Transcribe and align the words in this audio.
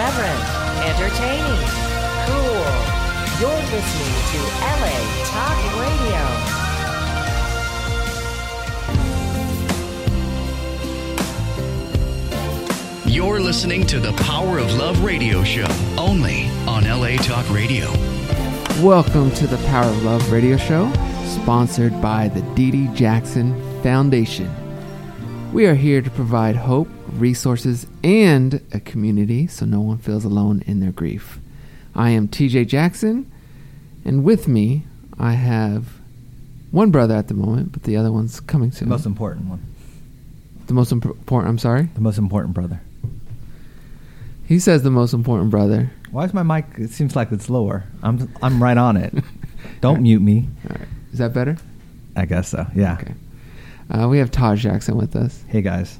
irreverent, 0.00 0.44
entertaining, 0.88 1.60
cool. 2.24 2.64
You're 3.38 3.64
listening 3.68 4.16
to 4.32 4.40
LA 4.80 4.96
Talk 5.26 5.60
Radio. 5.76 6.22
You're 13.04 13.40
listening 13.40 13.84
to 13.88 14.00
the 14.00 14.12
Power 14.22 14.58
of 14.58 14.72
Love 14.72 15.04
radio 15.04 15.44
show 15.44 15.66
only 15.98 16.46
on 16.66 16.84
LA 16.84 17.16
Talk 17.18 17.46
Radio. 17.50 17.90
Welcome 18.82 19.30
to 19.32 19.46
the 19.46 19.58
Power 19.66 19.84
of 19.84 20.02
Love 20.02 20.32
radio 20.32 20.56
show, 20.56 20.90
sponsored 21.26 22.00
by 22.00 22.28
the 22.28 22.40
Dee 22.54 22.70
Dee 22.70 22.88
Jackson 22.94 23.54
Foundation. 23.82 24.50
We 25.52 25.66
are 25.66 25.74
here 25.74 26.00
to 26.00 26.10
provide 26.10 26.56
hope, 26.56 26.88
resources, 27.12 27.86
and 28.04 28.60
a 28.72 28.80
community 28.80 29.46
so 29.46 29.66
no 29.66 29.80
one 29.80 29.98
feels 29.98 30.24
alone 30.24 30.62
in 30.66 30.80
their 30.80 30.92
grief. 30.92 31.38
I 31.94 32.10
am 32.10 32.28
TJ 32.28 32.68
Jackson, 32.68 33.30
and 34.04 34.24
with 34.24 34.46
me, 34.48 34.84
I 35.18 35.32
have 35.32 35.88
one 36.70 36.90
brother 36.90 37.14
at 37.14 37.28
the 37.28 37.34
moment, 37.34 37.72
but 37.72 37.82
the 37.82 37.96
other 37.96 38.12
one's 38.12 38.40
coming 38.40 38.70
soon. 38.72 38.88
The 38.88 38.94
most 38.94 39.06
important 39.06 39.46
one. 39.46 39.60
the 40.66 40.74
most 40.74 40.92
imp- 40.92 41.04
important, 41.04 41.50
I'm 41.50 41.58
sorry. 41.58 41.88
The 41.94 42.00
most 42.00 42.16
important 42.18 42.54
brother. 42.54 42.80
He 44.46 44.58
says 44.58 44.82
the 44.82 44.90
most 44.90 45.12
important 45.12 45.50
brother. 45.50 45.90
Why 46.10 46.24
is 46.24 46.34
my 46.34 46.42
mic? 46.42 46.64
It 46.76 46.90
seems 46.90 47.14
like 47.14 47.30
it's 47.32 47.48
lower. 47.48 47.84
I'm 48.02 48.32
I'm 48.42 48.62
right 48.62 48.76
on 48.76 48.96
it. 48.96 49.14
Don't 49.80 50.02
mute 50.02 50.20
me. 50.22 50.48
All 50.68 50.76
right. 50.76 50.88
Is 51.12 51.18
that 51.18 51.32
better? 51.32 51.56
I 52.16 52.24
guess 52.24 52.48
so. 52.48 52.66
Yeah. 52.74 52.94
Okay. 53.00 53.14
Uh, 53.90 54.08
we 54.08 54.18
have 54.18 54.30
Taj 54.30 54.62
Jackson 54.62 54.96
with 54.96 55.14
us. 55.16 55.44
Hey 55.48 55.62
guys. 55.62 55.98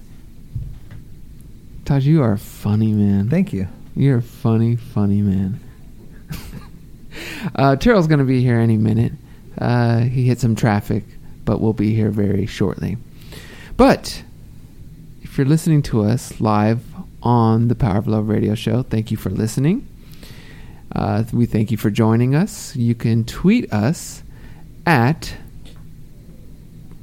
Taj, 1.91 2.06
you 2.06 2.22
are 2.22 2.34
a 2.34 2.38
funny 2.38 2.92
man. 2.92 3.28
Thank 3.28 3.52
you. 3.52 3.66
You're 3.96 4.19
a 4.19 4.22
funny, 4.22 4.77
funny 4.77 5.22
man. 5.22 5.58
uh, 7.56 7.74
Terrell's 7.74 8.06
going 8.06 8.20
to 8.20 8.24
be 8.24 8.41
here 8.41 8.60
any 8.60 8.77
minute. 8.77 9.10
Uh, 9.58 9.98
he 10.02 10.28
hit 10.28 10.38
some 10.38 10.55
traffic, 10.55 11.02
but 11.44 11.61
we'll 11.61 11.72
be 11.72 11.92
here 11.92 12.11
very 12.11 12.46
shortly. 12.46 12.96
But 13.77 14.22
if 15.22 15.36
you're 15.36 15.48
listening 15.48 15.83
to 15.83 16.05
us 16.05 16.41
live 16.41 16.80
on 17.24 17.66
the 17.66 17.74
Power 17.74 17.98
of 17.98 18.06
Love 18.06 18.28
radio 18.28 18.55
show, 18.55 18.84
thank 18.84 19.11
you 19.11 19.16
for 19.16 19.30
listening. 19.30 19.84
Uh, 20.94 21.24
we 21.33 21.44
thank 21.44 21.72
you 21.72 21.77
for 21.77 21.91
joining 21.91 22.36
us. 22.36 22.77
You 22.77 22.94
can 22.94 23.24
tweet 23.24 23.72
us 23.72 24.22
at. 24.86 25.34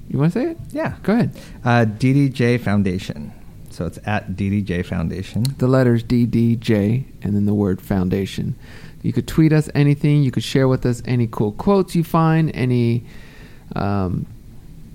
You 0.07 0.17
want 0.17 0.31
to 0.31 0.39
say 0.39 0.51
it? 0.51 0.57
Yeah. 0.71 0.95
Go 1.03 1.11
ahead. 1.11 1.37
Uh, 1.65 1.83
DDJ 1.83 2.61
Foundation. 2.61 3.33
So 3.77 3.85
it's 3.85 3.99
at 4.07 4.31
DDJ 4.31 4.87
Foundation. 4.87 5.43
the 5.59 5.67
letters 5.67 6.03
DDJ 6.03 7.03
and 7.21 7.35
then 7.35 7.45
the 7.45 7.53
word 7.53 7.79
foundation. 7.79 8.55
You 9.03 9.13
could 9.13 9.27
tweet 9.27 9.53
us 9.53 9.69
anything. 9.75 10.23
You 10.23 10.31
could 10.31 10.43
share 10.43 10.67
with 10.67 10.83
us 10.83 11.03
any 11.05 11.27
cool 11.27 11.51
quotes 11.51 11.95
you 11.95 12.03
find, 12.03 12.49
any 12.55 13.05
um, 13.75 14.25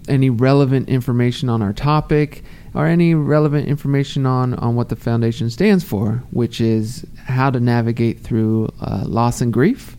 any 0.09 0.31
relevant 0.31 0.89
information 0.89 1.49
on 1.49 1.63
our 1.63 1.73
topic, 1.73 2.43
or 2.75 2.89
any 2.89 3.15
relevant 3.15 3.69
information 3.69 4.27
on 4.27 4.55
on 4.55 4.75
what 4.75 4.89
the 4.89 4.97
foundation 4.97 5.49
stands 5.49 5.85
for, 5.85 6.25
which 6.33 6.61
is 6.61 7.07
how 7.25 7.51
to 7.51 7.61
navigate 7.61 8.19
through 8.19 8.69
uh, 8.81 9.05
loss 9.07 9.41
and 9.41 9.53
grief, 9.53 9.97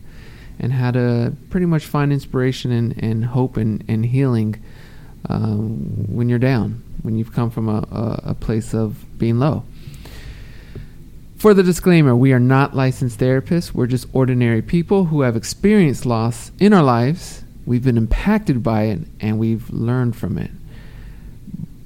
and 0.58 0.74
how 0.74 0.90
to 0.90 1.34
pretty 1.48 1.64
much 1.64 1.86
find 1.86 2.12
inspiration 2.12 2.70
and, 2.70 3.02
and 3.02 3.24
hope 3.24 3.56
and, 3.56 3.82
and 3.88 4.04
healing 4.04 4.62
um, 5.30 6.04
when 6.14 6.28
you're 6.28 6.38
down, 6.38 6.82
when 7.04 7.16
you've 7.16 7.32
come 7.32 7.50
from 7.50 7.68
a, 7.68 7.86
a, 7.92 8.30
a 8.30 8.34
place 8.34 8.74
of 8.74 9.18
being 9.18 9.38
low. 9.38 9.62
For 11.36 11.52
the 11.52 11.62
disclaimer, 11.62 12.16
we 12.16 12.32
are 12.32 12.40
not 12.40 12.74
licensed 12.74 13.20
therapists. 13.20 13.74
We're 13.74 13.86
just 13.86 14.08
ordinary 14.14 14.62
people 14.62 15.04
who 15.04 15.20
have 15.20 15.36
experienced 15.36 16.06
loss 16.06 16.50
in 16.58 16.72
our 16.72 16.82
lives. 16.82 17.44
We've 17.66 17.84
been 17.84 17.98
impacted 17.98 18.62
by 18.62 18.84
it 18.84 19.00
and 19.20 19.38
we've 19.38 19.68
learned 19.68 20.16
from 20.16 20.38
it. 20.38 20.50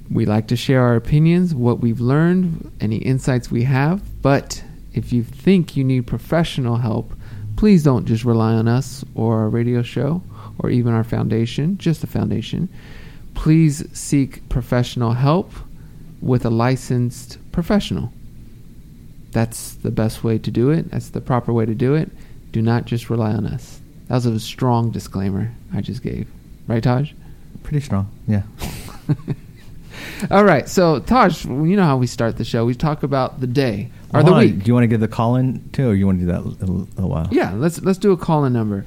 We 0.09 0.25
like 0.25 0.47
to 0.47 0.55
share 0.55 0.81
our 0.81 0.95
opinions, 0.95 1.53
what 1.53 1.81
we've 1.81 1.99
learned, 1.99 2.71
any 2.79 2.97
insights 2.97 3.51
we 3.51 3.63
have, 3.63 4.01
but 4.21 4.63
if 4.93 5.11
you 5.11 5.23
think 5.23 5.75
you 5.75 5.83
need 5.83 6.07
professional 6.07 6.77
help, 6.77 7.11
please 7.57 7.83
don't 7.83 8.05
just 8.05 8.23
rely 8.23 8.53
on 8.53 8.69
us 8.69 9.03
or 9.13 9.39
our 9.39 9.49
radio 9.49 9.81
show 9.81 10.23
or 10.57 10.69
even 10.69 10.93
our 10.93 11.03
foundation, 11.03 11.77
just 11.77 11.99
the 11.99 12.07
foundation. 12.07 12.69
Please 13.39 13.85
seek 13.97 14.49
professional 14.49 15.13
help 15.13 15.53
with 16.21 16.43
a 16.43 16.49
licensed 16.49 17.37
professional. 17.53 18.11
That's 19.31 19.75
the 19.75 19.91
best 19.91 20.25
way 20.25 20.37
to 20.39 20.51
do 20.51 20.71
it. 20.71 20.91
That's 20.91 21.07
the 21.07 21.21
proper 21.21 21.53
way 21.53 21.65
to 21.65 21.73
do 21.73 21.95
it. 21.95 22.11
Do 22.51 22.61
not 22.61 22.83
just 22.83 23.09
rely 23.09 23.31
on 23.31 23.45
us. 23.45 23.79
That 24.09 24.15
was 24.15 24.25
a 24.25 24.41
strong 24.41 24.91
disclaimer 24.91 25.53
I 25.73 25.79
just 25.79 26.03
gave. 26.03 26.29
Right, 26.67 26.83
Taj? 26.83 27.13
Pretty 27.63 27.79
strong. 27.79 28.11
Yeah. 28.27 28.43
All 30.31 30.43
right. 30.43 30.67
So, 30.67 30.99
Taj, 30.99 31.45
you 31.45 31.77
know 31.77 31.85
how 31.85 31.95
we 31.95 32.07
start 32.07 32.35
the 32.35 32.43
show. 32.43 32.65
We 32.65 32.75
talk 32.75 33.03
about 33.03 33.39
the 33.39 33.47
day 33.47 33.89
or 34.13 34.21
the 34.21 34.33
on. 34.33 34.39
week. 34.39 34.63
Do 34.63 34.67
you 34.67 34.73
want 34.73 34.83
to 34.83 34.89
give 34.89 34.99
the 34.99 35.07
call 35.07 35.37
in 35.37 35.69
too, 35.71 35.91
or 35.91 35.93
you 35.93 36.05
want 36.05 36.19
to 36.19 36.25
do 36.25 36.31
that 36.33 36.41
a 36.41 36.43
little, 36.43 36.75
little 36.75 37.09
while? 37.09 37.29
Yeah, 37.31 37.53
let's 37.53 37.81
let's 37.83 37.99
do 37.99 38.11
a 38.11 38.17
call 38.17 38.43
in 38.43 38.51
number. 38.51 38.85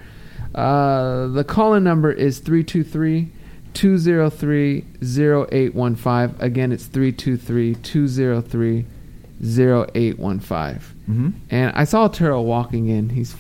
Uh, 0.55 1.29
the 1.29 1.43
call 1.43 1.73
in 1.73 1.85
number 1.85 2.13
is 2.13 2.39
323 2.41 3.31
203 3.75 4.85
0815. 5.03 6.37
Again, 6.41 6.73
it's 6.73 6.87
323 6.87 7.75
203 7.77 8.85
0815. 9.45 10.81
Mm-hmm. 11.11 11.31
And 11.51 11.73
I 11.75 11.85
saw 11.85 12.09
Terrell 12.09 12.45
walking 12.45 12.89
in. 12.89 13.09
He's 13.11 13.35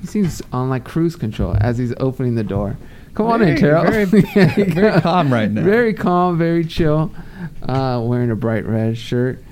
he 0.00 0.06
seems 0.06 0.42
on 0.52 0.68
like 0.68 0.84
cruise 0.84 1.16
control 1.16 1.56
as 1.60 1.78
he's 1.78 1.92
opening 1.98 2.34
the 2.34 2.44
door. 2.44 2.76
Come 3.14 3.26
on 3.26 3.40
in, 3.42 3.56
Very- 3.56 3.60
Terrell. 3.60 3.84
very- 4.44 4.64
very 4.70 5.00
calm 5.00 5.32
right 5.32 5.50
now. 5.50 5.62
Very 5.62 5.94
calm, 5.94 6.36
very 6.38 6.64
chill. 6.64 7.10
Uh, 7.62 8.00
wearing 8.04 8.30
a 8.30 8.36
bright 8.36 8.66
red 8.66 8.96
shirt, 8.98 9.42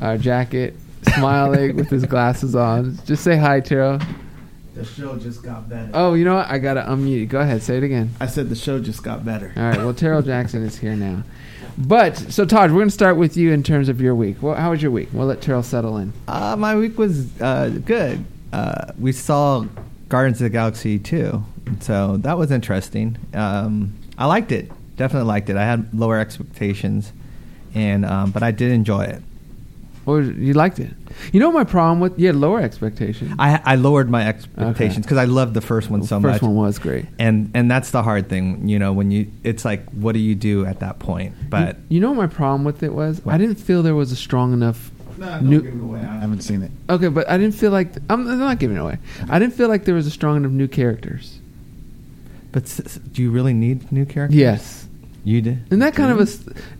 uh, 0.00 0.16
jacket, 0.16 0.74
smiling 1.14 1.76
with 1.76 1.88
his 1.90 2.04
glasses 2.06 2.54
on. 2.54 2.98
Just 3.06 3.24
say 3.24 3.36
hi, 3.36 3.60
Terrell. 3.60 3.98
The 4.78 4.84
show 4.84 5.16
just 5.18 5.42
got 5.42 5.68
better. 5.68 5.90
Oh, 5.92 6.14
you 6.14 6.24
know 6.24 6.36
what? 6.36 6.48
I 6.48 6.58
gotta 6.58 6.82
unmute. 6.82 7.08
you. 7.10 7.26
Go 7.26 7.40
ahead, 7.40 7.64
say 7.64 7.78
it 7.78 7.82
again. 7.82 8.10
I 8.20 8.26
said 8.26 8.48
the 8.48 8.54
show 8.54 8.78
just 8.78 9.02
got 9.02 9.24
better. 9.24 9.52
All 9.56 9.62
right. 9.64 9.78
Well, 9.78 9.92
Terrell 10.02 10.22
Jackson 10.22 10.62
is 10.62 10.78
here 10.78 10.94
now. 10.94 11.24
But 11.76 12.16
so, 12.16 12.44
Taj, 12.44 12.70
we're 12.70 12.78
gonna 12.78 12.90
start 12.92 13.16
with 13.16 13.36
you 13.36 13.50
in 13.50 13.64
terms 13.64 13.88
of 13.88 14.00
your 14.00 14.14
week. 14.14 14.40
Well, 14.40 14.54
how 14.54 14.70
was 14.70 14.80
your 14.80 14.92
week? 14.92 15.08
We'll 15.12 15.26
let 15.26 15.40
Terrell 15.42 15.64
settle 15.64 15.96
in. 15.96 16.12
Uh, 16.28 16.54
my 16.56 16.76
week 16.76 16.96
was 16.96 17.40
uh, 17.40 17.70
good. 17.84 18.24
Uh, 18.52 18.92
we 19.00 19.10
saw 19.10 19.64
Guardians 20.08 20.38
of 20.40 20.44
the 20.44 20.50
Galaxy 20.50 20.96
2, 21.00 21.42
so 21.80 22.16
that 22.18 22.38
was 22.38 22.52
interesting. 22.52 23.18
Um, 23.34 23.94
I 24.16 24.26
liked 24.26 24.52
it. 24.52 24.70
Definitely 24.96 25.26
liked 25.26 25.50
it. 25.50 25.56
I 25.56 25.64
had 25.64 25.92
lower 25.92 26.20
expectations, 26.20 27.12
and 27.74 28.06
um, 28.06 28.30
but 28.30 28.44
I 28.44 28.52
did 28.52 28.70
enjoy 28.70 29.02
it. 29.02 29.22
Or 30.08 30.22
you 30.22 30.54
liked 30.54 30.78
it? 30.80 30.90
You 31.32 31.40
know 31.40 31.52
my 31.52 31.64
problem 31.64 32.00
with 32.00 32.18
you 32.18 32.26
had 32.28 32.36
lower 32.36 32.60
expectations. 32.60 33.34
I, 33.38 33.60
I 33.64 33.74
lowered 33.74 34.08
my 34.08 34.26
expectations 34.26 35.04
because 35.04 35.18
I 35.18 35.24
loved 35.26 35.52
the 35.54 35.60
first 35.60 35.90
one 35.90 36.02
so 36.02 36.18
much. 36.18 36.32
first 36.32 36.42
one 36.42 36.54
was 36.54 36.78
great. 36.78 37.06
and 37.18 37.50
and 37.54 37.70
that's 37.70 37.90
the 37.90 38.02
hard 38.02 38.28
thing, 38.28 38.68
you 38.68 38.78
know, 38.78 38.92
when 38.94 39.10
you 39.10 39.30
it's 39.44 39.64
like 39.64 39.84
what 39.90 40.12
do 40.12 40.18
you 40.20 40.34
do 40.34 40.64
at 40.64 40.80
that 40.80 40.98
point? 40.98 41.34
But 41.50 41.76
you, 41.76 41.96
you 41.96 42.00
know 42.00 42.08
what 42.12 42.16
my 42.16 42.26
problem 42.26 42.64
with 42.64 42.82
it 42.82 42.94
was 42.94 43.20
What? 43.24 43.34
I 43.34 43.38
didn't 43.38 43.56
feel 43.56 43.82
there 43.82 43.94
was 43.94 44.10
a 44.12 44.16
strong 44.16 44.52
enough. 44.52 44.90
No, 45.18 45.26
don't 45.26 45.44
New- 45.50 45.62
give 45.62 45.74
it 45.74 45.80
away. 45.82 46.00
I 46.00 46.18
haven't 46.20 46.42
seen 46.42 46.62
it. 46.62 46.70
Okay, 46.88 47.08
but 47.08 47.28
I 47.28 47.36
didn't 47.36 47.54
feel 47.56 47.72
like 47.72 47.96
I'm, 48.08 48.26
I'm 48.28 48.38
not 48.38 48.58
giving 48.60 48.76
it 48.76 48.80
away. 48.80 48.98
I 49.28 49.38
didn't 49.40 49.54
feel 49.54 49.68
like 49.68 49.84
there 49.84 49.94
was 49.96 50.06
a 50.06 50.10
strong 50.12 50.36
enough 50.38 50.52
new 50.52 50.68
characters. 50.68 51.40
but 52.52 52.62
s- 52.62 52.80
s- 52.80 53.00
do 53.12 53.20
you 53.22 53.30
really 53.30 53.52
need 53.52 53.90
new 53.92 54.06
characters? 54.06 54.38
Yes, 54.38 54.86
you 55.24 55.42
did. 55.42 55.58
and 55.72 55.82
that 55.82 55.94
kind 55.94 56.12
of 56.12 56.20
a 56.20 56.26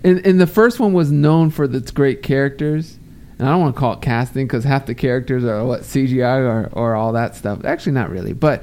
And, 0.09 0.25
and 0.25 0.41
the 0.41 0.47
first 0.47 0.79
one 0.81 0.93
was 0.93 1.11
known 1.11 1.51
for 1.51 1.65
its 1.65 1.91
great 1.91 2.23
characters, 2.23 2.97
and 3.39 3.49
I 3.49 3.53
don't 3.53 3.61
want 3.61 3.75
to 3.75 3.79
call 3.81 3.93
it 3.95 4.01
casting 4.03 4.47
because 4.47 4.65
half 4.65 4.87
the 4.87 4.95
characters 4.95 5.45
are 5.45 5.65
what 5.65 5.83
CGI 5.83 6.39
or 6.41 6.69
or 6.73 6.95
all 6.95 7.13
that 7.13 7.37
stuff. 7.37 7.65
Actually, 7.65 7.93
not 7.93 8.11
really, 8.11 8.33
but 8.33 8.63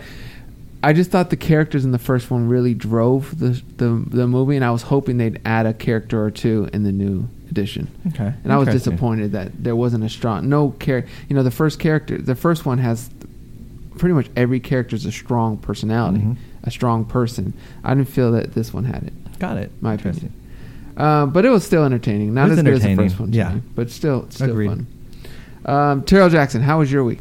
I 0.84 0.94
just 0.94 1.10
thought 1.10 1.30
the 1.32 1.38
characters 1.38 1.84
in 1.86 1.92
the 1.92 1.98
first 2.00 2.30
one 2.30 2.48
really 2.48 2.74
drove 2.74 3.40
the 3.40 3.62
the 3.78 4.04
the 4.08 4.28
movie, 4.28 4.56
and 4.56 4.64
I 4.66 4.72
was 4.72 4.84
hoping 4.84 5.18
they'd 5.18 5.42
add 5.46 5.66
a 5.66 5.74
character 5.74 6.24
or 6.24 6.32
two 6.32 6.70
in 6.74 6.84
the 6.84 6.92
new 6.92 7.28
edition. 7.50 7.88
Okay, 8.08 8.34
And 8.44 8.52
I 8.52 8.58
was 8.58 8.68
disappointed 8.70 9.32
that 9.32 9.64
there 9.64 9.76
wasn't 9.76 10.04
a 10.04 10.10
strong 10.10 10.50
no 10.50 10.72
character. 10.72 11.10
You 11.30 11.36
know, 11.36 11.44
the 11.44 11.52
first 11.52 11.80
character, 11.80 12.18
the 12.18 12.36
first 12.36 12.66
one 12.66 12.80
has 12.80 13.10
pretty 13.98 14.14
much 14.14 14.28
every 14.36 14.60
character 14.60 14.96
is 14.96 15.06
a 15.06 15.12
strong 15.12 15.56
personality, 15.58 16.20
Mhm. 16.20 16.36
a 16.64 16.72
strong 16.72 17.06
person. 17.06 17.54
I 17.84 17.94
didn't 17.94 18.10
feel 18.10 18.32
that 18.34 18.54
this 18.54 18.74
one 18.74 18.84
had 18.86 19.04
it. 19.04 19.14
Got 19.40 19.58
it. 19.58 19.72
My 19.80 19.94
opinion. 19.94 20.34
Um, 20.98 21.32
but 21.32 21.46
it 21.46 21.50
was 21.50 21.66
still 21.66 21.84
entertaining. 21.84 22.34
Not 22.34 22.48
It 22.48 22.50
was 22.52 22.60
as 22.60 22.64
good 22.64 22.74
as 22.76 22.82
the 22.82 22.88
entertaining, 22.90 23.10
first 23.10 23.20
one, 23.20 23.34
yeah. 23.34 23.56
me, 23.56 23.62
but 23.76 23.90
still, 23.92 24.30
still 24.30 24.50
Agreed. 24.52 24.68
fun. 24.68 24.88
Um, 25.66 26.04
Terrell 26.04 26.30
Jackson, 26.30 26.62
how 26.62 26.80
was 26.80 26.92
your 26.92 27.04
week? 27.04 27.20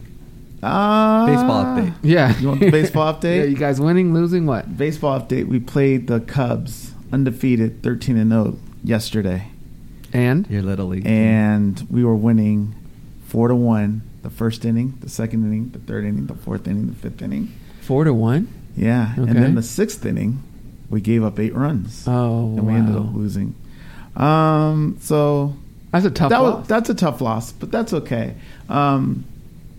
Uh, 0.62 1.26
Baseball 1.26 1.64
update. 1.64 1.94
Yeah, 2.02 2.38
You 2.38 2.48
want 2.48 2.60
the 2.60 2.70
baseball 2.70 3.12
update? 3.20 3.36
yeah, 3.38 3.44
you 3.44 3.56
guys 3.56 3.80
winning, 3.80 4.14
losing, 4.14 4.46
what? 4.46 4.76
Baseball 4.78 5.20
update. 5.20 5.46
We 5.46 5.60
played 5.60 6.06
the 6.06 6.20
Cubs, 6.20 6.92
undefeated, 7.12 7.82
13 7.82 8.16
and 8.16 8.30
0 8.30 8.58
yesterday, 8.82 9.48
And 10.12 10.46
Your 10.48 10.62
little 10.62 10.86
league. 10.86 11.06
and 11.06 11.84
we 11.90 12.04
were 12.04 12.16
winning 12.16 12.74
four 13.26 13.48
to 13.48 13.54
one 13.56 14.02
the 14.22 14.30
first 14.30 14.64
inning, 14.64 14.94
the 15.00 15.08
second 15.10 15.44
inning, 15.44 15.68
the 15.70 15.78
third 15.80 16.04
inning, 16.04 16.26
the 16.26 16.34
fourth 16.34 16.66
inning, 16.66 16.86
the 16.86 16.94
fifth 16.94 17.20
inning. 17.20 17.52
Four 17.82 18.04
to 18.04 18.14
one. 18.14 18.48
Yeah, 18.76 19.14
and 19.16 19.28
then 19.36 19.54
the 19.54 19.62
sixth 19.62 20.04
inning, 20.06 20.42
we 20.88 21.00
gave 21.02 21.22
up 21.22 21.38
eight 21.38 21.54
runs, 21.54 22.04
Oh, 22.08 22.46
and 22.56 22.66
we 22.66 22.72
ended 22.74 22.96
up 22.96 23.12
losing. 23.14 23.54
Um, 24.16 24.96
so 25.00 25.54
That's 25.92 26.04
a 26.06 26.10
tough 26.10 26.30
that 26.30 26.38
loss. 26.38 26.58
was, 26.60 26.68
that's 26.68 26.90
a 26.90 26.94
tough 26.94 27.20
loss, 27.20 27.52
but 27.52 27.70
that's 27.70 27.92
okay. 27.92 28.34
Um, 28.68 29.24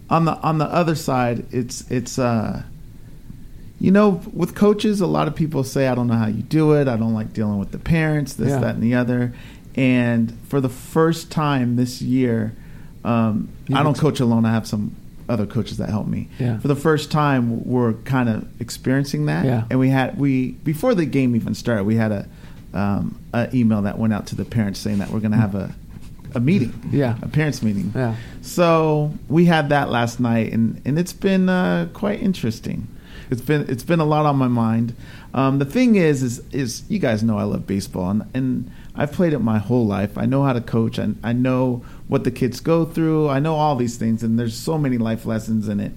on 0.10 0.26
the 0.26 0.34
on 0.40 0.58
the 0.60 0.66
other 0.66 0.96
side, 0.96 1.46
it's 1.52 1.90
it's 1.90 2.20
uh, 2.20 2.62
you 3.80 3.92
know, 3.92 4.22
with 4.34 4.56
coaches, 4.56 5.02
a 5.02 5.08
lot 5.08 5.28
of 5.28 5.36
people 5.36 5.64
say, 5.64 5.88
"I 5.88 5.96
don't 5.96 6.08
know 6.08 6.14
how 6.16 6.28
you 6.28 6.44
do 6.44 6.74
it. 6.74 6.88
I 6.88 6.96
don't 6.96 7.14
like 7.14 7.34
dealing 7.34 7.58
with 7.60 7.72
the 7.72 7.80
parents, 7.80 8.34
this, 8.34 8.50
Yeah. 8.50 8.60
that, 8.60 8.76
and 8.76 8.84
the 8.84 8.96
other." 8.96 9.34
And 9.76 10.38
for 10.48 10.62
the 10.62 10.70
first 10.70 11.32
time 11.32 11.76
this 11.76 12.02
year, 12.02 12.54
um, 13.04 13.50
I 13.74 13.84
don't 13.84 13.98
coach 13.98 14.20
alone. 14.20 14.46
I 14.46 14.52
have 14.52 14.66
some 14.68 14.96
other 15.28 15.46
coaches 15.48 15.78
that 15.78 15.90
help 15.90 16.08
me. 16.08 16.30
Yeah. 16.40 16.60
For 16.60 16.68
the 16.68 16.76
first 16.76 17.12
time, 17.12 17.66
we're 17.66 17.94
kind 17.94 18.30
of 18.30 18.48
experiencing 18.62 19.26
that. 19.26 19.46
Yeah. 19.46 19.64
And 19.70 19.80
we 19.80 19.90
had 19.90 20.18
we 20.20 20.52
before 20.52 20.94
the 20.96 21.06
game 21.06 21.36
even 21.36 21.56
started, 21.56 21.84
we 21.86 21.96
had 21.96 22.12
a 22.12 22.28
um, 22.76 23.20
a 23.34 23.50
email 23.56 23.82
that 23.84 23.98
went 23.98 24.14
out 24.14 24.28
to 24.28 24.36
the 24.36 24.46
parents 24.46 24.80
saying 24.80 25.00
that 25.00 25.10
we're 25.10 25.22
going 25.22 25.32
to 25.32 25.38
have 25.38 25.56
a 25.56 25.74
a 26.36 26.40
meeting. 26.40 26.74
Yeah. 26.92 27.18
A 27.22 27.28
parents 27.30 27.64
meeting. 27.64 27.94
Yeah. 27.96 28.16
So 28.42 29.14
we 29.30 29.46
had 29.46 29.70
that 29.70 29.90
last 29.90 30.20
night, 30.20 30.52
and, 30.52 30.82
and 30.86 31.00
it's 31.00 31.14
been 31.14 31.48
uh, 31.48 31.88
quite 31.94 32.22
interesting. 32.22 32.88
It's 33.32 33.42
been 33.42 33.68
it's 33.70 33.84
been 33.84 34.00
a 34.00 34.06
lot 34.06 34.26
on 34.26 34.36
my 34.36 34.48
mind. 34.50 34.96
Um, 35.34 35.60
the 35.60 35.66
thing 35.66 35.96
is, 35.96 36.22
is 36.22 36.44
is 36.52 36.84
you 36.90 37.00
guys 37.00 37.24
know 37.24 37.40
I 37.40 37.44
love 37.44 37.66
baseball, 37.66 38.10
and, 38.10 38.26
and 38.34 38.72
I've 38.96 39.12
played 39.14 39.34
it 39.34 39.40
my 39.40 39.58
whole 39.58 39.88
life. 39.88 40.18
I 40.18 40.26
know 40.26 40.44
how 40.44 40.54
to 40.54 40.62
coach, 40.62 40.98
and 40.98 41.18
I 41.24 41.34
know 41.34 41.84
what 42.08 42.24
the 42.24 42.32
kids 42.32 42.60
go 42.60 42.86
through. 42.86 43.30
I 43.30 43.40
know 43.40 43.56
all 43.56 43.76
these 43.76 43.98
things, 43.98 44.22
and 44.22 44.38
there's 44.38 44.56
so 44.56 44.78
many 44.78 44.98
life 44.98 45.26
lessons 45.26 45.68
in 45.68 45.80
it. 45.80 45.94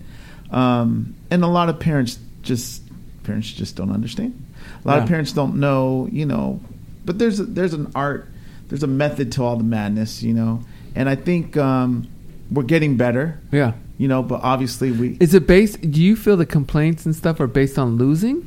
Um, 0.50 1.16
and 1.30 1.44
a 1.44 1.48
lot 1.48 1.68
of 1.68 1.78
parents 1.78 2.18
just 2.42 2.82
parents 3.24 3.52
just 3.52 3.76
don't 3.76 3.90
understand. 3.92 4.42
A 4.84 4.88
lot 4.88 4.96
Yeah. 4.96 5.02
of 5.02 5.08
parents 5.08 5.32
don't 5.32 5.56
know, 5.56 6.08
you 6.10 6.26
know. 6.26 6.60
But 7.04 7.18
there's 7.18 7.40
a, 7.40 7.44
there's 7.44 7.74
an 7.74 7.90
art, 7.94 8.28
there's 8.68 8.82
a 8.82 8.86
method 8.88 9.32
to 9.32 9.44
all 9.44 9.56
the 9.56 9.64
madness, 9.64 10.22
you 10.22 10.34
know. 10.34 10.62
And 10.94 11.08
I 11.08 11.14
think 11.14 11.56
um, 11.56 12.08
we're 12.50 12.62
getting 12.64 12.96
better, 12.96 13.40
yeah. 13.52 13.72
you 13.98 14.08
know. 14.08 14.22
But 14.22 14.40
obviously 14.42 14.90
we 14.90 15.16
Is 15.20 15.34
it 15.34 15.46
based? 15.46 15.80
Do 15.90 16.02
you 16.02 16.16
feel 16.16 16.36
the 16.36 16.46
complaints 16.46 17.06
and 17.06 17.14
stuff 17.14 17.40
are 17.40 17.46
based 17.46 17.78
on 17.78 17.96
losing? 17.96 18.46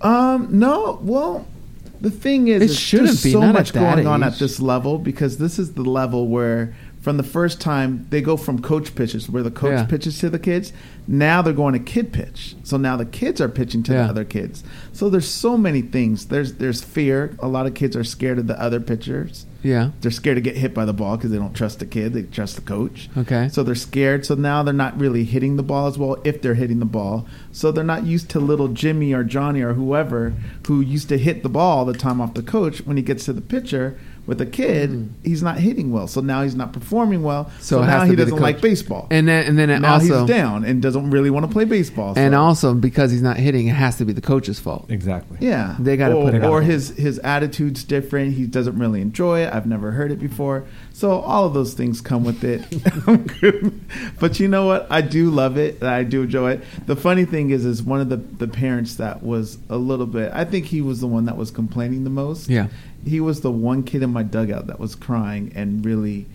Um, 0.00 0.48
no. 0.50 0.98
Well, 1.02 1.46
the 2.00 2.10
thing 2.10 2.48
is, 2.48 2.62
it 2.62 2.74
shouldn't 2.74 3.08
there's 3.08 3.22
be, 3.24 3.32
so 3.32 3.40
much 3.40 3.72
going 3.72 4.06
on 4.06 4.22
at 4.22 4.38
this 4.38 4.60
level 4.60 4.98
because 4.98 5.38
this 5.38 5.58
is 5.58 5.72
the 5.72 5.82
level 5.82 6.28
where, 6.28 6.74
from 7.06 7.18
the 7.18 7.22
first 7.22 7.60
time, 7.60 8.04
they 8.10 8.20
go 8.20 8.36
from 8.36 8.60
coach 8.60 8.92
pitches, 8.96 9.30
where 9.30 9.44
the 9.44 9.50
coach 9.52 9.70
Yeah. 9.78 9.84
pitches 9.84 10.18
to 10.18 10.28
the 10.28 10.40
kids. 10.40 10.72
Now 11.06 11.40
they're 11.40 11.52
going 11.52 11.74
to 11.74 11.78
kid 11.78 12.10
pitch. 12.12 12.56
So 12.64 12.76
now 12.76 12.96
the 12.96 13.04
kids 13.04 13.40
are 13.40 13.48
pitching 13.48 13.84
to 13.84 13.92
Yeah. 13.92 14.02
the 14.02 14.08
other 14.08 14.24
kids. 14.24 14.64
So 14.92 15.08
there's 15.08 15.28
so 15.28 15.56
many 15.56 15.82
things. 15.82 16.24
There's 16.24 16.54
there's 16.54 16.80
fear. 16.82 17.30
A 17.38 17.46
lot 17.46 17.66
of 17.66 17.74
kids 17.74 17.94
are 17.96 18.02
scared 18.02 18.40
of 18.40 18.48
the 18.48 18.60
other 18.60 18.80
pitchers. 18.80 19.46
Yeah. 19.62 19.90
They're 20.00 20.10
scared 20.10 20.36
to 20.36 20.40
get 20.40 20.56
hit 20.56 20.74
by 20.74 20.84
the 20.84 20.92
ball 20.92 21.16
because 21.16 21.30
they 21.30 21.38
don't 21.38 21.54
trust 21.54 21.78
the 21.78 21.86
kid. 21.86 22.12
They 22.12 22.22
trust 22.22 22.56
the 22.56 22.62
coach. 22.62 23.08
Okay. 23.16 23.48
So 23.52 23.62
they're 23.62 23.74
scared. 23.76 24.26
So 24.26 24.34
now 24.34 24.64
they're 24.64 24.74
not 24.74 24.98
really 24.98 25.22
hitting 25.22 25.56
the 25.56 25.62
ball 25.62 25.86
as 25.86 25.96
well 25.96 26.16
if 26.24 26.42
they're 26.42 26.54
hitting 26.54 26.80
the 26.80 26.84
ball. 26.86 27.24
So 27.52 27.70
they're 27.70 27.84
not 27.84 28.04
used 28.04 28.28
to 28.30 28.40
little 28.40 28.68
Jimmy 28.68 29.12
or 29.12 29.22
Johnny 29.22 29.60
or 29.62 29.74
whoever 29.74 30.34
who 30.66 30.80
used 30.80 31.08
to 31.10 31.18
hit 31.18 31.44
the 31.44 31.48
ball 31.48 31.78
all 31.78 31.84
the 31.84 31.92
time 31.94 32.20
off 32.20 32.34
the 32.34 32.42
coach. 32.42 32.78
When 32.84 32.96
he 32.96 33.02
gets 33.04 33.24
to 33.26 33.32
the 33.32 33.40
pitcher 33.40 33.96
with 34.26 34.40
a 34.40 34.46
kid, 34.46 35.08
he's 35.22 35.42
not 35.42 35.58
hitting 35.58 35.92
well. 35.92 36.06
So 36.08 36.20
now 36.20 36.42
he's 36.42 36.54
not 36.54 36.72
performing 36.72 37.22
well. 37.22 37.44
Mm. 37.44 37.50
So 37.60 37.80
So, 37.80 37.84
now 37.84 38.04
he 38.04 38.16
doesn't 38.16 38.38
like 38.38 38.60
baseball. 38.60 39.06
And 39.10 39.28
then 39.28 39.46
and 39.46 39.58
then 39.58 39.70
it 39.70 39.80
now 39.80 39.94
also 39.94 40.20
he's 40.20 40.28
down 40.28 40.64
and 40.64 40.82
doesn't 40.82 41.10
really 41.10 41.30
want 41.30 41.46
to 41.46 41.52
play 41.52 41.64
baseball. 41.64 42.14
and 42.16 42.34
also 42.34 42.74
because 42.74 43.10
he's 43.10 43.22
not 43.22 43.36
hitting, 43.36 43.68
it 43.68 43.74
has 43.74 43.96
to 43.98 44.04
be 44.04 44.12
the 44.12 44.20
coach's 44.20 44.58
fault. 44.58 44.86
Exactly. 44.90 45.38
yeah, 45.40 45.76
They 45.78 45.96
gotta 45.96 46.14
or, 46.14 46.24
put 46.24 46.34
it 46.34 46.44
Or 46.44 46.60
there. 46.60 46.70
his 46.70 46.90
his 46.96 47.18
attitude's 47.20 47.84
different. 47.84 48.34
He 48.34 48.46
doesn't 48.46 48.78
really 48.78 49.00
enjoy 49.00 49.40
it. 49.44 49.52
I've 49.54 49.66
never 49.66 49.92
heard 49.92 50.10
it 50.10 50.18
before. 50.18 50.64
So 50.92 51.20
all 51.20 51.44
of 51.46 51.52
those 51.54 51.74
things 51.74 52.00
come 52.00 52.24
with 52.24 52.42
it. 52.42 52.62
but 54.18 54.40
you 54.40 54.48
know 54.48 54.66
what? 54.66 54.86
I 54.90 55.00
do 55.02 55.30
love 55.30 55.56
it. 55.58 55.80
and 55.80 55.88
I 55.88 56.02
do 56.04 56.22
enjoy 56.22 56.52
it. 56.52 56.64
The 56.86 56.96
funny 56.96 57.24
thing 57.24 57.50
is, 57.50 57.64
is 57.64 57.82
one 57.82 58.00
of 58.00 58.08
the 58.08 58.16
the 58.16 58.48
parents 58.48 58.96
that 58.96 59.22
was 59.22 59.58
a 59.68 59.76
little 59.76 60.06
bit. 60.06 60.32
I 60.32 60.44
think 60.44 60.66
he 60.66 60.80
was 60.80 61.00
the 61.00 61.06
one 61.06 61.26
that 61.26 61.36
was 61.36 61.50
complaining 61.50 62.04
the 62.04 62.10
most. 62.10 62.48
Yeah. 62.48 62.68
He 63.06 63.20
was 63.20 63.40
the 63.40 63.50
one 63.52 63.82
kid 63.82 64.02
in 64.02 64.10
my 64.12 64.22
dugout 64.22 64.66
that 64.66 64.78
was 64.80 64.94
crying 64.94 65.52
and 65.54 65.84
really 65.84 66.26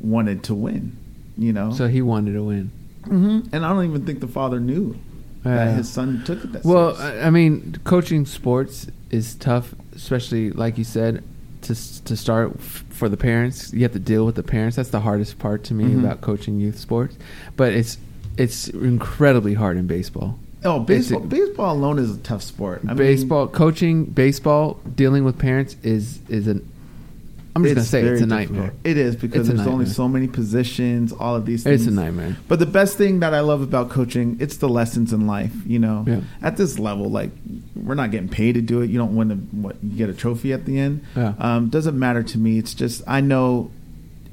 wanted 0.00 0.42
to 0.44 0.54
win. 0.54 0.96
You 1.38 1.52
know. 1.52 1.72
So 1.72 1.86
he 1.88 2.00
wanted 2.02 2.32
to 2.32 2.42
win. 2.42 2.70
hmm 3.04 3.40
And 3.52 3.64
I 3.64 3.68
don't 3.70 3.84
even 3.84 4.04
think 4.06 4.20
the 4.20 4.28
father 4.28 4.58
knew 4.60 4.96
that 5.42 5.76
his 5.76 5.88
son 5.90 6.22
took 6.24 6.42
it 6.44 6.52
that 6.52 6.64
Well, 6.64 6.96
serious. 6.96 7.24
I 7.26 7.30
mean, 7.30 7.76
coaching 7.84 8.24
sports 8.24 8.86
is 9.10 9.34
tough, 9.34 9.74
especially 9.94 10.50
like 10.50 10.78
you 10.78 10.84
said, 10.84 11.22
to 11.62 11.74
to 12.04 12.16
start 12.16 12.52
f- 12.58 12.84
for 12.90 13.08
the 13.10 13.16
parents. 13.16 13.72
You 13.72 13.82
have 13.82 13.92
to 13.92 13.98
deal 13.98 14.24
with 14.26 14.36
the 14.36 14.42
parents. 14.42 14.76
That's 14.76 14.90
the 14.90 15.00
hardest 15.00 15.38
part 15.38 15.64
to 15.64 15.74
me 15.74 15.84
Mhm. 15.84 16.00
about 16.00 16.20
coaching 16.22 16.60
youth 16.60 16.78
sports. 16.78 17.16
But 17.56 17.72
it's 17.74 17.98
it's 18.38 18.68
incredibly 18.68 19.54
hard 19.54 19.76
in 19.76 19.86
baseball. 19.86 20.38
Oh, 20.64 20.80
baseball! 20.80 21.20
Baseball 21.20 21.76
alone 21.76 21.98
is 21.98 22.14
a 22.16 22.18
tough 22.18 22.42
sport. 22.42 22.80
I 22.84 22.88
mean, 22.88 22.96
baseball 22.96 23.46
coaching, 23.48 24.04
baseball 24.04 24.80
dealing 24.94 25.24
with 25.24 25.38
parents 25.38 25.76
is 25.82 26.20
is 26.28 26.46
an. 26.48 26.70
I'm 27.56 27.62
just 27.62 27.74
gonna 27.76 27.84
say 27.86 28.02
it's 28.02 28.20
a 28.20 28.26
nightmare. 28.26 28.62
difficult. 28.62 28.80
It 28.86 28.96
is 28.96 29.14
because 29.14 29.46
there's 29.46 29.60
only 29.66 29.86
so 29.86 30.08
many 30.08 30.26
positions, 30.26 31.12
all 31.12 31.36
of 31.36 31.46
these 31.46 31.62
things. 31.62 31.82
It's 31.82 31.88
a 31.88 31.94
nightmare. 31.94 32.36
But 32.48 32.58
the 32.58 32.66
best 32.66 32.96
thing 32.98 33.20
that 33.20 33.32
I 33.32 33.40
love 33.40 33.62
about 33.62 33.90
coaching, 33.90 34.38
it's 34.40 34.56
the 34.56 34.68
lessons 34.68 35.12
in 35.12 35.28
life. 35.28 35.52
You 35.64 35.78
know, 35.78 36.04
Yeah. 36.04 36.22
at 36.42 36.56
this 36.56 36.80
level, 36.80 37.10
like 37.10 37.30
we're 37.76 37.94
not 37.94 38.10
getting 38.10 38.28
paid 38.28 38.54
to 38.54 38.60
do 38.60 38.80
it. 38.80 38.90
You 38.90 38.98
don't 38.98 39.14
win 39.14 39.30
a 39.30 39.36
what 39.36 39.76
you 39.84 39.96
get 39.96 40.08
a 40.08 40.14
trophy 40.14 40.52
at 40.52 40.64
the 40.64 40.80
end. 40.80 41.02
Yeah. 41.14 41.34
Um, 41.38 41.68
doesn't 41.68 41.96
matter 41.96 42.24
to 42.24 42.38
me. 42.38 42.58
It's 42.58 42.74
just 42.74 43.02
I 43.06 43.20
know 43.20 43.70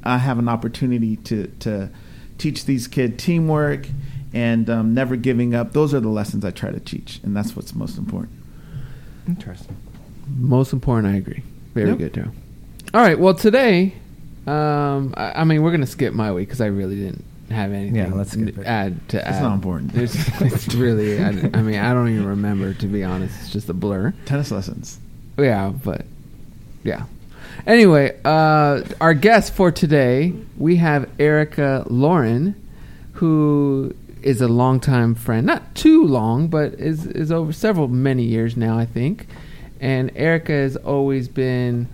I 0.03 0.17
have 0.17 0.39
an 0.39 0.49
opportunity 0.49 1.17
to 1.17 1.45
to 1.59 1.89
teach 2.39 2.65
these 2.65 2.87
kids 2.87 3.23
teamwork 3.23 3.85
and 4.33 4.69
um, 4.69 4.93
never 4.93 5.15
giving 5.15 5.53
up. 5.55 5.73
Those 5.73 5.93
are 5.93 5.99
the 5.99 6.09
lessons 6.09 6.43
I 6.45 6.51
try 6.51 6.71
to 6.71 6.79
teach, 6.79 7.19
and 7.23 7.35
that's 7.35 7.55
what's 7.55 7.73
most 7.75 7.97
important. 7.97 8.31
Interesting. 9.27 9.75
Most 10.37 10.73
important, 10.73 11.13
I 11.13 11.17
agree. 11.17 11.43
Very 11.73 11.89
Yep. 11.89 11.97
good, 11.97 12.13
Joe. 12.13 12.31
All 12.93 13.01
right. 13.01 13.17
Well, 13.19 13.33
today, 13.33 13.93
um, 14.47 15.13
I, 15.15 15.41
I 15.41 15.43
mean, 15.43 15.61
we're 15.61 15.71
gonna 15.71 15.85
skip 15.87 16.13
my 16.13 16.31
week 16.31 16.47
because 16.47 16.61
I 16.61 16.67
really 16.67 16.95
didn't 16.95 17.23
have 17.49 17.71
anything. 17.71 17.95
Yeah, 17.95 18.13
let's 18.13 18.31
skip 18.31 18.57
n- 18.57 18.61
it. 18.63 18.67
add 18.67 19.09
to 19.09 19.25
add. 19.25 19.33
It's 19.33 19.41
not 19.41 19.53
important. 19.53 19.93
It's, 19.95 20.15
it's 20.41 20.73
really. 20.75 21.21
I, 21.21 21.29
I 21.29 21.61
mean, 21.61 21.79
I 21.79 21.93
don't 21.93 22.09
even 22.09 22.25
remember 22.25 22.73
to 22.73 22.87
be 22.87 23.03
honest. 23.03 23.35
It's 23.41 23.49
just 23.51 23.69
a 23.69 23.73
blur. 23.73 24.13
Tennis 24.25 24.51
lessons. 24.51 24.99
Yeah, 25.37 25.69
but 25.83 26.05
yeah. 26.83 27.03
Anyway, 27.67 28.17
uh, 28.25 28.81
our 28.99 29.13
guest 29.13 29.53
for 29.53 29.71
today, 29.71 30.33
we 30.57 30.77
have 30.77 31.07
Erica 31.19 31.85
Lauren, 31.89 32.55
who 33.13 33.93
is 34.23 34.41
a 34.41 34.47
longtime 34.47 35.15
friend, 35.15 35.45
not 35.45 35.75
too 35.75 36.03
long, 36.05 36.47
but 36.47 36.73
is 36.73 37.05
is 37.05 37.31
over 37.31 37.51
several 37.51 37.87
many 37.87 38.23
years 38.23 38.55
now, 38.55 38.77
I 38.77 38.85
think. 38.85 39.27
And 39.79 40.11
Erica 40.15 40.51
has 40.51 40.75
always 40.77 41.27
been 41.27 41.87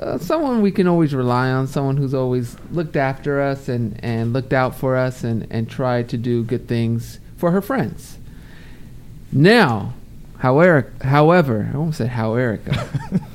uh, 0.00 0.18
someone 0.18 0.62
we 0.62 0.70
can 0.70 0.86
always 0.86 1.14
rely 1.14 1.50
on, 1.50 1.66
someone 1.66 1.96
who's 1.96 2.14
always 2.14 2.56
looked 2.70 2.96
after 2.96 3.40
us 3.40 3.68
and, 3.68 3.98
and 4.02 4.32
looked 4.32 4.52
out 4.52 4.74
for 4.74 4.96
us 4.96 5.24
and, 5.24 5.46
and 5.50 5.68
tried 5.68 6.08
to 6.10 6.16
do 6.16 6.42
good 6.42 6.68
things 6.68 7.18
for 7.36 7.50
her 7.50 7.60
friends. 7.60 8.18
Now, 9.32 9.94
however, 10.38 10.92
however, 11.02 11.70
I 11.72 11.76
almost 11.76 11.98
said 11.98 12.08
how 12.08 12.34
Erica. 12.34 12.88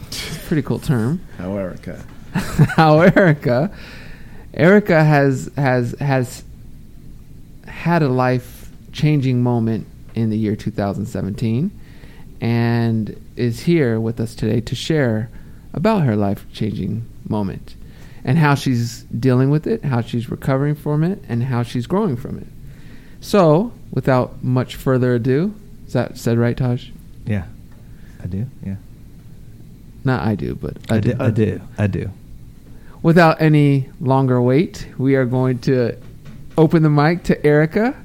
It's 0.07 0.37
a 0.43 0.47
pretty 0.47 0.61
cool 0.61 0.79
term. 0.79 1.21
How 1.37 1.55
Erica. 1.57 2.03
how 2.33 2.99
Erica, 2.99 3.71
Erica 4.53 5.03
has 5.03 5.49
has 5.55 5.95
has 5.99 6.43
had 7.81 8.03
a 8.03 8.09
life 8.09 8.69
changing 8.91 9.41
moment 9.41 9.87
in 10.13 10.29
the 10.29 10.37
year 10.37 10.55
2017, 10.55 11.71
and 12.39 13.31
is 13.35 13.61
here 13.61 13.99
with 13.99 14.19
us 14.19 14.35
today 14.35 14.61
to 14.61 14.75
share 14.75 15.31
about 15.73 16.03
her 16.03 16.15
life 16.15 16.45
changing 16.53 17.03
moment 17.27 17.75
and 18.23 18.37
how 18.37 18.53
she's 18.53 19.01
dealing 19.05 19.49
with 19.49 19.65
it, 19.65 19.83
how 19.83 19.99
she's 19.99 20.29
recovering 20.29 20.75
from 20.75 21.03
it, 21.03 21.23
and 21.27 21.41
how 21.41 21.63
she's 21.63 21.87
growing 21.87 22.15
from 22.15 22.37
it. 22.37 22.45
So, 23.19 23.73
without 23.89 24.43
much 24.43 24.75
further 24.75 25.15
ado, 25.15 25.55
is 25.87 25.93
that 25.93 26.19
said 26.19 26.37
right, 26.37 26.55
Taj? 26.55 26.89
Yeah. 27.25 27.45
I 28.23 28.27
do. 28.27 28.45
Yeah. 28.63 28.75
Not 30.03 30.21
I 30.21 30.35
do, 30.35 30.53
but 30.53 30.77
I 30.91 30.99
do. 30.99 31.15
I 31.19 31.31
do. 31.31 31.61
I 31.79 31.87
do. 31.87 32.11
Without 33.01 33.41
any 33.41 33.89
longer 33.99 34.39
wait, 34.39 34.85
we 34.99 35.15
are 35.15 35.25
going 35.25 35.57
to 35.59 35.97
open 36.57 36.83
the 36.83 36.89
mic 36.89 37.23
to 37.23 37.45
Erica. 37.45 37.95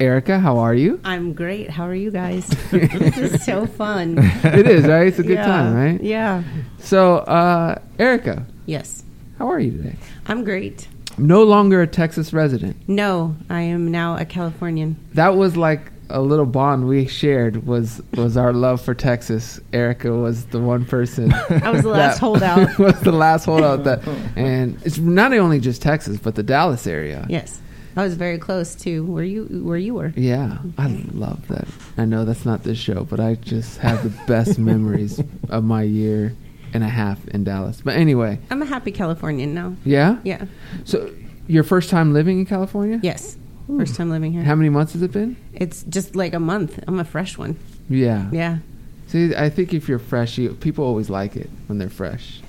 Erica, 0.00 0.38
how 0.40 0.58
are 0.58 0.74
you? 0.74 1.00
I'm 1.04 1.32
great. 1.32 1.70
How 1.70 1.86
are 1.86 1.94
you 1.94 2.10
guys? 2.10 2.46
this 2.70 3.18
is 3.18 3.44
so 3.44 3.66
fun. 3.66 4.16
it 4.18 4.66
is, 4.66 4.84
right? 4.86 5.06
It's 5.06 5.18
a 5.18 5.22
good 5.22 5.34
Yeah. 5.34 5.46
time, 5.46 5.74
right? 5.74 6.02
Yeah. 6.02 6.42
So, 6.78 7.18
uh, 7.18 7.76
Erica, 7.98 8.44
Yes. 8.66 9.04
how 9.38 9.48
are 9.48 9.60
you 9.60 9.70
today? 9.70 9.96
I'm 10.26 10.42
great. 10.44 10.88
No 11.18 11.44
longer 11.44 11.82
a 11.82 11.86
Texas 11.86 12.32
resident. 12.32 12.76
No, 12.88 13.36
I 13.48 13.60
am 13.62 13.90
now 13.90 14.16
a 14.16 14.24
Californian. 14.24 14.96
That 15.14 15.36
was 15.36 15.56
like 15.56 15.92
a 16.10 16.20
little 16.20 16.46
bond 16.46 16.88
we 16.88 17.06
shared 17.06 17.66
was 17.66 18.02
was 18.16 18.36
our 18.36 18.52
love 18.52 18.80
for 18.80 18.94
Texas. 18.94 19.60
Erica 19.72 20.12
was 20.12 20.46
the 20.46 20.58
one 20.60 20.84
person. 20.84 21.32
I 21.50 21.70
was 21.70 21.82
the 21.82 21.88
last 21.90 22.18
holdout. 22.18 22.76
was 22.78 22.98
the 23.00 23.12
last 23.12 23.44
holdout 23.44 23.84
that, 23.84 24.06
and 24.36 24.78
it's 24.84 24.98
not 24.98 25.32
only 25.32 25.60
just 25.60 25.80
Texas, 25.80 26.16
but 26.18 26.34
the 26.34 26.42
Dallas 26.42 26.86
area. 26.86 27.24
Yes, 27.30 27.60
I 27.96 28.02
was 28.04 28.14
very 28.14 28.38
close 28.38 28.74
to 28.76 29.04
where 29.04 29.24
you 29.24 29.44
where 29.64 29.76
you 29.76 29.94
were. 29.94 30.12
Yeah, 30.16 30.58
I 30.78 30.88
love 31.12 31.46
that. 31.48 31.68
I 31.98 32.04
know 32.04 32.24
that's 32.24 32.44
not 32.44 32.62
this 32.62 32.78
show, 32.78 33.04
but 33.04 33.20
I 33.20 33.34
just 33.36 33.78
have 33.78 34.02
the 34.02 34.10
best 34.26 34.58
memories 34.70 35.20
of 35.48 35.64
my 35.64 35.82
year 35.82 36.34
and 36.74 36.82
a 36.82 36.88
half 36.88 37.26
in 37.28 37.44
Dallas. 37.44 37.80
But 37.84 37.96
anyway, 37.96 38.38
I'm 38.50 38.62
a 38.62 38.66
happy 38.66 38.92
Californian 38.92 39.52
now. 39.54 39.74
yeah. 39.84 40.18
Yeah. 40.24 40.46
So, 40.84 41.12
your 41.46 41.64
first 41.64 41.90
time 41.90 42.12
living 42.14 42.38
in 42.38 42.46
California? 42.46 42.98
Yes. 43.02 43.36
First 43.78 43.94
time 43.96 44.10
living 44.10 44.32
here. 44.32 44.42
How 44.42 44.54
many 44.54 44.68
months 44.70 44.92
has 44.94 45.02
it 45.02 45.12
been? 45.12 45.36
It's 45.52 45.82
just 45.84 46.14
like 46.16 46.34
a 46.34 46.40
month. 46.40 46.82
I'm 46.86 46.98
a 46.98 47.04
fresh 47.04 47.38
one. 47.38 47.56
Yeah. 47.88 48.28
Yeah. 48.32 48.58
See, 49.06 49.34
I 49.34 49.50
think 49.50 49.72
if 49.74 49.88
you're 49.88 49.98
fresh, 49.98 50.36
you, 50.38 50.54
people 50.54 50.84
always 50.84 51.08
like 51.10 51.36
it 51.36 51.48
when 51.68 51.78
they're 51.78 51.88
fresh. 51.90 52.40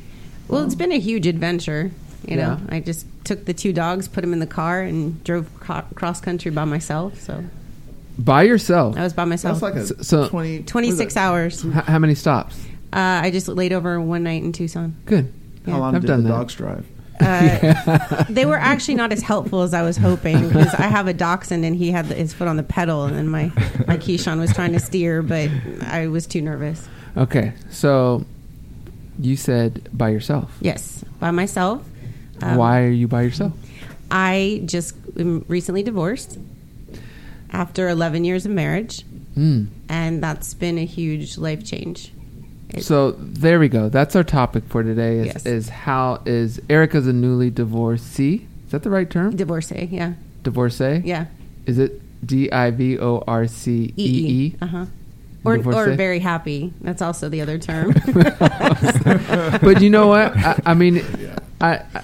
Well, 0.48 0.64
it's 0.66 0.76
been 0.76 0.92
a 0.92 1.00
huge 1.00 1.28
adventure. 1.28 1.92
You 2.28 2.38
know, 2.38 2.58
Yeah. 2.70 2.76
I 2.76 2.80
just 2.80 3.06
took 3.24 3.46
the 3.46 3.54
two 3.54 3.74
dogs, 3.74 4.08
put 4.08 4.22
them 4.22 4.34
in 4.34 4.40
the 4.40 4.48
car, 4.48 4.82
and 4.82 5.24
drove 5.24 5.48
cro- 5.60 5.84
cross 5.96 6.20
country 6.22 6.52
by 6.52 6.66
myself. 6.66 7.20
So 7.22 7.44
By 8.18 8.44
yourself. 8.44 8.98
I 8.98 9.04
was 9.04 9.14
by 9.14 9.26
myself. 9.26 9.60
That's 9.60 9.76
like 9.76 9.82
a 9.84 9.86
So- 9.88 10.24
so- 10.24 10.28
20, 10.30 10.64
26 10.64 11.18
hours. 11.18 11.66
H- 11.66 11.72
how 11.86 12.00
many 12.00 12.16
stops? 12.16 12.60
Uh, 12.94 13.22
I 13.24 13.32
just 13.32 13.48
laid 13.48 13.74
over 13.74 14.00
one 14.00 14.24
night 14.24 14.44
in 14.44 14.52
Tucson. 14.52 14.96
Good. 15.06 15.32
How 15.66 15.80
long 15.80 15.96
I've 15.96 16.02
did 16.02 16.08
done 16.08 16.24
the 16.24 16.30
that. 16.30 16.36
dogs 16.36 16.54
drive? 16.56 16.86
Uh, 17.20 18.24
they 18.30 18.46
were 18.46 18.58
actually 18.58 18.96
not 18.96 19.12
as 19.12 19.22
helpful 19.22 19.62
as 19.62 19.74
I 19.74 19.82
was 19.84 19.98
hoping 19.98 20.48
because 20.48 20.74
I 20.76 20.84
have 20.88 21.08
a 21.08 21.14
dachshund 21.14 21.64
and 21.64 21.76
he 21.76 21.90
had 21.92 22.10
the, 22.10 22.16
his 22.16 22.34
foot 22.34 22.48
on 22.48 22.58
the 22.58 22.64
pedal, 22.64 23.06
and 23.06 23.16
then 23.16 23.28
my 23.30 23.46
my 23.88 23.98
Keeshond 23.98 24.40
was 24.40 24.52
trying 24.54 24.74
to 24.74 24.80
steer, 24.80 25.22
but 25.22 25.50
I 25.84 26.08
was 26.08 26.28
too 26.28 26.42
nervous. 26.42 26.86
Okay, 27.16 27.54
so 27.70 28.26
you 29.20 29.36
said 29.38 29.88
by 29.94 30.10
yourself. 30.10 30.52
Yes, 30.60 31.06
by 31.20 31.32
myself. 31.32 31.84
Um, 32.44 32.58
Why 32.58 32.82
are 32.84 32.90
you 32.90 33.08
by 33.08 33.22
yourself? 33.24 33.54
I 34.12 34.62
just 34.66 34.96
um, 35.20 35.46
recently 35.48 35.82
divorced 35.84 36.38
after 37.52 37.88
11 37.90 38.26
years 38.26 38.46
of 38.46 38.52
marriage, 38.52 39.04
Mm. 39.38 39.68
and 39.90 40.22
that's 40.22 40.54
been 40.54 40.78
a 40.78 40.86
huge 40.86 41.38
life 41.40 41.64
change. 41.66 42.12
It- 42.70 42.84
So 42.84 43.12
there 43.18 43.60
we 43.60 43.68
go. 43.70 43.90
That's 43.90 44.16
our 44.16 44.24
topic 44.24 44.64
for 44.68 44.84
today. 44.84 45.20
Is, 45.20 45.26
Yes. 45.28 45.46
is 45.46 45.70
how 45.70 46.22
is 46.26 46.60
Erica's 46.70 47.08
a 47.08 47.14
newly 47.14 47.50
divorcee? 47.50 48.46
Is 48.66 48.72
that 48.72 48.84
the 48.84 48.90
right 48.92 49.10
term? 49.10 49.36
Divorcee, 49.36 49.90
yeah, 49.92 50.14
Divorcee. 50.44 51.02
yeah, 51.06 51.26
Is 51.66 51.80
it 51.80 52.00
D 52.26 52.52
I 52.52 52.70
V 52.72 53.00
O 53.00 53.24
R 53.28 53.48
C 53.48 53.94
E 53.98 54.04
E? 54.06 54.56
uh 54.62 54.66
huh. 54.68 54.86
Or, 55.46 55.56
or 55.58 55.92
very 55.94 56.20
happy. 56.20 56.72
That's 56.82 57.02
also 57.02 57.28
the 57.28 57.42
other 57.42 57.58
term. 57.58 57.92
but 59.62 59.82
you 59.82 59.90
know 59.90 60.08
what? 60.08 60.36
I, 60.38 60.60
I 60.68 60.74
mean, 60.74 61.04
I, 61.60 61.82
I 61.94 62.02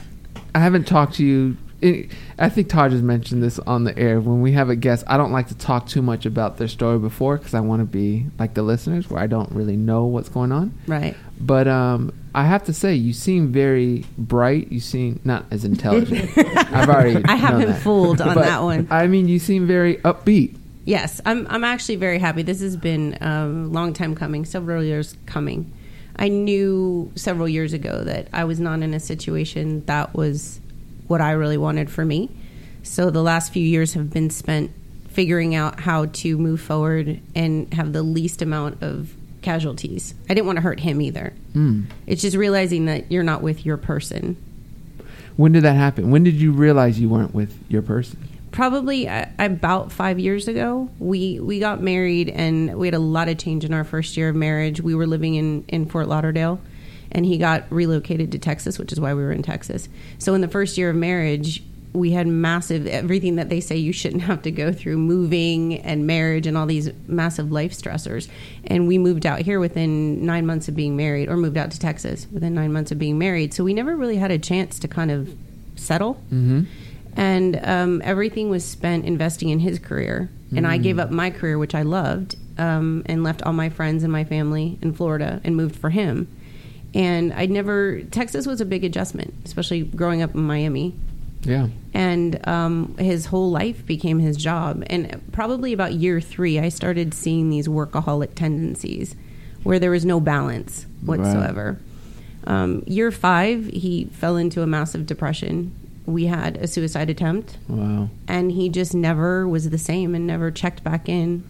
I 0.55 0.59
haven't 0.59 0.87
talked 0.87 1.15
to 1.15 1.25
you. 1.25 1.57
I- 1.81 2.07
I 2.37 2.49
think 2.49 2.67
Taj 2.69 2.91
has 2.91 3.01
mentioned 3.01 3.41
this 3.41 3.57
on 3.59 3.83
the 3.85 3.97
air. 3.97 4.19
When 4.19 4.41
we 4.41 4.51
have 4.53 4.69
a 4.69 4.75
guest, 4.75 5.05
I 5.07 5.15
don't 5.17 5.31
like 5.31 5.47
to 5.47 5.55
talk 5.55 5.87
too 5.87 6.01
much 6.01 6.25
about 6.25 6.57
their 6.57 6.67
story 6.67 6.99
before 6.99 7.37
because 7.37 7.53
I 7.53 7.61
want 7.61 7.81
to 7.81 7.85
be 7.85 8.25
like 8.37 8.53
the 8.53 8.63
listeners, 8.63 9.09
where 9.09 9.21
I 9.21 9.27
don't 9.27 9.49
really 9.53 9.77
know 9.77 10.05
what's 10.05 10.27
going 10.29 10.51
on. 10.51 10.73
right. 10.87 11.15
But 11.39 11.69
um, 11.69 12.11
I 12.35 12.43
have 12.45 12.65
to 12.65 12.73
say, 12.73 12.95
you 12.95 13.13
seem 13.13 13.53
very 13.53 14.03
bright. 14.17 14.71
You 14.73 14.81
seem 14.81 15.21
not 15.23 15.45
as 15.51 15.63
intelligent. 15.63 16.29
I've 16.37 16.89
already. 16.89 17.23
I 17.25 17.35
have 17.35 17.51
known 17.51 17.61
been 17.61 17.69
that. 17.71 17.81
fooled 17.81 18.19
on 18.21 18.35
But, 18.35 18.43
that 18.43 18.61
one. 18.61 18.87
I 18.91 19.07
mean, 19.07 19.29
you 19.29 19.39
seem 19.39 19.65
very 19.65 19.97
upbeat. 19.97 20.57
Yes, 20.83 21.21
I'm. 21.25 21.47
I'm 21.49 21.63
actually 21.63 21.95
very 21.97 22.19
happy. 22.19 22.41
This 22.41 22.59
has 22.61 22.75
been 22.75 23.13
a 23.21 23.45
long 23.47 23.93
time 23.93 24.15
coming, 24.15 24.43
several 24.43 24.83
years 24.83 25.15
coming. 25.25 25.71
I 26.19 26.27
knew 26.27 27.11
several 27.15 27.47
years 27.47 27.71
ago 27.71 28.03
that 28.03 28.27
I 28.33 28.43
was 28.43 28.59
not 28.59 28.81
in 28.81 28.93
a 28.93 28.99
situation 28.99 29.85
that 29.85 30.13
was 30.13 30.59
what 31.07 31.21
I 31.21 31.31
really 31.31 31.57
wanted 31.57 31.89
for 31.89 32.03
me. 32.03 32.29
So 32.83 33.09
the 33.09 33.23
last 33.23 33.53
few 33.53 33.63
years 33.63 33.93
have 33.93 34.11
been 34.11 34.29
spent 34.29 34.71
figuring 35.07 35.55
out 35.55 35.79
how 35.79 36.05
to 36.07 36.37
move 36.37 36.59
forward 36.59 37.21
and 37.35 37.73
have 37.73 37.93
the 37.93 38.03
least 38.03 38.41
amount 38.41 38.83
of 38.83 39.15
casualties. 39.41 40.13
I 40.29 40.33
didn't 40.33 40.45
want 40.45 40.57
to 40.57 40.61
hurt 40.61 40.81
him 40.81 41.01
either. 41.01 41.33
Mm. 41.53 41.85
It's 42.05 42.21
just 42.21 42.35
realizing 42.35 42.85
that 42.85 43.09
you're 43.09 43.23
not 43.23 43.41
with 43.41 43.65
your 43.65 43.77
person. 43.77 44.35
When 45.37 45.53
did 45.53 45.63
that 45.63 45.77
happen? 45.77 46.11
When 46.11 46.25
did 46.25 46.35
you 46.35 46.51
realize 46.51 46.99
you 46.99 47.07
weren't 47.07 47.33
with 47.33 47.57
your 47.69 47.81
person? 47.81 48.27
Probably 48.51 49.07
uh, 49.07 49.25
about 49.37 49.91
five 49.91 50.19
years 50.19 50.47
ago 50.47 50.89
we 50.99 51.39
we 51.39 51.59
got 51.59 51.81
married 51.81 52.29
and 52.29 52.75
we 52.77 52.87
had 52.87 52.93
a 52.93 52.99
lot 52.99 53.29
of 53.29 53.37
change 53.37 53.63
in 53.63 53.73
our 53.73 53.83
first 53.83 54.17
year 54.17 54.29
of 54.29 54.35
marriage. 54.35 54.81
We 54.81 54.95
were 54.95 55.07
living 55.07 55.35
in 55.35 55.65
in 55.67 55.85
fort 55.85 56.07
lauderdale 56.07 56.59
and 57.11 57.25
he 57.25 57.37
got 57.37 57.65
relocated 57.71 58.31
to 58.31 58.39
texas 58.39 58.77
which 58.77 58.91
is 58.91 58.99
why 58.99 59.13
we 59.13 59.21
were 59.21 59.31
in 59.31 59.43
texas. 59.43 59.89
So 60.17 60.33
in 60.33 60.41
the 60.41 60.47
first 60.47 60.77
year 60.77 60.89
of 60.89 60.95
marriage 60.95 61.63
we 61.93 62.11
had 62.11 62.27
massive 62.27 62.85
everything 62.85 63.35
that 63.37 63.49
they 63.49 63.59
say 63.59 63.75
you 63.75 63.91
shouldn't 63.91 64.23
have 64.23 64.41
to 64.43 64.51
go 64.51 64.71
through 64.71 64.97
moving 64.97 65.79
and 65.79 66.05
marriage 66.05 66.45
and 66.45 66.57
all 66.57 66.65
these 66.65 66.89
massive 67.07 67.51
life 67.51 67.73
stressors. 67.73 68.29
And 68.65 68.87
we 68.87 68.97
moved 68.97 69.25
out 69.25 69.39
here 69.39 69.59
within 69.59 70.25
nine 70.25 70.45
months 70.45 70.67
of 70.67 70.75
being 70.75 70.95
married 70.95 71.29
or 71.29 71.37
moved 71.37 71.57
out 71.57 71.71
to 71.71 71.79
texas 71.79 72.27
within 72.31 72.53
nine 72.53 72.71
months 72.71 72.91
of 72.91 72.99
being 72.99 73.17
married. 73.17 73.53
So 73.53 73.63
we 73.63 73.73
never 73.73 73.95
really 73.95 74.17
had 74.17 74.31
a 74.31 74.37
chance 74.37 74.77
to 74.79 74.87
kind 74.87 75.09
of 75.09 75.35
settle. 75.75 76.15
Mm-hmm. 76.31 76.63
And 77.19 77.59
um, 77.63 78.01
everything 78.05 78.49
was 78.49 78.63
spent 78.63 79.03
investing 79.05 79.49
in 79.49 79.59
his 79.59 79.77
career. 79.77 80.29
And 80.55 80.65
I 80.65 80.79
Mm. 80.79 80.83
gave 80.83 80.99
up 80.99 81.11
my 81.11 81.29
career, 81.29 81.57
which 81.59 81.75
I 81.75 81.83
loved, 81.83 82.35
um, 82.57 83.03
and 83.05 83.23
left 83.23 83.41
all 83.43 83.53
my 83.53 83.69
friends 83.69 84.03
and 84.03 84.11
my 84.11 84.23
family 84.23 84.77
in 84.81 84.93
Florida 84.93 85.41
and 85.43 85.55
moved 85.55 85.75
for 85.75 85.89
him. 85.91 86.27
And 86.95 87.33
I'd 87.33 87.51
never 87.51 88.01
Texas 88.09 88.47
was 88.47 88.59
a 88.61 88.65
big 88.65 88.83
adjustment, 88.83 89.33
especially 89.45 89.81
growing 89.83 90.21
up 90.23 90.33
in 90.33 90.41
Miami. 90.41 90.95
Yeah. 91.43 91.67
And 91.93 92.39
um, 92.47 92.95
his 92.97 93.27
whole 93.27 93.51
life 93.51 93.85
became 93.85 94.19
his 94.19 94.37
job. 94.37 94.83
And 94.87 95.21
probably 95.31 95.71
about 95.73 95.93
year 95.93 96.19
three, 96.21 96.57
I 96.57 96.69
started 96.69 97.13
seeing 97.13 97.49
these 97.49 97.67
workaholic 97.67 98.33
tendencies 98.35 99.15
where 99.63 99.77
there 99.79 99.91
was 99.91 100.05
no 100.05 100.19
balance 100.19 100.85
Right. 101.03 101.19
whatsoever. 101.19 101.77
Um, 102.47 102.81
year 102.87 103.11
five, 103.11 103.67
he 103.67 104.05
fell 104.11 104.35
into 104.37 104.61
a 104.63 104.67
massive 104.67 105.05
depression. 105.05 105.71
We 106.09 106.25
had 106.25 106.57
a 106.57 106.67
suicide 106.67 107.09
attempt 107.09 107.57
Wow. 107.67 108.09
and 108.27 108.51
he 108.51 108.67
just 108.69 108.93
never 108.95 109.47
was 109.47 109.69
the 109.69 109.77
same 109.77 110.15
and 110.15 110.25
never 110.25 110.49
checked 110.51 110.83
back 110.83 111.07
in. 111.07 111.43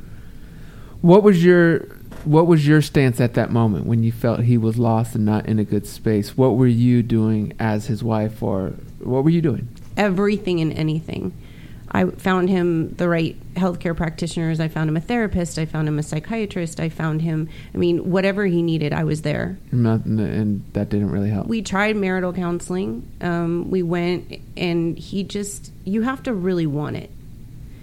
What 1.01 1.23
was 1.23 1.43
your 1.43 1.79
what 2.25 2.47
was 2.47 2.67
your 2.67 2.81
stance 2.81 3.21
at 3.21 3.35
that 3.35 3.49
moment 3.51 3.85
when 3.85 4.03
you 4.03 4.11
felt 4.11 4.41
he 4.41 4.57
was 4.57 4.77
lost 4.77 5.15
and 5.15 5.25
not 5.25 5.45
in 5.45 5.57
a 5.59 5.63
good 5.63 5.87
space? 5.87 6.35
What 6.35 6.57
were 6.57 6.67
you 6.67 7.01
doing 7.01 7.53
as 7.59 7.85
his 7.87 8.03
wife 8.03 8.43
or 8.43 8.73
what 8.99 9.23
were 9.23 9.29
you 9.29 9.41
doing? 9.41 9.69
Everything 9.95 10.59
and 10.59 10.73
anything. 10.73 11.31
I 11.91 12.05
found 12.05 12.49
him 12.49 12.93
the 12.95 13.09
right 13.09 13.35
healthcare 13.55 13.95
practitioners. 13.95 14.59
I 14.59 14.67
found 14.67 14.89
him 14.89 14.97
a 14.97 15.01
therapist. 15.01 15.57
I 15.57 15.65
found 15.65 15.87
him 15.87 15.97
a 15.97 16.03
psychiatrist. 16.03 16.79
I 16.79 16.89
found 16.89 17.21
him, 17.21 17.49
I 17.73 17.77
mean, 17.77 18.11
whatever 18.11 18.45
he 18.45 18.61
needed, 18.61 18.93
I 18.93 19.03
was 19.03 19.23
there. 19.23 19.57
Not, 19.71 20.05
and 20.05 20.63
that 20.73 20.89
didn't 20.89 21.11
really 21.11 21.29
help. 21.29 21.47
We 21.47 21.61
tried 21.61 21.95
marital 21.95 22.33
counseling. 22.33 23.09
Um, 23.21 23.71
we 23.71 23.81
went, 23.81 24.39
and 24.55 24.97
he 24.97 25.23
just, 25.23 25.71
you 25.83 26.03
have 26.03 26.23
to 26.23 26.33
really 26.33 26.67
want 26.67 26.97
it. 26.97 27.09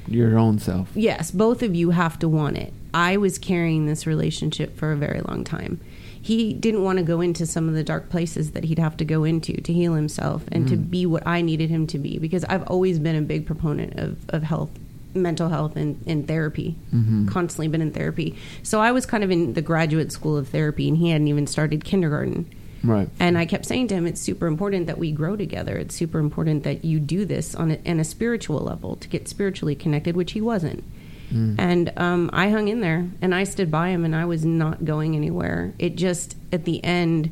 Your 0.09 0.39
own 0.39 0.59
self. 0.61 0.91
Yes, 0.95 1.33
both 1.33 1.63
of 1.63 1.75
you 1.75 1.91
have 1.91 2.19
to 2.21 2.29
want 2.29 2.57
it. 2.57 2.73
I 2.95 3.17
was 3.17 3.39
carrying 3.39 3.87
this 3.87 4.07
relationship 4.07 4.79
for 4.79 4.93
a 4.93 4.97
very 4.97 5.21
long 5.21 5.43
time. 5.43 5.81
He 6.27 6.53
didn't 6.53 6.83
want 6.83 6.99
to 6.99 7.05
go 7.05 7.21
into 7.21 7.47
some 7.47 7.69
of 7.69 7.77
the 7.77 7.85
dark 7.85 8.09
places 8.09 8.51
that 8.51 8.65
he'd 8.65 8.81
have 8.81 8.97
to 8.97 9.05
go 9.05 9.23
into 9.23 9.61
to 9.61 9.73
heal 9.73 9.95
himself 9.95 10.43
and 10.51 10.67
to 10.67 10.77
mm. 10.77 10.91
be 10.91 11.07
what 11.07 11.25
I 11.25 11.41
needed 11.41 11.71
him 11.71 11.87
to 11.87 12.01
be 12.01 12.19
because 12.19 12.43
I've 12.43 12.67
always 12.67 12.99
been 12.99 13.15
a 13.15 13.23
big 13.23 13.47
proponent 13.47 13.97
of, 14.01 14.29
of 14.31 14.43
health, 14.43 14.71
mental 15.15 15.49
health, 15.49 15.77
and, 15.77 16.03
and 16.05 16.27
therapy. 16.27 16.75
Mm-hmm. 16.93 17.29
Constantly 17.29 17.69
been 17.69 17.81
in 17.81 17.93
therapy. 17.93 18.37
So 18.65 18.81
I 18.81 18.91
was 18.91 19.07
kind 19.07 19.23
of 19.23 19.31
in 19.31 19.53
the 19.53 19.63
graduate 19.63 20.11
school 20.11 20.37
of 20.37 20.49
therapy 20.49 20.89
and 20.89 20.97
he 20.97 21.11
hadn't 21.11 21.29
even 21.29 21.47
started 21.47 21.85
kindergarten. 21.85 22.53
Right. 22.83 23.09
And 23.21 23.39
I 23.39 23.47
kept 23.47 23.65
saying 23.65 23.87
to 23.89 23.95
him, 23.95 24.05
it's 24.05 24.21
super 24.21 24.49
important 24.49 24.89
that 24.89 24.99
we 24.99 25.13
grow 25.13 25.37
together. 25.37 25.77
It's 25.77 25.95
super 25.95 26.19
important 26.19 26.65
that 26.65 26.85
you 26.85 26.99
do 26.99 27.25
this 27.25 27.55
on 27.55 27.71
a, 27.71 27.79
on 27.89 28.01
a 28.01 28.05
spiritual 28.05 28.59
level 28.59 28.97
to 28.97 29.07
get 29.07 29.29
spiritually 29.29 29.77
connected, 29.77 30.17
which 30.17 30.33
he 30.33 30.41
wasn't. 30.41 30.83
And 31.31 31.93
um, 31.97 32.31
I 32.33 32.51
hung 32.51 32.69
in 32.69 32.81
there 32.81 33.09
and 33.21 33.35
I 33.35 33.45
stood 33.45 33.71
by 33.71 33.89
him 33.89 34.05
and 34.05 34.15
I 34.15 34.25
was 34.25 34.45
not 34.45 34.85
going 34.85 35.17
anywhere. 35.17 35.73
It 35.79 35.97
just, 35.97 36.37
at 36.53 36.65
the 36.65 36.83
end, 36.85 37.31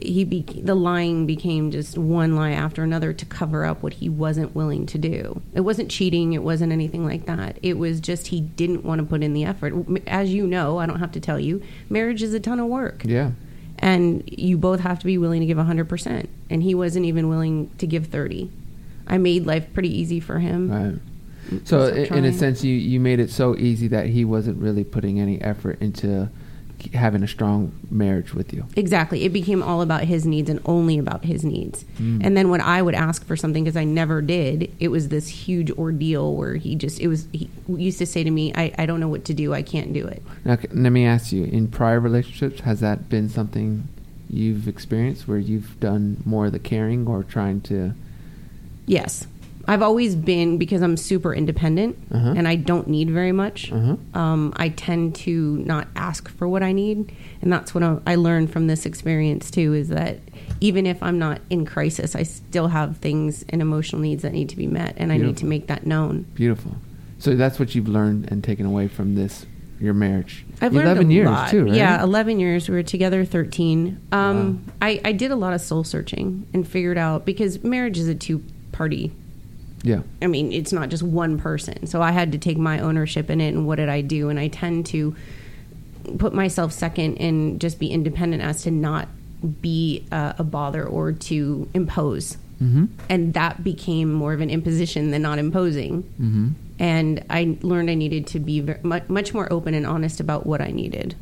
he 0.00 0.24
be- 0.24 0.42
the 0.62 0.76
lying 0.76 1.26
became 1.26 1.70
just 1.72 1.98
one 1.98 2.36
lie 2.36 2.52
after 2.52 2.84
another 2.84 3.12
to 3.12 3.26
cover 3.26 3.64
up 3.64 3.82
what 3.82 3.94
he 3.94 4.08
wasn't 4.08 4.54
willing 4.54 4.86
to 4.86 4.98
do. 4.98 5.42
It 5.54 5.62
wasn't 5.62 5.90
cheating, 5.90 6.32
it 6.34 6.42
wasn't 6.44 6.72
anything 6.72 7.04
like 7.04 7.26
that. 7.26 7.58
It 7.62 7.76
was 7.78 8.00
just 8.00 8.28
he 8.28 8.40
didn't 8.40 8.84
want 8.84 9.00
to 9.00 9.06
put 9.06 9.22
in 9.24 9.32
the 9.32 9.44
effort. 9.44 9.74
As 10.06 10.32
you 10.32 10.46
know, 10.46 10.78
I 10.78 10.86
don't 10.86 11.00
have 11.00 11.12
to 11.12 11.20
tell 11.20 11.40
you, 11.40 11.60
marriage 11.90 12.22
is 12.22 12.32
a 12.32 12.38
ton 12.40 12.60
of 12.60 12.66
work 12.68 13.02
Yeah. 13.04 13.32
and 13.80 14.22
you 14.30 14.56
both 14.56 14.78
have 14.80 15.00
to 15.00 15.06
be 15.06 15.18
willing 15.18 15.40
to 15.40 15.46
give 15.46 15.58
100% 15.58 16.28
and 16.48 16.62
he 16.62 16.74
wasn't 16.76 17.04
even 17.06 17.28
willing 17.28 17.70
to 17.78 17.86
give 17.88 18.06
30 18.06 18.50
I 19.10 19.16
made 19.18 19.46
life 19.46 19.72
pretty 19.72 19.88
easy 19.98 20.20
for 20.20 20.38
him. 20.38 20.70
Right. 20.70 21.00
So, 21.64 21.92
Keep 21.94 22.12
in 22.12 22.24
a 22.24 22.32
sense, 22.32 22.62
you 22.64 22.74
you 22.74 23.00
made 23.00 23.20
it 23.20 23.30
so 23.30 23.56
easy 23.56 23.88
that 23.88 24.06
he 24.06 24.24
wasn't 24.24 24.60
really 24.60 24.84
putting 24.84 25.20
any 25.20 25.40
effort 25.40 25.80
into 25.80 26.28
having 26.94 27.22
a 27.22 27.28
strong 27.28 27.72
marriage 27.90 28.34
with 28.34 28.52
you. 28.52 28.66
Exactly. 28.76 29.24
It 29.24 29.32
became 29.32 29.62
all 29.62 29.82
about 29.82 30.04
his 30.04 30.24
needs 30.24 30.48
and 30.48 30.60
only 30.64 30.98
about 30.98 31.24
his 31.24 31.44
needs. 31.44 31.84
Mm. 31.98 32.24
And 32.24 32.36
then 32.36 32.50
when 32.50 32.60
I 32.60 32.82
would 32.82 32.94
ask 32.94 33.24
for 33.26 33.36
something 33.36 33.64
because 33.64 33.76
I 33.76 33.84
never 33.84 34.22
did, 34.22 34.72
it 34.78 34.88
was 34.88 35.08
this 35.08 35.28
huge 35.28 35.70
ordeal 35.72 36.36
where 36.36 36.54
he 36.54 36.76
just 36.76 37.00
it 37.00 37.08
was 37.08 37.26
he 37.32 37.48
used 37.68 37.98
to 37.98 38.06
say 38.06 38.22
to 38.22 38.30
me, 38.30 38.52
I, 38.54 38.72
I 38.78 38.86
don't 38.86 39.00
know 39.00 39.08
what 39.08 39.24
to 39.26 39.34
do, 39.34 39.54
I 39.54 39.62
can't 39.62 39.92
do 39.92 40.06
it. 40.06 40.22
Now, 40.44 40.58
let 40.70 40.90
me 40.90 41.04
ask 41.04 41.32
you: 41.32 41.44
in 41.44 41.68
prior 41.68 42.00
relationships, 42.00 42.60
has 42.60 42.80
that 42.80 43.08
been 43.08 43.28
something 43.28 43.88
you've 44.30 44.68
experienced 44.68 45.26
where 45.26 45.38
you've 45.38 45.78
done 45.80 46.22
more 46.24 46.46
of 46.46 46.52
the 46.52 46.58
caring 46.58 47.06
or 47.06 47.22
trying 47.22 47.60
to? 47.62 47.94
Yes. 48.86 49.26
I've 49.68 49.82
always 49.82 50.16
been 50.16 50.56
because 50.58 50.80
I'm 50.82 50.96
super 50.96 51.34
independent 51.34 51.96
Uh-huh. 52.10 52.32
and 52.36 52.48
I 52.48 52.56
don't 52.56 52.88
need 52.88 53.10
very 53.10 53.32
much. 53.32 53.70
Uh-huh. 53.70 53.96
Um, 54.18 54.52
I 54.56 54.70
tend 54.70 55.14
to 55.16 55.58
not 55.58 55.88
ask 55.94 56.28
for 56.30 56.48
what 56.48 56.62
I 56.62 56.72
need, 56.72 57.12
and 57.42 57.52
that's 57.52 57.74
what 57.74 57.84
I- 57.84 57.98
I 58.06 58.14
learned 58.14 58.50
from 58.50 58.66
this 58.66 58.86
experience 58.86 59.50
too. 59.50 59.74
Is 59.74 59.88
that 59.90 60.20
even 60.60 60.86
if 60.86 61.02
I'm 61.02 61.18
not 61.18 61.40
in 61.50 61.64
crisis, 61.66 62.16
I 62.16 62.22
still 62.24 62.68
have 62.68 62.96
things 62.96 63.44
and 63.50 63.60
emotional 63.62 64.00
needs 64.02 64.22
that 64.22 64.32
need 64.32 64.48
to 64.48 64.56
be 64.56 64.66
met, 64.66 64.94
and 64.96 65.12
I 65.12 65.18
need 65.18 65.36
to 65.36 65.46
make 65.46 65.66
that 65.68 65.86
known. 65.86 66.24
Beautiful. 66.34 66.76
So 67.18 67.36
that's 67.36 67.58
what 67.58 67.74
you've 67.74 67.88
learned 67.88 68.28
and 68.30 68.42
taken 68.42 68.64
away 68.64 68.88
from 68.88 69.14
this 69.16 69.44
your 69.80 69.94
marriage. 69.94 70.44
I've 70.60 70.72
learned 70.72 70.86
Eleven 70.88 71.10
a 71.10 71.14
years 71.14 71.26
lot. 71.28 71.50
too, 71.50 71.64
right? 71.66 71.74
Yeah, 71.74 72.02
eleven 72.02 72.40
years. 72.40 72.68
We 72.68 72.74
were 72.74 72.82
together 72.82 73.24
thirteen. 73.24 73.98
Um, 74.10 74.62
I, 74.82 75.00
I 75.04 75.12
did 75.12 75.30
a 75.30 75.36
lot 75.36 75.52
of 75.52 75.60
soul 75.60 75.84
searching 75.84 76.46
and 76.52 76.66
figured 76.66 76.98
out 76.98 77.24
because 77.24 77.62
marriage 77.62 77.96
is 77.98 78.08
a 78.08 78.14
two 78.14 78.42
party 78.72 79.12
Yeah. 79.82 80.00
I 80.20 80.26
mean, 80.26 80.52
it's 80.52 80.72
not 80.72 80.88
just 80.88 81.02
one 81.02 81.38
person. 81.38 81.86
So 81.86 82.02
I 82.02 82.10
had 82.10 82.32
to 82.32 82.38
take 82.38 82.58
my 82.58 82.80
ownership 82.80 83.30
in 83.30 83.40
it 83.40 83.54
and 83.54 83.66
what 83.66 83.76
did 83.76 83.88
I 83.88 84.00
do? 84.00 84.28
And 84.28 84.38
I 84.38 84.48
tend 84.48 84.86
to 84.86 85.14
put 86.18 86.34
myself 86.34 86.72
second 86.72 87.18
and 87.18 87.60
just 87.60 87.78
be 87.78 87.88
independent 87.88 88.42
as 88.42 88.62
to 88.62 88.70
not 88.70 89.08
be 89.60 90.04
uh, 90.10 90.32
a 90.38 90.44
bother 90.44 90.84
or 90.84 91.12
to 91.12 91.68
impose. 91.74 92.36
Mm-hmm. 92.62 92.86
And 93.08 93.34
that 93.34 93.62
became 93.62 94.12
more 94.12 94.32
of 94.32 94.40
an 94.40 94.50
imposition 94.50 95.10
than 95.10 95.22
not 95.22 95.38
imposing. 95.38 96.02
Mm-hmm. 96.02 96.48
And 96.80 97.24
I 97.30 97.56
learned 97.62 97.90
I 97.90 97.94
needed 97.94 98.26
to 98.28 98.40
be 98.40 98.60
very, 98.60 98.80
much, 98.82 99.08
much 99.08 99.34
more 99.34 99.52
open 99.52 99.74
and 99.74 99.86
honest 99.86 100.20
about 100.20 100.46
what 100.46 100.60
I 100.60 100.70
needed. 100.70 101.14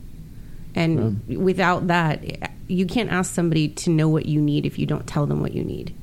And 0.74 1.26
without 1.26 1.86
that, 1.86 2.52
you 2.68 2.84
can't 2.84 3.10
ask 3.10 3.32
somebody 3.34 3.68
to 3.68 3.90
know 3.90 4.08
what 4.08 4.26
you 4.26 4.40
need 4.42 4.66
if 4.66 4.78
you 4.78 4.84
don't 4.84 5.06
tell 5.06 5.24
them 5.24 5.40
what 5.40 5.54
you 5.54 5.64
need. 5.64 5.94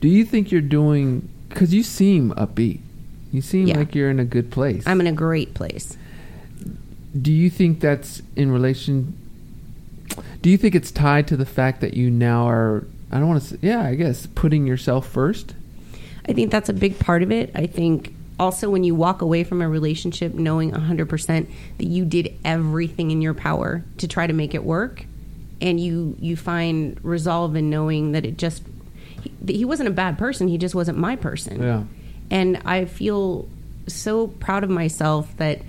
Do 0.00 0.08
you 0.08 0.24
think 0.24 0.50
you're 0.50 0.62
doing? 0.62 1.28
Because 1.54 1.72
you 1.72 1.82
seem 1.82 2.32
upbeat. 2.32 2.80
You 3.32 3.40
seem 3.40 3.68
Yeah. 3.68 3.78
like 3.78 3.94
you're 3.94 4.10
in 4.10 4.20
a 4.20 4.24
good 4.24 4.50
place. 4.50 4.82
I'm 4.86 5.00
in 5.00 5.06
a 5.06 5.12
great 5.12 5.54
place. 5.54 5.96
do 7.20 7.32
you 7.32 7.48
think 7.48 7.78
that's 7.78 8.22
in 8.34 8.50
relation? 8.50 9.14
Do 10.42 10.50
you 10.50 10.56
think 10.58 10.74
it's 10.74 10.90
tied 10.90 11.28
to 11.28 11.36
the 11.36 11.46
fact 11.46 11.80
that 11.80 11.94
you 11.94 12.10
now 12.10 12.48
are? 12.48 12.84
I 13.12 13.20
don't 13.20 13.28
want 13.28 13.40
to 13.42 13.48
say. 13.50 13.56
Yeah, 13.62 13.82
I 13.84 13.94
guess 13.94 14.26
putting 14.34 14.66
yourself 14.66 15.06
first. 15.08 15.54
I 16.28 16.32
think 16.32 16.50
that's 16.50 16.68
a 16.68 16.72
big 16.72 16.98
part 16.98 17.22
of 17.22 17.30
it. 17.30 17.52
I 17.54 17.66
think 17.66 18.12
also 18.40 18.68
when 18.68 18.82
you 18.82 18.96
walk 18.96 19.22
away 19.22 19.44
from 19.44 19.62
a 19.62 19.68
relationship 19.68 20.34
knowing 20.34 20.72
100% 20.72 21.46
that 21.78 21.86
you 21.86 22.04
did 22.04 22.34
everything 22.44 23.12
in 23.12 23.22
your 23.22 23.34
power 23.34 23.84
to 23.98 24.08
try 24.08 24.26
to 24.26 24.32
make 24.32 24.52
it 24.54 24.64
work 24.64 25.06
and 25.60 25.78
you 25.78 26.16
you 26.20 26.36
find 26.36 26.98
resolve 27.04 27.54
in 27.54 27.70
knowing 27.70 28.10
that 28.10 28.24
it 28.26 28.36
just 28.36 28.64
he, 29.46 29.64
wasn't 29.64 29.88
a 29.88 29.92
bad 29.92 30.18
person, 30.18 30.48
he 30.48 30.58
just 30.58 30.74
wasn't 30.74 30.98
my 30.98 31.16
person. 31.16 31.62
Yeah. 31.62 31.84
And 32.30 32.62
I 32.64 32.84
feel 32.86 33.48
so 33.86 34.28
proud 34.28 34.64
of 34.64 34.70
myself 34.70 35.36
that 35.36 35.60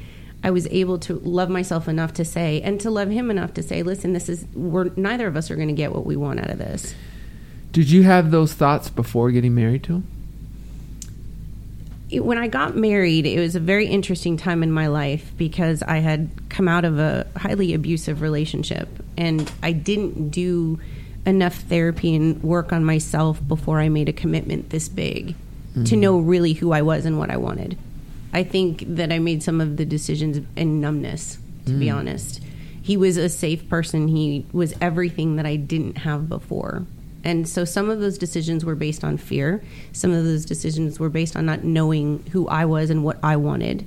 I 0.44 0.52
was 0.52 0.68
able 0.68 1.00
to 1.00 1.16
love 1.16 1.50
myself 1.50 1.88
enough 1.88 2.14
to 2.14 2.26
say 2.26 2.62
and 2.62 2.80
to 2.82 2.92
love 2.92 3.10
him 3.10 3.32
enough 3.32 3.56
to 3.56 3.64
say, 3.64 3.84
"Listen, 3.84 4.14
this 4.14 4.30
is 4.30 4.46
we're 4.54 4.92
neither 4.96 5.28
of 5.28 5.36
us 5.36 5.50
are 5.50 5.56
going 5.56 5.70
to 5.70 5.74
get 5.74 5.92
what 5.94 6.06
we 6.06 6.16
want 6.16 6.40
out 6.40 6.50
of 6.50 6.60
this." 6.60 6.94
Did 7.72 7.90
you 7.90 8.04
have 8.04 8.32
those 8.32 8.54
thoughts 8.54 8.90
before 8.90 9.32
getting 9.32 9.56
married 9.56 9.84
to 9.84 9.96
him? 9.96 10.08
it- 12.10 12.24
when 12.24 12.38
I 12.38 12.48
got 12.48 12.78
married, 12.78 13.26
it 13.26 13.40
was 13.40 13.56
a 13.56 13.60
very 13.60 13.88
interesting 13.88 14.38
time 14.38 14.64
in 14.64 14.72
my 14.72 14.88
life 14.88 15.32
because 15.38 15.82
I 15.82 15.98
had 15.98 16.30
come 16.50 16.68
out 16.68 16.86
of 16.86 17.00
a 17.00 17.26
highly 17.36 17.74
abusive 17.74 18.22
relationship 18.22 18.88
and 19.18 19.52
I 19.64 19.72
didn't 19.72 20.30
do 20.30 20.80
enough 21.26 21.56
therapy 21.56 22.16
and 22.16 22.42
work 22.44 22.72
on 22.72 22.86
myself 22.86 23.46
before 23.48 23.80
I 23.80 23.90
made 23.90 24.10
a 24.10 24.14
commitment 24.14 24.70
this 24.70 24.90
big 24.90 25.36
to 25.74 25.80
mm-hmm. 25.82 26.00
know 26.00 26.20
really 26.20 26.54
who 26.54 26.72
I 26.72 26.82
was 26.82 27.06
and 27.06 27.20
what 27.20 27.30
I 27.30 27.38
wanted. 27.38 27.78
I 28.32 28.44
think 28.44 28.84
that 28.88 29.12
I 29.12 29.20
made 29.20 29.44
some 29.44 29.60
of 29.60 29.78
the 29.78 29.86
decisions 29.86 30.46
in 30.56 30.82
numbness, 30.82 31.38
to 31.66 31.72
be 31.72 31.88
mm. 31.88 31.96
honest. 31.96 32.42
He 32.82 32.98
was 32.98 33.18
a 33.18 33.30
safe 33.30 33.68
person. 33.70 34.08
He 34.08 34.46
was 34.52 34.74
everything 34.80 35.38
that 35.38 35.46
I 35.46 35.56
didn't 35.56 36.00
have 36.00 36.30
before. 36.30 36.86
And 37.24 37.50
so 37.50 37.66
some 37.66 37.90
of 37.90 38.00
those 38.00 38.18
decisions 38.18 38.64
were 38.64 38.76
based 38.76 39.04
on 39.04 39.18
fear. 39.18 39.64
Some 39.92 40.12
of 40.12 40.24
those 40.24 40.46
decisions 40.46 41.00
were 41.00 41.10
based 41.10 41.36
on 41.36 41.46
not 41.46 41.64
knowing 41.64 42.24
who 42.32 42.48
I 42.48 42.66
was 42.66 42.90
and 42.90 43.04
what 43.04 43.18
I 43.24 43.36
wanted. 43.38 43.86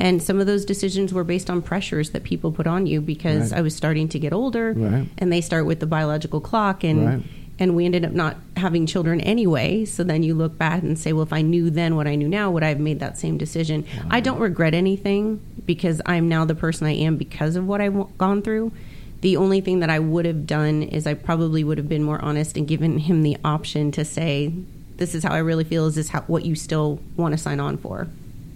And 0.00 0.22
some 0.22 0.40
of 0.40 0.46
those 0.46 0.64
decisions 0.64 1.12
were 1.12 1.24
based 1.24 1.50
on 1.50 1.60
pressures 1.62 2.10
that 2.10 2.22
people 2.24 2.50
put 2.52 2.66
on 2.66 2.86
you 2.86 3.00
because 3.00 3.52
Right. 3.52 3.58
I 3.58 3.62
was 3.62 3.74
starting 3.74 4.08
to 4.08 4.18
get 4.18 4.32
older 4.32 4.72
Right. 4.76 5.06
and 5.18 5.30
they 5.32 5.40
start 5.40 5.66
with 5.66 5.80
the 5.80 5.86
biological 5.86 6.40
clock 6.40 6.82
and 6.84 7.04
Right. 7.06 7.22
and 7.58 7.76
we 7.76 7.84
ended 7.84 8.06
up 8.06 8.12
not 8.12 8.38
having 8.56 8.86
children 8.86 9.20
anyway. 9.20 9.84
So 9.84 10.02
then 10.02 10.22
you 10.22 10.34
look 10.34 10.56
back 10.56 10.82
and 10.82 10.98
say, 10.98 11.12
well, 11.12 11.22
if 11.24 11.32
I 11.34 11.42
knew 11.42 11.68
then 11.68 11.94
what 11.94 12.06
I 12.06 12.14
knew 12.14 12.26
now, 12.28 12.50
would 12.50 12.62
I 12.62 12.68
have 12.70 12.80
made 12.80 13.00
that 13.00 13.18
same 13.18 13.36
decision? 13.36 13.84
I 14.10 14.20
don't 14.20 14.40
regret 14.40 14.72
anything 14.72 15.40
because 15.66 16.00
I'm 16.06 16.26
now 16.26 16.46
the 16.46 16.54
person 16.54 16.86
I 16.86 16.92
am 16.94 17.16
because 17.16 17.56
of 17.56 17.66
what 17.66 17.82
I've 17.82 18.16
gone 18.16 18.40
through. 18.40 18.72
The 19.20 19.36
only 19.36 19.60
thing 19.60 19.80
that 19.80 19.90
I 19.90 19.98
would 19.98 20.24
have 20.24 20.46
done 20.46 20.82
is 20.82 21.06
I 21.06 21.12
probably 21.12 21.62
would 21.62 21.76
have 21.76 21.90
been 21.90 22.02
more 22.02 22.24
honest 22.24 22.56
and 22.56 22.66
given 22.66 22.96
him 22.96 23.22
the 23.22 23.36
option 23.44 23.92
to 23.92 24.06
say, 24.06 24.50
"This 24.96 25.14
is 25.14 25.22
how 25.24 25.32
I 25.34 25.38
really 25.40 25.64
feel. 25.64 25.84
Is 25.86 25.96
this 25.96 26.08
how, 26.08 26.22
what 26.22 26.46
you 26.46 26.54
still 26.54 26.98
want 27.18 27.32
to 27.32 27.38
sign 27.38 27.60
on 27.60 27.76
for?" 27.76 28.08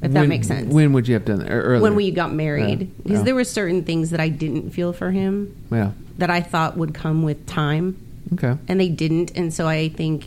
If 0.04 0.12
that 0.12 0.28
makes 0.28 0.46
sense. 0.46 0.72
When 0.72 0.92
would 0.92 1.08
you 1.08 1.14
have 1.14 1.24
done 1.24 1.38
that? 1.40 1.50
Er, 1.50 1.62
earlier? 1.62 1.82
when 1.82 1.94
we 1.94 2.10
got 2.10 2.32
married, 2.32 2.90
because 3.02 3.18
Yeah. 3.18 3.24
there 3.24 3.34
were 3.34 3.44
certain 3.44 3.82
things 3.84 4.10
that 4.10 4.20
I 4.20 4.28
didn't 4.28 4.70
feel 4.70 4.92
for 4.92 5.10
him 5.10 5.54
Yeah. 5.70 5.92
that 6.18 6.30
I 6.30 6.40
thought 6.40 6.76
would 6.76 6.94
come 6.94 7.22
with 7.22 7.44
time 7.46 7.96
Okay. 8.32 8.56
and 8.68 8.80
they 8.80 8.88
didn't 8.88 9.32
and 9.36 9.52
so 9.52 9.68
i 9.68 9.88
think 9.90 10.24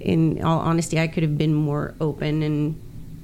in 0.00 0.42
all 0.42 0.58
honesty 0.58 0.98
i 0.98 1.06
could 1.06 1.22
have 1.22 1.38
been 1.38 1.54
more 1.54 1.94
open 2.00 2.42
and 2.42 2.74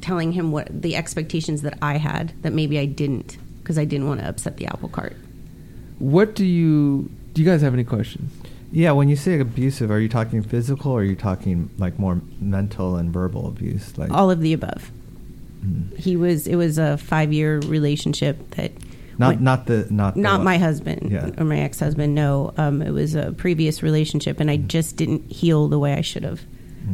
telling 0.00 0.30
him 0.32 0.52
what 0.52 0.68
the 0.70 0.94
expectations 0.94 1.62
that 1.62 1.76
i 1.82 1.96
had 1.98 2.32
that 2.42 2.52
maybe 2.52 2.78
i 2.78 2.84
didn't 2.86 3.36
because 3.60 3.76
i 3.78 3.84
didn't 3.84 4.06
want 4.06 4.20
to 4.20 4.28
upset 4.28 4.56
the 4.58 4.66
apple 4.66 4.88
cart 4.88 5.16
What 5.98 6.34
do 6.36 6.44
you? 6.46 7.10
Do 7.34 7.42
you 7.42 7.48
guys 7.48 7.62
have 7.62 7.74
any 7.74 7.84
questions? 7.84 8.32
Yeah, 8.72 8.92
when 8.92 9.08
you 9.08 9.16
say 9.16 9.38
abusive, 9.40 9.90
are 9.90 10.00
you 10.00 10.08
talking 10.08 10.42
physical 10.42 10.92
or 10.92 11.00
are 11.00 11.04
you 11.04 11.14
talking 11.16 11.68
like 11.78 11.98
more 11.98 12.20
mental 12.40 12.96
and 12.96 13.12
verbal 13.12 13.46
abuse? 13.48 13.96
Like 13.98 14.10
all 14.10 14.30
of 14.30 14.40
the 14.40 14.52
above. 14.52 14.90
He 15.96 16.16
was 16.16 16.46
it 16.46 16.56
was 16.56 16.78
a 16.78 16.96
five 16.98 17.32
year 17.32 17.58
relationship 17.60 18.50
that 18.56 18.72
not 19.18 19.28
went- 19.28 19.40
not 19.42 19.66
the 19.66 19.86
not 19.90 20.14
the 20.14 20.20
not 20.20 20.38
one- 20.38 20.44
my 20.44 20.58
husband 20.58 21.10
Yeah. 21.12 21.30
or 21.38 21.44
my 21.44 21.58
ex-husband 21.60 22.14
no. 22.14 22.52
Um, 22.56 22.82
it 22.82 22.90
was 22.90 23.14
a 23.14 23.32
previous 23.32 23.82
relationship 23.82 24.40
and 24.40 24.50
i 24.50 24.56
just 24.56 24.96
didn't 24.96 25.30
heal 25.30 25.68
the 25.68 25.78
way 25.78 25.94
i 25.94 26.00
should 26.00 26.24
have. 26.24 26.40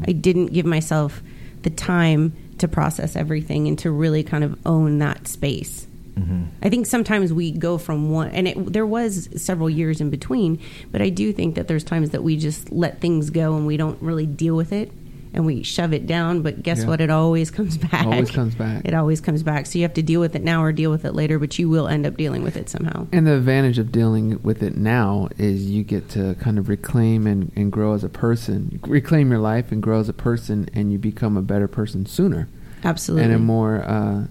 I 0.07 0.12
didn't 0.12 0.52
give 0.52 0.66
myself 0.66 1.22
the 1.62 1.70
time 1.70 2.35
to 2.59 2.68
process 2.68 3.16
everything 3.16 3.66
and 3.68 3.78
to 3.78 3.90
really 3.90 4.22
kind 4.22 4.44
of 4.44 4.59
own 4.66 4.98
that 4.98 5.26
space. 5.28 5.87
Mhm. 6.18 6.46
i 6.62 6.68
think 6.68 6.85
sometimes 6.87 7.33
we 7.33 7.52
go 7.52 7.78
from 7.78 8.11
one 8.11 8.28
and 8.31 8.48
it, 8.48 8.72
there 8.72 8.85
was 8.87 9.28
several 9.37 9.70
years 9.70 10.00
in 10.00 10.11
between 10.11 10.59
but 10.90 11.00
i 11.00 11.09
do 11.09 11.33
think 11.33 11.54
that 11.54 11.68
there's 11.68 11.85
times 11.85 12.11
that 12.11 12.24
we 12.24 12.37
just 12.37 12.72
let 12.72 13.00
things 13.00 13.31
go 13.31 13.57
and 13.57 13.66
we 13.68 13.76
don't 13.76 14.02
really 14.02 14.26
deal 14.26 14.57
with 14.57 14.72
it 14.72 14.90
and 15.34 15.44
we 15.46 15.62
shove 15.62 15.92
it 15.92 16.06
down 16.06 16.42
but 16.42 16.62
guess 16.62 16.80
Yeah. 16.80 16.86
what 16.86 17.00
it 17.00 17.10
always 17.10 17.50
comes 17.50 17.76
back 17.88 18.06
Always 18.06 18.30
comes 18.30 18.54
back. 18.54 18.84
it 18.84 18.94
always 18.94 19.20
comes 19.20 19.42
back 19.42 19.66
so 19.66 19.78
you 19.78 19.84
have 19.84 19.94
to 19.94 20.02
deal 20.02 20.20
with 20.20 20.34
it 20.34 20.42
now 20.42 20.62
or 20.62 20.72
deal 20.72 20.90
with 20.90 21.04
it 21.04 21.14
later 21.14 21.38
but 21.38 21.58
you 21.58 21.68
will 21.68 21.88
end 21.88 22.06
up 22.06 22.16
dealing 22.16 22.42
with 22.42 22.56
it 22.56 22.68
somehow 22.68 23.06
And 23.12 23.26
the 23.26 23.34
advantage 23.36 23.78
of 23.78 23.92
dealing 23.92 24.42
with 24.42 24.62
it 24.62 24.76
now 24.76 25.28
is 25.38 25.70
you 25.70 25.82
get 25.84 26.08
to 26.10 26.34
kind 26.40 26.58
of 26.58 26.68
reclaim 26.68 27.26
and, 27.26 27.52
and 27.56 27.70
grow 27.72 27.92
as 27.94 28.04
a 28.04 28.08
person, 28.08 28.80
reclaim 28.86 29.30
your 29.30 29.40
life 29.40 29.70
and 29.72 29.82
grow 29.82 30.00
as 30.00 30.08
a 30.08 30.12
person, 30.12 30.68
and 30.74 30.92
you 30.92 30.98
become 30.98 31.36
a 31.36 31.42
better 31.42 31.68
person 31.68 32.06
sooner 32.06 32.48
absolutely 32.84 33.24
and 33.24 33.34
a 33.34 33.38
more 33.38 33.82
uh, 33.82 34.24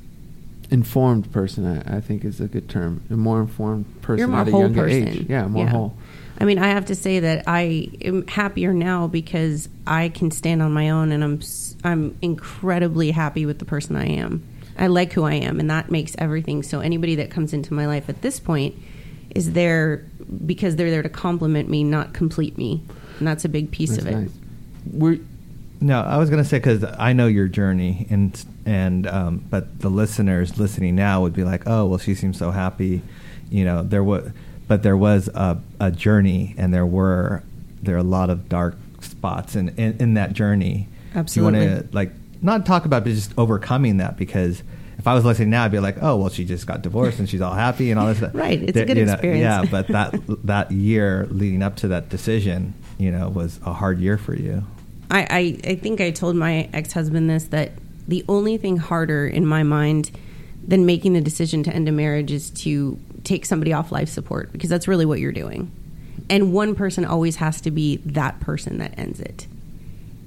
informed 0.69 1.31
person. 1.31 1.65
I, 1.65 1.97
I 1.97 2.01
think 2.01 2.25
is 2.25 2.39
a 2.41 2.47
good 2.47 2.69
term. 2.69 3.01
A 3.10 3.13
more 3.17 3.39
informed 3.41 3.86
person 4.01 4.19
You're 4.19 4.27
more 4.27 4.41
at 4.41 4.47
a 4.47 4.51
younger 4.51 4.83
person. 4.83 5.07
age. 5.07 5.25
Yeah, 5.29 5.47
more 5.47 5.67
whole. 5.67 5.97
I 6.39 6.45
mean, 6.45 6.60
I 6.60 6.67
have 6.67 6.86
to 6.86 6.95
say 6.95 7.19
that 7.19 7.45
I 7.47 7.89
am 8.02 8.28
happier 8.28 8.73
now 8.73 9.08
because 9.08 9.69
I 9.88 10.10
can 10.10 10.30
stand 10.32 10.62
on 10.62 10.71
my 10.71 10.89
own, 10.89 11.12
and 11.12 11.23
I'm 11.23 11.41
I'm 11.84 12.17
incredibly 12.21 13.12
happy 13.12 13.45
with 13.45 13.60
the 13.60 13.65
person 13.65 13.95
I 13.95 14.08
am. 14.08 14.43
I 14.78 14.88
like 14.88 15.13
who 15.13 15.23
I 15.23 15.34
am, 15.34 15.60
and 15.60 15.69
that 15.69 15.89
makes 15.89 16.15
everything. 16.19 16.62
So 16.62 16.80
anybody 16.80 17.15
that 17.15 17.32
comes 17.32 17.54
into 17.54 17.73
my 17.73 17.88
life 17.88 18.10
at 18.10 18.21
this 18.21 18.39
point 18.39 18.76
is 19.34 19.54
there 19.54 20.06
because 20.45 20.76
they're 20.76 20.91
there 20.91 21.04
to 21.04 21.10
compliment 21.10 21.69
me, 21.69 21.84
not 21.84 22.13
complete 22.13 22.58
me, 22.58 22.84
and 23.17 23.28
that's 23.28 23.45
a 23.45 23.50
big 23.50 23.71
piece 23.71 23.91
That's 23.91 24.02
of 24.04 24.08
it. 24.08 24.15
nice. 24.15 24.32
Were 24.91 25.17
No, 25.82 26.02
I 26.02 26.17
was 26.17 26.30
going 26.30 26.41
to 26.41 26.47
say 26.47 26.60
because 26.60 26.84
I 26.84 27.13
know 27.13 27.26
your 27.28 27.47
journey, 27.47 28.06
and 28.12 28.45
and 28.65 29.08
um, 29.08 29.45
but 29.50 29.80
the 29.80 29.89
listeners 29.89 30.60
listening 30.60 30.95
now 30.95 31.21
would 31.21 31.34
be 31.34 31.43
like, 31.43 31.63
oh, 31.65 31.88
well, 31.88 32.00
she 32.00 32.13
seems 32.13 32.38
so 32.38 32.52
happy, 32.52 33.02
you 33.50 33.65
know. 33.65 33.82
There 33.82 34.04
was, 34.04 34.32
but 34.67 34.84
there 34.84 34.97
was 34.97 35.27
a, 35.30 35.62
a 35.80 35.91
journey, 35.91 36.56
and 36.58 36.73
there 36.73 36.86
were 36.86 37.43
there 37.82 37.95
are 37.95 37.99
a 37.99 38.03
lot 38.03 38.30
of 38.30 38.49
dark 38.49 38.77
spots 39.01 39.56
in 39.56 39.69
in, 39.69 39.97
in 39.99 40.13
that 40.15 40.34
journey. 40.34 40.88
Absolutely. 41.15 41.60
You 41.60 41.69
want 41.69 41.89
to 41.89 41.95
like 41.95 42.12
not 42.41 42.65
talk 42.65 42.86
about, 42.86 43.03
but 43.03 43.10
just 43.12 43.34
overcoming 43.38 43.97
that 43.97 44.17
because. 44.17 44.63
If 44.99 45.06
I 45.06 45.13
was 45.13 45.23
listening 45.23 45.51
now, 45.51 45.63
I'd 45.63 45.71
be 45.71 45.80
like, 45.80 45.97
"Oh, 46.01 46.17
well, 46.17 46.30
she 46.30 46.43
just 46.43 46.65
got 46.65 46.82
divorced 46.82 47.19
and 47.19 47.30
she's 47.30 47.39
all 47.39 47.53
happy 47.53 47.91
and 47.91 47.99
all 47.99 48.08
this." 48.08 48.17
stuff. 48.17 48.34
Right, 48.34 48.60
it's 48.60 48.75
a 48.75 48.84
good 48.84 48.97
you 48.97 49.06
know, 49.06 49.13
experience. 49.13 49.41
Yeah, 49.43 49.63
but 49.71 49.88
that 49.89 50.15
that 50.45 50.71
year 50.71 51.27
leading 51.30 51.62
up 51.62 51.75
to 51.77 51.89
that 51.89 52.10
decision, 52.10 52.73
you 52.97 53.12
know, 53.12 53.30
was 53.30 53.60
a 53.63 53.73
hard 53.73 53.99
year 53.99 54.17
for 54.17 54.34
you. 54.34 54.63
I, 55.12 55.19
I, 55.19 55.69
I 55.71 55.75
think 55.75 56.01
I 56.01 56.10
told 56.10 56.36
my 56.36 56.67
ex 56.73 56.93
husband 56.93 57.30
this 57.30 57.45
that 57.45 57.73
the 58.08 58.25
only 58.27 58.58
thing 58.58 58.77
harder 58.77 59.27
in 59.27 59.45
my 59.45 59.63
mind 59.63 60.12
than 60.67 60.86
making 60.86 61.13
the 61.13 61.21
decision 61.21 61.63
to 61.63 61.73
end 61.73 61.88
a 61.88 61.91
marriage 61.91 62.32
is 62.32 62.49
to 62.49 62.99
take 63.23 63.45
somebody 63.45 63.73
off 63.73 63.91
life 63.91 64.10
support 64.10 64.51
because 64.51 64.69
that's 64.69 64.88
really 64.88 65.06
what 65.06 65.19
you're 65.19 65.32
doing. 65.32 65.71
And 66.30 66.53
one 66.53 66.75
person 66.75 67.06
always 67.06 67.38
has 67.38 67.62
to 67.62 67.71
be 67.71 67.97
that 67.97 68.39
person 68.39 68.80
that 68.80 68.97
ends 68.97 69.19
it. 69.19 69.47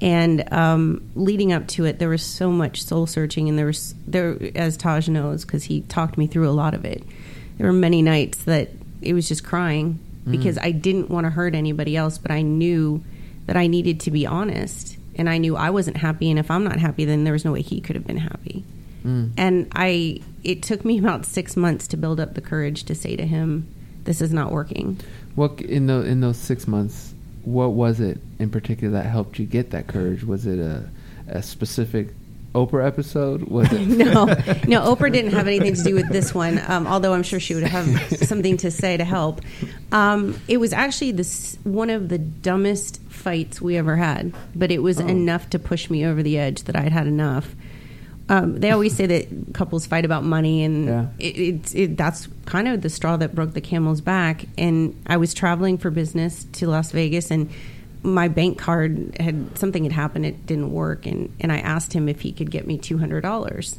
And 0.01 0.51
um, 0.53 1.11
leading 1.15 1.53
up 1.53 1.69
to 1.69 1.85
it, 1.85 1.99
there 1.99 2.09
was 2.09 2.23
so 2.23 2.51
much 2.51 2.83
soul 2.83 3.07
searching, 3.07 3.49
and 3.49 3.59
there 3.59 3.67
was 3.67 3.95
there, 4.07 4.39
as 4.55 4.77
Taj 4.79 5.09
knows, 5.09 5.45
because 5.45 5.65
he 5.65 5.83
talked 5.83 6.17
me 6.17 6.27
through 6.27 6.49
a 6.49 6.53
lot 6.53 6.73
of 6.73 6.87
it. 6.87 7.03
There 7.59 7.67
were 7.67 7.73
many 7.73 8.01
nights 8.01 8.39
that 8.45 8.71
it 9.03 9.13
was 9.13 9.29
just 9.29 9.45
crying 9.45 9.99
because 10.31 10.57
I 10.57 10.71
didn't 10.71 11.11
want 11.11 11.25
to 11.25 11.31
hurt 11.31 11.55
anybody 11.55 11.97
else, 11.97 12.17
but 12.17 12.31
I 12.31 12.41
knew 12.43 13.05
that 13.47 13.57
I 13.57 13.67
needed 13.67 14.01
to 14.01 14.11
be 14.11 14.27
honest, 14.27 14.97
and 15.17 15.29
I 15.29 15.37
knew 15.37 15.57
I 15.57 15.69
wasn't 15.69 15.99
happy, 15.99 16.31
and 16.31 16.39
if 16.39 16.51
I'm 16.51 16.65
not 16.65 16.79
happy, 16.79 17.05
then 17.05 17.25
there 17.25 17.35
was 17.35 17.45
no 17.45 17.53
way 17.53 17.61
he 17.63 17.81
could 17.81 17.97
have 17.97 18.07
been 18.07 18.17
happy. 18.17 18.65
And 19.05 19.69
I, 19.73 20.21
it 20.45 20.63
took 20.63 20.85
me 20.85 20.99
about 21.05 21.27
six 21.27 21.57
months 21.57 21.87
to 21.89 21.97
build 21.97 22.21
up 22.21 22.35
the 22.35 22.41
courage 22.41 22.85
to 22.85 22.95
say 22.95 23.17
to 23.17 23.27
him, 23.27 23.73
"This 24.05 24.21
is 24.21 24.33
not 24.33 24.53
working." 24.53 24.99
What 25.35 25.61
in 25.61 25.87
the 25.87 26.03
in 26.03 26.21
those 26.21 26.37
six 26.37 26.67
months? 26.67 27.15
What 27.45 27.73
was 27.73 28.01
it 28.01 28.19
in 28.39 28.51
particular 28.51 28.93
that 28.99 29.09
helped 29.09 29.39
you 29.39 29.47
get 29.47 29.71
that 29.71 29.87
courage? 29.87 30.25
Was 30.25 30.47
it 30.47 30.59
a 30.59 30.89
a 31.29 31.43
specific 31.43 32.09
Oprah 32.55 32.85
episode? 32.85 33.45
Was 33.45 33.73
it 33.73 33.87
no, 33.87 34.25
no, 34.67 34.95
Oprah 34.95 35.13
didn't 35.13 35.33
have 35.33 35.47
anything 35.47 35.75
to 35.75 35.83
do 35.83 35.95
with 35.95 36.09
this 36.09 36.35
one. 36.35 36.61
Um, 36.67 36.87
although 36.87 37.15
I'm 37.15 37.23
sure 37.23 37.39
she 37.39 37.55
would 37.55 37.65
have 37.65 37.87
something 38.19 38.57
to 38.59 38.71
say 38.71 38.97
to 38.97 39.05
help. 39.05 39.41
Um, 39.93 40.41
it 40.49 40.59
was 40.59 40.73
actually 40.73 41.13
this 41.13 41.57
one 41.63 41.91
of 41.91 42.09
the 42.09 42.19
dumbest 42.19 43.01
fights 43.09 43.61
we 43.61 43.77
ever 43.77 43.97
had, 43.97 44.35
but 44.55 44.71
it 44.71 44.83
was 44.83 44.99
enough 44.99 45.51
to 45.51 45.59
push 45.59 45.91
me 45.91 46.05
over 46.05 46.23
the 46.23 46.39
edge 46.39 46.65
that 46.65 46.77
I'd 46.77 46.93
had 46.93 47.07
enough. 47.07 47.55
Um, 48.31 48.61
they 48.61 48.71
always 48.71 48.95
say 48.95 49.07
that 49.07 49.55
couples 49.55 49.87
fight 49.87 50.05
about 50.05 50.23
money, 50.23 50.63
and 50.63 50.87
Yeah. 50.87 51.07
it, 51.19 51.37
it, 51.37 51.75
it, 51.75 51.97
that's 51.97 52.29
kind 52.47 52.69
of 52.69 52.81
the 52.81 52.89
straw 52.89 53.17
that 53.17 53.35
broke 53.35 53.55
the 53.55 53.61
camel's 53.61 54.01
back. 54.01 54.45
And 54.57 54.95
I 55.05 55.17
was 55.17 55.35
traveling 55.35 55.79
for 55.79 55.91
business 55.91 56.45
to 56.53 56.69
Las 56.69 56.93
Vegas, 56.93 57.33
and 57.33 57.51
my 58.05 58.29
bank 58.29 58.57
card 58.57 59.17
had 59.19 59.59
something 59.59 59.83
had 59.83 59.93
happened; 59.93 60.27
it 60.27 60.47
didn't 60.47 60.71
work, 60.73 61.07
and 61.07 61.35
and 61.41 61.51
I 61.51 61.59
asked 61.59 61.93
him 61.93 62.09
if 62.09 62.21
he 62.21 62.31
could 62.31 62.53
get 62.53 62.69
me 62.69 62.79
two 62.79 62.99
hundred 62.99 63.23
dollars. 63.23 63.79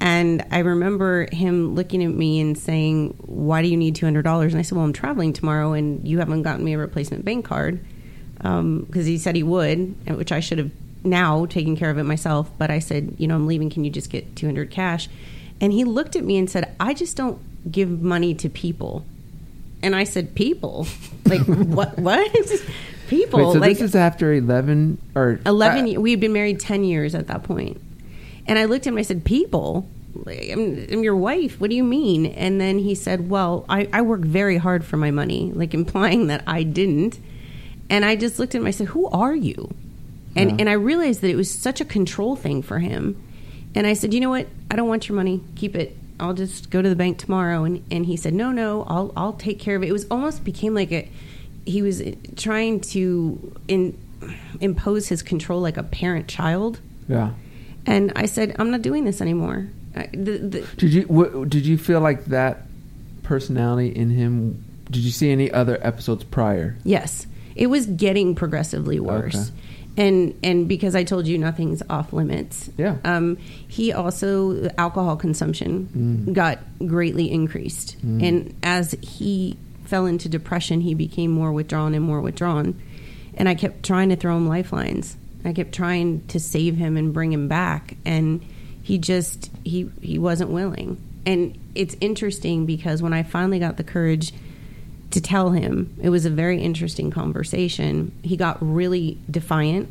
And 0.00 0.44
I 0.52 0.60
remember 0.60 1.28
him 1.32 1.74
looking 1.74 2.04
at 2.04 2.14
me 2.14 2.40
and 2.40 2.56
saying, 2.56 3.14
"Why 3.26 3.62
do 3.62 3.68
you 3.68 3.76
need 3.76 3.96
two 3.96 4.06
hundred 4.06 4.22
dollars?" 4.22 4.52
And 4.52 4.60
I 4.60 4.62
said, 4.62 4.76
"Well, 4.76 4.84
I'm 4.84 4.92
traveling 4.92 5.32
tomorrow, 5.32 5.72
and 5.72 6.06
you 6.06 6.20
haven't 6.20 6.42
gotten 6.42 6.64
me 6.64 6.74
a 6.74 6.78
replacement 6.78 7.24
bank 7.24 7.44
card." 7.44 7.80
because 8.38 9.06
he 9.06 9.18
said 9.18 9.36
he 9.36 9.44
would, 9.44 9.94
which 10.16 10.32
I 10.32 10.40
should 10.40 10.58
have 10.58 10.72
now 11.04 11.46
taking 11.46 11.76
care 11.76 11.90
of 11.90 11.98
it 11.98 12.04
myself. 12.04 12.50
But 12.58 12.70
I 12.70 12.78
said, 12.78 13.16
you 13.18 13.26
know, 13.26 13.34
I'm 13.34 13.46
leaving. 13.46 13.70
Can 13.70 13.84
you 13.84 13.90
just 13.90 14.10
get 14.10 14.36
200 14.36 14.70
cash? 14.70 15.08
And 15.60 15.72
he 15.72 15.84
looked 15.84 16.16
at 16.16 16.24
me 16.24 16.38
and 16.38 16.50
said, 16.50 16.74
I 16.80 16.94
just 16.94 17.16
don't 17.16 17.40
give 17.70 18.02
money 18.02 18.34
to 18.34 18.48
people. 18.48 19.04
And 19.82 19.94
I 19.96 20.04
said, 20.04 20.34
people? 20.34 20.86
Like 21.24 21.42
what? 21.46 21.96
What? 21.98 22.30
people? 23.08 23.38
Wait, 23.38 23.52
so 23.52 23.58
like 23.58 23.78
this 23.78 23.80
is 23.80 23.94
after 23.94 24.32
eleven 24.32 24.98
or 25.14 25.38
11 25.46 25.96
uh, 25.96 26.00
we 26.00 26.10
had 26.10 26.20
been 26.20 26.32
married 26.32 26.60
10 26.60 26.84
years 26.84 27.14
at 27.14 27.28
that 27.28 27.42
point. 27.44 27.76
point 27.76 27.80
and 28.46 28.58
i 28.58 28.64
looked 28.64 28.86
at 28.86 28.88
him 28.88 28.94
and 28.96 29.00
i 29.00 29.02
said 29.02 29.24
people 29.24 29.88
Like, 30.14 30.50
I'm, 30.50 30.86
I'm 30.90 31.02
your 31.04 31.16
wife 31.16 31.60
what 31.60 31.70
do 31.70 31.76
you 31.76 31.84
mean 31.84 32.26
and 32.26 32.60
then 32.60 32.78
he 32.80 32.94
said 32.94 33.30
well 33.30 33.64
I, 33.68 33.88
I 33.92 34.02
work 34.02 34.20
very 34.20 34.56
hard 34.56 34.84
for 34.84 34.96
my 34.96 35.10
money 35.10 35.52
like 35.54 35.74
implying 35.74 36.26
that 36.26 36.42
i 36.46 36.62
didn't 36.64 37.18
and 37.88 38.04
i 38.04 38.16
just 38.16 38.38
looked 38.38 38.54
at 38.54 38.60
him 38.60 38.66
i 38.66 38.72
said 38.72 38.88
who 38.88 39.06
are 39.08 39.34
you 39.34 39.72
and, 40.36 40.50
Yeah. 40.50 40.56
and 40.60 40.68
i 40.68 40.72
realized 40.72 41.20
that 41.20 41.30
it 41.30 41.36
was 41.36 41.50
such 41.50 41.80
a 41.80 41.84
control 41.84 42.36
thing 42.36 42.62
for 42.62 42.78
him 42.78 43.22
and 43.74 43.86
i 43.86 43.92
said 43.92 44.12
you 44.14 44.20
know 44.20 44.30
what 44.30 44.46
i 44.70 44.76
don't 44.76 44.88
want 44.88 45.08
your 45.08 45.16
money 45.16 45.40
keep 45.56 45.74
it 45.76 45.96
i'll 46.20 46.34
just 46.34 46.70
go 46.70 46.80
to 46.82 46.88
the 46.88 46.96
bank 46.96 47.18
tomorrow 47.18 47.64
and, 47.64 47.84
and 47.90 48.06
he 48.06 48.16
said 48.16 48.32
no 48.34 48.50
no 48.52 48.84
i'll, 48.84 49.12
I'll 49.16 49.32
take 49.34 49.58
care 49.58 49.76
of 49.76 49.82
it 49.82 49.88
it 49.88 49.92
was 49.92 50.06
almost 50.10 50.44
became 50.44 50.74
like 50.74 50.92
a 50.92 51.08
he 51.64 51.80
was 51.82 52.02
trying 52.36 52.80
to 52.80 53.54
in, 53.68 53.96
impose 54.60 55.08
his 55.08 55.22
control 55.22 55.60
like 55.60 55.76
a 55.76 55.82
parent 55.82 56.28
child 56.28 56.80
yeah. 57.08 57.30
and 57.86 58.12
i 58.16 58.26
said 58.26 58.54
i'm 58.58 58.70
not 58.70 58.82
doing 58.82 59.04
this 59.04 59.20
anymore 59.20 59.68
I, 59.94 60.08
the, 60.12 60.38
the, 60.38 60.60
Did 60.78 60.92
you 60.94 61.46
did 61.48 61.66
you 61.66 61.76
feel 61.76 62.00
like 62.00 62.24
that 62.26 62.62
personality 63.24 63.88
in 63.94 64.08
him? 64.08 64.64
Did 64.90 65.02
you 65.04 65.10
see 65.10 65.30
any 65.30 65.50
other 65.50 65.78
episodes 65.82 66.24
prior? 66.24 66.76
yes 66.84 67.26
it 67.54 67.66
was 67.66 67.86
getting 67.86 68.34
progressively 68.34 68.98
worse 68.98 69.34
Okay. 69.50 69.58
And 69.96 70.34
and 70.42 70.68
because 70.68 70.94
i 70.94 71.04
told 71.04 71.26
you 71.26 71.36
nothing's 71.38 71.82
off 71.90 72.12
limits. 72.12 72.70
Yeah. 72.78 72.96
um, 73.04 73.36
he 73.68 73.92
also 73.92 74.68
alcohol 74.78 75.16
consumption 75.16 75.88
Mm. 75.94 76.32
got 76.34 76.58
greatly 76.86 77.30
increased. 77.30 77.96
And 78.02 78.54
as 78.62 78.92
he 79.02 79.56
fell 79.84 80.06
into 80.06 80.28
depression 80.28 80.80
he 80.80 80.94
became 80.94 81.30
more 81.30 81.52
withdrawn 81.52 81.94
and 81.94 82.04
more 82.04 82.20
withdrawn. 82.20 82.80
And 83.34 83.48
i 83.48 83.54
kept 83.54 83.82
trying 83.84 84.08
to 84.10 84.16
throw 84.16 84.36
him 84.36 84.48
lifelines. 84.48 85.16
I 85.44 85.52
kept 85.52 85.72
trying 85.72 86.26
to 86.28 86.38
save 86.40 86.76
him 86.76 86.96
and 86.96 87.12
bring 87.12 87.32
him 87.32 87.48
back. 87.48 87.96
And 88.04 88.40
he 88.82 88.98
just 88.98 89.50
he 89.64 89.90
he 90.00 90.18
wasn't 90.18 90.50
willing. 90.50 90.96
And 91.26 91.58
it's 91.74 91.96
interesting 92.00 92.66
because 92.66 93.00
when 93.02 93.12
i 93.12 93.22
finally 93.22 93.58
got 93.58 93.76
the 93.76 93.84
courage 93.84 94.32
to 95.12 95.20
tell 95.20 95.50
him 95.50 95.94
it 96.02 96.08
was 96.08 96.24
a 96.24 96.30
very 96.30 96.60
interesting 96.60 97.10
conversation 97.10 98.12
he 98.22 98.36
got 98.36 98.58
really 98.60 99.18
defiant 99.30 99.88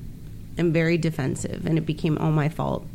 and 0.57 0.73
very 0.73 0.97
defensive 0.97 1.65
and 1.65 1.77
it 1.77 1.85
became 1.85 2.17
all 2.17 2.31
my 2.31 2.49
fault 2.49 2.85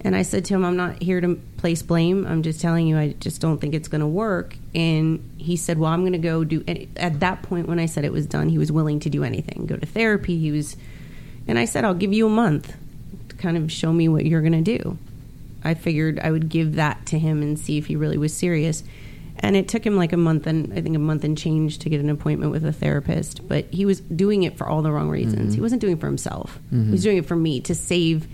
and 0.00 0.14
I 0.14 0.22
said 0.22 0.44
to 0.46 0.54
him, 0.54 0.64
I'm 0.64 0.76
not 0.76 1.02
here 1.02 1.20
to 1.20 1.34
place 1.56 1.82
blame. 1.82 2.24
I'm 2.26 2.42
just 2.42 2.60
telling 2.60 2.86
you, 2.86 2.96
I 2.96 3.14
just 3.18 3.40
don't 3.40 3.58
think 3.58 3.74
it's 3.74 3.88
going 3.88 4.00
to 4.00 4.06
work. 4.06 4.56
And 4.74 5.28
he 5.38 5.56
said, 5.56 5.78
Well, 5.78 5.90
I'm 5.90 6.02
going 6.02 6.12
to 6.12 6.18
go 6.18 6.44
do. 6.44 6.62
And 6.68 6.86
at 6.96 7.20
that 7.20 7.42
point, 7.42 7.66
when 7.66 7.80
I 7.80 7.86
said 7.86 8.04
it 8.04 8.12
was 8.12 8.26
done, 8.26 8.48
he 8.48 8.58
was 8.58 8.70
willing 8.70 9.00
to 9.00 9.10
do 9.10 9.24
anything, 9.24 9.66
go 9.66 9.76
to 9.76 9.86
therapy. 9.86 10.38
He 10.38 10.52
was, 10.52 10.76
and 11.48 11.58
I 11.58 11.64
said, 11.64 11.84
I'll 11.84 11.94
give 11.94 12.12
you 12.12 12.26
a 12.26 12.30
month 12.30 12.76
to 13.28 13.36
kind 13.36 13.56
of 13.56 13.72
show 13.72 13.92
me 13.92 14.08
what 14.08 14.24
you're 14.24 14.40
going 14.40 14.64
to 14.64 14.78
do. 14.78 14.98
I 15.64 15.74
figured 15.74 16.20
I 16.20 16.30
would 16.30 16.48
give 16.48 16.76
that 16.76 17.04
to 17.06 17.18
him 17.18 17.42
and 17.42 17.58
see 17.58 17.76
if 17.76 17.86
he 17.86 17.96
really 17.96 18.18
was 18.18 18.32
serious. 18.32 18.84
And 19.40 19.56
it 19.56 19.68
took 19.68 19.84
him 19.84 19.96
like 19.96 20.12
a 20.12 20.16
month 20.16 20.46
and 20.46 20.72
I 20.72 20.80
think 20.80 20.96
a 20.96 20.98
month 20.98 21.24
and 21.24 21.38
change 21.38 21.78
to 21.78 21.88
get 21.88 22.00
an 22.00 22.10
appointment 22.10 22.50
with 22.50 22.64
a 22.64 22.72
therapist. 22.72 23.46
But 23.46 23.66
he 23.72 23.84
was 23.86 24.00
doing 24.00 24.42
it 24.42 24.56
for 24.56 24.66
all 24.66 24.82
the 24.82 24.90
wrong 24.90 25.08
reasons. 25.08 25.50
Mm-hmm. 25.50 25.54
He 25.54 25.60
wasn't 25.60 25.80
doing 25.80 25.94
it 25.94 26.00
for 26.00 26.06
himself. 26.06 26.58
Mm-hmm. 26.66 26.86
He 26.86 26.90
was 26.92 27.02
doing 27.02 27.16
it 27.18 27.26
for 27.26 27.36
me 27.36 27.60
to 27.60 27.74
save 27.74 28.26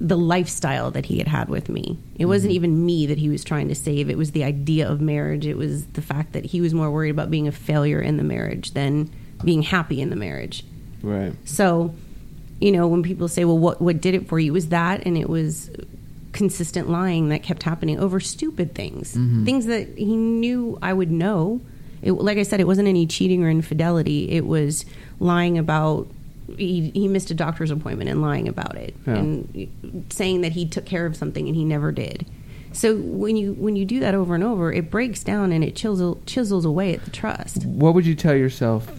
the 0.00 0.16
lifestyle 0.16 0.90
that 0.90 1.06
he 1.06 1.18
had 1.18 1.28
had 1.28 1.48
with 1.48 1.68
me. 1.68 1.96
It 2.16 2.26
wasn't 2.26 2.50
mm-hmm. 2.50 2.56
even 2.56 2.86
me 2.86 3.06
that 3.06 3.18
he 3.18 3.28
was 3.28 3.44
trying 3.44 3.68
to 3.68 3.74
save. 3.74 4.10
It 4.10 4.18
was 4.18 4.32
the 4.32 4.42
idea 4.42 4.88
of 4.88 5.00
marriage. 5.00 5.46
It 5.46 5.56
was 5.56 5.86
the 5.86 6.02
fact 6.02 6.32
that 6.32 6.44
he 6.44 6.60
was 6.60 6.74
more 6.74 6.90
worried 6.90 7.10
about 7.10 7.30
being 7.30 7.46
a 7.46 7.52
failure 7.52 8.00
in 8.00 8.16
the 8.16 8.24
marriage 8.24 8.72
than 8.72 9.10
being 9.44 9.62
happy 9.62 10.00
in 10.00 10.10
the 10.10 10.16
marriage. 10.16 10.64
Right. 11.02 11.34
So, 11.44 11.94
you 12.60 12.72
know, 12.72 12.88
when 12.88 13.02
people 13.02 13.28
say, 13.28 13.44
"Well, 13.44 13.58
what 13.58 13.80
what 13.80 14.00
did 14.00 14.14
it 14.14 14.28
for 14.28 14.38
you?" 14.38 14.50
It 14.50 14.54
was 14.54 14.68
that, 14.68 15.04
and 15.06 15.16
it 15.16 15.28
was 15.28 15.70
consistent 16.32 16.88
lying 16.88 17.28
that 17.28 17.42
kept 17.42 17.62
happening 17.62 17.98
over 17.98 18.18
stupid 18.20 18.74
things, 18.74 19.12
things 19.12 19.66
that 19.66 19.96
he 19.98 20.16
knew 20.16 20.78
I 20.82 20.92
would 20.92 21.10
know. 21.10 21.60
It, 22.02 22.12
like 22.12 22.38
I 22.38 22.42
said, 22.42 22.58
it 22.60 22.66
wasn't 22.66 22.88
any 22.88 23.06
cheating 23.06 23.44
or 23.44 23.50
infidelity. 23.50 24.30
It 24.30 24.46
was 24.46 24.84
lying 25.20 25.58
about. 25.58 26.08
He, 26.56 26.90
he 26.90 27.06
missed 27.08 27.30
a 27.30 27.34
doctor's 27.34 27.70
appointment 27.70 28.10
and 28.10 28.20
lying 28.20 28.46
about 28.48 28.76
it, 28.76 28.94
Yeah. 29.06 29.14
and 29.14 30.06
saying 30.10 30.40
that 30.42 30.52
he 30.52 30.66
took 30.66 30.84
care 30.84 31.06
of 31.06 31.16
something 31.16 31.46
and 31.46 31.56
he 31.56 31.64
never 31.64 31.92
did. 31.92 32.26
So 32.72 32.96
when 32.96 33.36
you 33.36 33.52
when 33.54 33.76
you 33.76 33.84
do 33.84 34.00
that 34.00 34.14
over 34.14 34.34
and 34.34 34.42
over, 34.42 34.72
it 34.72 34.90
breaks 34.90 35.22
down 35.22 35.52
and 35.52 35.62
it 35.62 35.76
chisel, 35.76 36.20
chisels 36.26 36.64
away 36.64 36.92
at 36.94 37.04
the 37.04 37.10
trust. 37.10 37.64
What 37.64 37.94
would 37.94 38.04
you 38.04 38.14
tell 38.14 38.34
yourself 38.34 38.90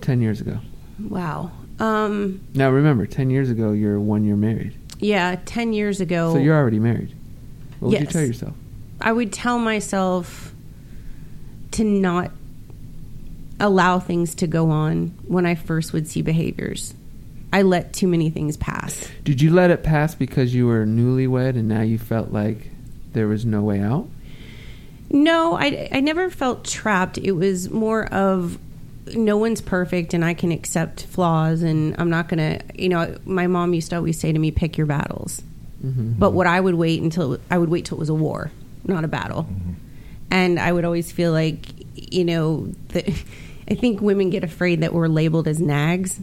ten 0.00 0.20
years 0.22 0.40
ago? 0.40 0.58
Wow. 1.00 1.50
Um, 1.80 2.40
Now 2.54 2.70
remember, 2.70 3.04
ten 3.06 3.28
years 3.30 3.50
ago 3.50 3.72
you're 3.72 3.98
one 4.00 4.24
year 4.24 4.36
married, 4.36 4.74
yeah, 4.98 5.36
ten 5.44 5.72
years 5.72 6.00
ago. 6.00 6.32
so 6.32 6.38
you're 6.38 6.56
already 6.56 6.78
married. 6.78 7.14
What 7.80 7.90
would 7.92 8.00
you 8.00 8.06
tell 8.06 8.22
yourself? 8.22 8.54
I 9.00 9.12
would 9.12 9.32
tell 9.32 9.58
myself 9.58 10.54
to 11.72 11.84
not 11.84 12.30
allow 13.60 13.98
things 13.98 14.34
to 14.36 14.46
go 14.46 14.70
on 14.70 15.08
when 15.26 15.46
I 15.46 15.54
first 15.54 15.92
would 15.92 16.08
see 16.08 16.22
behaviors. 16.22 16.94
I 17.52 17.62
let 17.62 17.92
too 17.92 18.08
many 18.08 18.30
things 18.30 18.56
pass. 18.56 19.08
Did 19.24 19.40
you 19.40 19.52
let 19.52 19.70
it 19.70 19.82
pass 19.82 20.14
because 20.14 20.54
you 20.54 20.66
were 20.66 20.84
newlywed 20.84 21.50
and 21.50 21.68
now 21.68 21.82
you 21.82 21.98
felt 21.98 22.32
like 22.32 22.70
there 23.12 23.28
was 23.28 23.44
no 23.44 23.62
way 23.62 23.80
out? 23.80 24.08
No, 25.10 25.54
I, 25.54 25.88
I 25.92 26.00
never 26.00 26.28
felt 26.30 26.64
trapped. 26.64 27.18
It 27.18 27.32
was 27.32 27.70
more 27.70 28.06
of 28.12 28.58
no 29.14 29.36
one's 29.36 29.60
perfect 29.60 30.14
and 30.14 30.24
I 30.24 30.34
can 30.34 30.50
accept 30.50 31.04
flaws 31.06 31.62
and 31.62 31.94
I'm 31.98 32.10
not 32.10 32.28
going 32.28 32.38
to, 32.38 32.64
you 32.74 32.88
know, 32.88 33.16
my 33.24 33.46
mom 33.46 33.74
used 33.74 33.90
to 33.90 33.96
always 33.96 34.18
say 34.18 34.32
to 34.32 34.38
me, 34.38 34.50
pick 34.50 34.76
your 34.76 34.86
battles. 34.86 35.42
Mm-hmm. 35.84 36.12
But 36.12 36.32
what 36.32 36.46
I 36.46 36.60
would 36.60 36.74
wait 36.74 37.02
until 37.02 37.38
I 37.50 37.58
would 37.58 37.68
wait 37.68 37.84
till 37.84 37.98
it 37.98 38.00
was 38.00 38.08
a 38.08 38.14
war, 38.14 38.50
not 38.84 39.04
a 39.04 39.08
battle. 39.08 39.46
And 40.30 40.58
I 40.58 40.72
would 40.72 40.84
always 40.84 41.12
feel 41.12 41.32
like, 41.32 41.66
you 41.94 42.24
know, 42.24 42.72
the, 42.88 43.04
I 43.68 43.74
think 43.74 44.00
women 44.00 44.30
get 44.30 44.44
afraid 44.44 44.80
that 44.80 44.92
we're 44.92 45.08
labeled 45.08 45.48
as 45.48 45.60
nags 45.60 46.20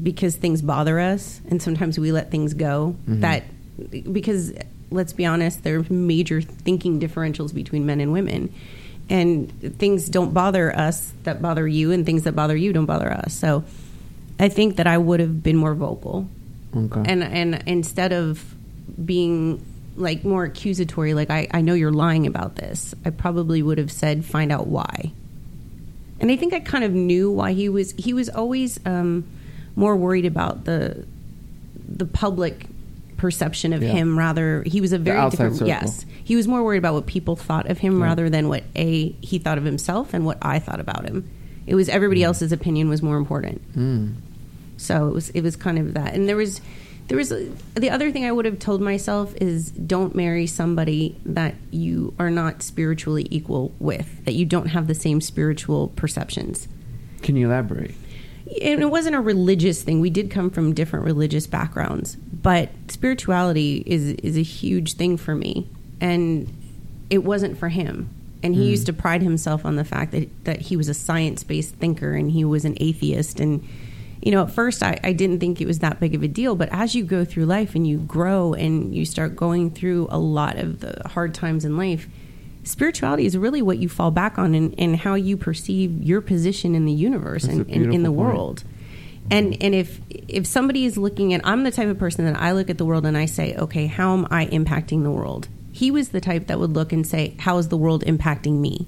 because 0.00 0.36
things 0.36 0.62
bother 0.62 1.00
us 1.00 1.40
and 1.48 1.60
sometimes 1.62 1.98
we 1.98 2.12
let 2.12 2.30
things 2.30 2.54
go 2.54 2.96
that 3.06 3.44
because 4.12 4.52
let's 4.90 5.12
be 5.12 5.24
honest 5.24 5.64
there 5.64 5.78
are 5.78 5.86
major 5.88 6.42
thinking 6.42 7.00
differentials 7.00 7.54
between 7.54 7.86
men 7.86 8.00
and 8.00 8.12
women 8.12 8.52
and 9.08 9.78
things 9.78 10.08
don't 10.08 10.34
bother 10.34 10.74
us 10.76 11.12
that 11.22 11.40
bother 11.40 11.66
you 11.66 11.92
and 11.92 12.04
things 12.04 12.24
that 12.24 12.32
bother 12.32 12.56
you 12.56 12.72
don't 12.72 12.86
bother 12.86 13.12
us. 13.12 13.34
So 13.34 13.64
i 14.38 14.48
think 14.48 14.76
that 14.76 14.86
i 14.86 14.98
would 14.98 15.20
have 15.20 15.42
been 15.42 15.56
more 15.56 15.74
vocal. 15.74 16.28
Okay. 16.76 17.02
and 17.06 17.22
and 17.22 17.62
instead 17.66 18.12
of 18.12 18.54
being 19.04 19.64
like 19.96 20.24
more 20.24 20.44
accusatory 20.44 21.14
like 21.14 21.30
I, 21.30 21.48
I 21.50 21.62
know 21.62 21.72
you're 21.72 21.92
lying 21.92 22.26
about 22.26 22.56
this 22.56 22.94
i 23.04 23.10
probably 23.10 23.62
would 23.62 23.78
have 23.78 23.90
said 23.90 24.24
find 24.24 24.52
out 24.52 24.66
why. 24.66 25.12
And 26.20 26.30
i 26.30 26.36
think 26.36 26.52
i 26.52 26.60
kind 26.60 26.84
of 26.84 26.92
knew 26.92 27.30
why 27.30 27.52
he 27.52 27.68
was 27.68 27.92
he 27.92 28.12
was 28.12 28.28
always 28.28 28.78
um, 28.84 29.24
more 29.74 29.96
worried 29.96 30.26
about 30.26 30.64
the 30.64 31.06
the 31.88 32.06
public 32.06 32.66
perception 33.16 33.72
of 33.72 33.82
Yeah. 33.82 33.90
him 33.90 34.18
rather 34.18 34.62
he 34.66 34.80
was 34.80 34.92
a 34.92 34.98
very 34.98 35.30
different 35.30 35.54
circle. 35.54 35.68
yes 35.68 36.04
he 36.24 36.36
was 36.36 36.46
more 36.46 36.62
worried 36.62 36.78
about 36.78 36.94
what 36.94 37.06
people 37.06 37.34
thought 37.36 37.68
of 37.70 37.78
him 37.78 37.98
Yeah. 37.98 38.04
rather 38.06 38.28
than 38.30 38.48
what 38.48 38.64
a 38.74 39.10
he 39.20 39.38
thought 39.38 39.58
of 39.58 39.64
himself 39.64 40.12
and 40.14 40.24
what 40.26 40.38
i 40.42 40.58
thought 40.58 40.80
about 40.80 41.04
him 41.04 41.28
it 41.66 41.74
was 41.74 41.88
everybody 41.88 42.20
Mm. 42.20 42.24
else's 42.26 42.52
opinion 42.52 42.88
was 42.88 43.02
more 43.02 43.16
important 43.16 43.60
Mm. 43.76 44.12
so 44.76 45.08
it 45.08 45.14
was 45.14 45.30
it 45.30 45.42
was 45.42 45.56
kind 45.56 45.78
of 45.78 45.94
that, 45.94 46.14
and 46.14 46.28
there 46.28 46.36
was 46.36 46.60
there 47.08 47.16
was 47.16 47.30
a, 47.30 47.48
the 47.76 47.88
other 47.88 48.10
thing 48.10 48.24
I 48.24 48.32
would 48.32 48.46
have 48.46 48.58
told 48.58 48.80
myself 48.80 49.32
is 49.40 49.70
don't 49.70 50.16
marry 50.16 50.44
somebody 50.48 51.16
that 51.24 51.54
you 51.70 52.12
are 52.18 52.32
not 52.32 52.64
spiritually 52.64 53.28
equal 53.30 53.72
with, 53.78 54.24
that 54.24 54.34
you 54.34 54.44
don't 54.44 54.66
have 54.66 54.88
the 54.88 54.94
same 54.94 55.20
spiritual 55.20 55.86
perceptions. 55.94 56.66
Can 57.22 57.36
you 57.36 57.46
elaborate? 57.46 57.94
And 58.60 58.80
it 58.80 58.90
wasn't 58.90 59.14
a 59.14 59.20
religious 59.20 59.82
thing. 59.84 60.00
We 60.00 60.10
did 60.10 60.32
come 60.32 60.50
from 60.50 60.72
different 60.74 61.04
religious 61.04 61.46
backgrounds, 61.46 62.16
but 62.46 62.68
spirituality 62.86 63.82
is 63.86 64.12
is 64.22 64.36
a 64.36 64.42
huge 64.42 64.92
thing 64.92 65.16
for 65.16 65.34
me, 65.34 65.68
and 66.00 66.46
it 67.10 67.24
wasn't 67.24 67.58
for 67.58 67.68
him. 67.68 68.08
And 68.40 68.54
he 68.54 68.60
hmm. 68.60 68.68
used 68.68 68.86
to 68.86 68.92
pride 68.92 69.20
himself 69.20 69.64
on 69.64 69.74
the 69.74 69.84
fact 69.84 70.12
that 70.12 70.28
that 70.44 70.60
he 70.60 70.76
was 70.76 70.88
a 70.88 70.94
science 70.94 71.42
based 71.42 71.74
thinker 71.74 72.12
and 72.12 72.30
he 72.30 72.44
was 72.44 72.64
an 72.64 72.76
atheist. 72.78 73.40
And 73.40 73.68
you 74.22 74.30
know, 74.30 74.44
at 74.44 74.52
first 74.52 74.84
I, 74.84 74.96
I 75.02 75.12
didn't 75.12 75.40
think 75.40 75.60
it 75.60 75.66
was 75.66 75.80
that 75.80 75.98
big 75.98 76.14
of 76.14 76.22
a 76.22 76.28
deal, 76.28 76.54
but 76.54 76.68
as 76.70 76.94
you 76.94 77.02
go 77.02 77.24
through 77.24 77.46
life 77.46 77.74
and 77.74 77.84
you 77.84 77.98
grow 77.98 78.54
and 78.54 78.94
you 78.94 79.04
start 79.04 79.34
going 79.34 79.72
through 79.72 80.06
a 80.12 80.18
lot 80.18 80.56
of 80.56 80.78
the 80.78 81.02
hard 81.08 81.34
times 81.34 81.64
in 81.64 81.76
life, 81.76 82.06
spirituality 82.62 83.26
is 83.26 83.36
really 83.36 83.60
what 83.60 83.78
you 83.78 83.88
fall 83.88 84.12
back 84.12 84.38
on 84.38 84.54
and, 84.54 84.72
and 84.78 84.98
how 84.98 85.14
you 85.14 85.36
perceive 85.36 86.00
your 86.00 86.20
position 86.20 86.76
in 86.76 86.84
the 86.84 86.92
universe 86.92 87.42
That's 87.42 87.58
and, 87.58 87.68
and 87.70 87.92
in 87.92 88.04
the 88.04 88.08
point. 88.08 88.20
world. 88.20 88.64
And 89.30 89.60
and 89.62 89.74
if 89.74 90.00
if 90.10 90.46
somebody 90.46 90.84
is 90.84 90.96
looking 90.96 91.34
at 91.34 91.40
I'm 91.44 91.64
the 91.64 91.70
type 91.70 91.88
of 91.88 91.98
person 91.98 92.24
that 92.26 92.40
I 92.40 92.52
look 92.52 92.70
at 92.70 92.78
the 92.78 92.84
world 92.84 93.06
and 93.06 93.16
I 93.16 93.26
say, 93.26 93.56
okay, 93.56 93.86
how 93.86 94.12
am 94.12 94.26
I 94.30 94.46
impacting 94.46 95.02
the 95.02 95.10
world? 95.10 95.48
He 95.72 95.90
was 95.90 96.10
the 96.10 96.20
type 96.20 96.46
that 96.46 96.58
would 96.58 96.72
look 96.74 96.92
and 96.92 97.06
say, 97.06 97.34
how 97.38 97.58
is 97.58 97.68
the 97.68 97.76
world 97.76 98.04
impacting 98.04 98.60
me? 98.60 98.86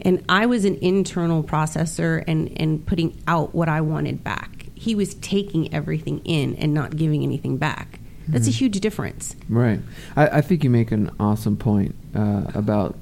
And 0.00 0.24
I 0.28 0.46
was 0.46 0.64
an 0.64 0.76
internal 0.76 1.42
processor 1.42 2.24
and 2.26 2.52
and 2.56 2.84
putting 2.86 3.20
out 3.26 3.54
what 3.54 3.68
I 3.68 3.80
wanted 3.80 4.24
back. 4.24 4.66
He 4.74 4.94
was 4.94 5.14
taking 5.16 5.74
everything 5.74 6.20
in 6.24 6.54
and 6.56 6.72
not 6.72 6.96
giving 6.96 7.22
anything 7.22 7.56
back. 7.56 7.98
That's 8.28 8.46
a 8.46 8.50
huge 8.50 8.78
difference. 8.80 9.34
Right. 9.48 9.80
I, 10.14 10.28
I 10.28 10.40
think 10.42 10.62
you 10.62 10.68
make 10.68 10.92
an 10.92 11.10
awesome 11.18 11.56
point 11.56 11.94
uh, 12.14 12.44
about 12.54 12.96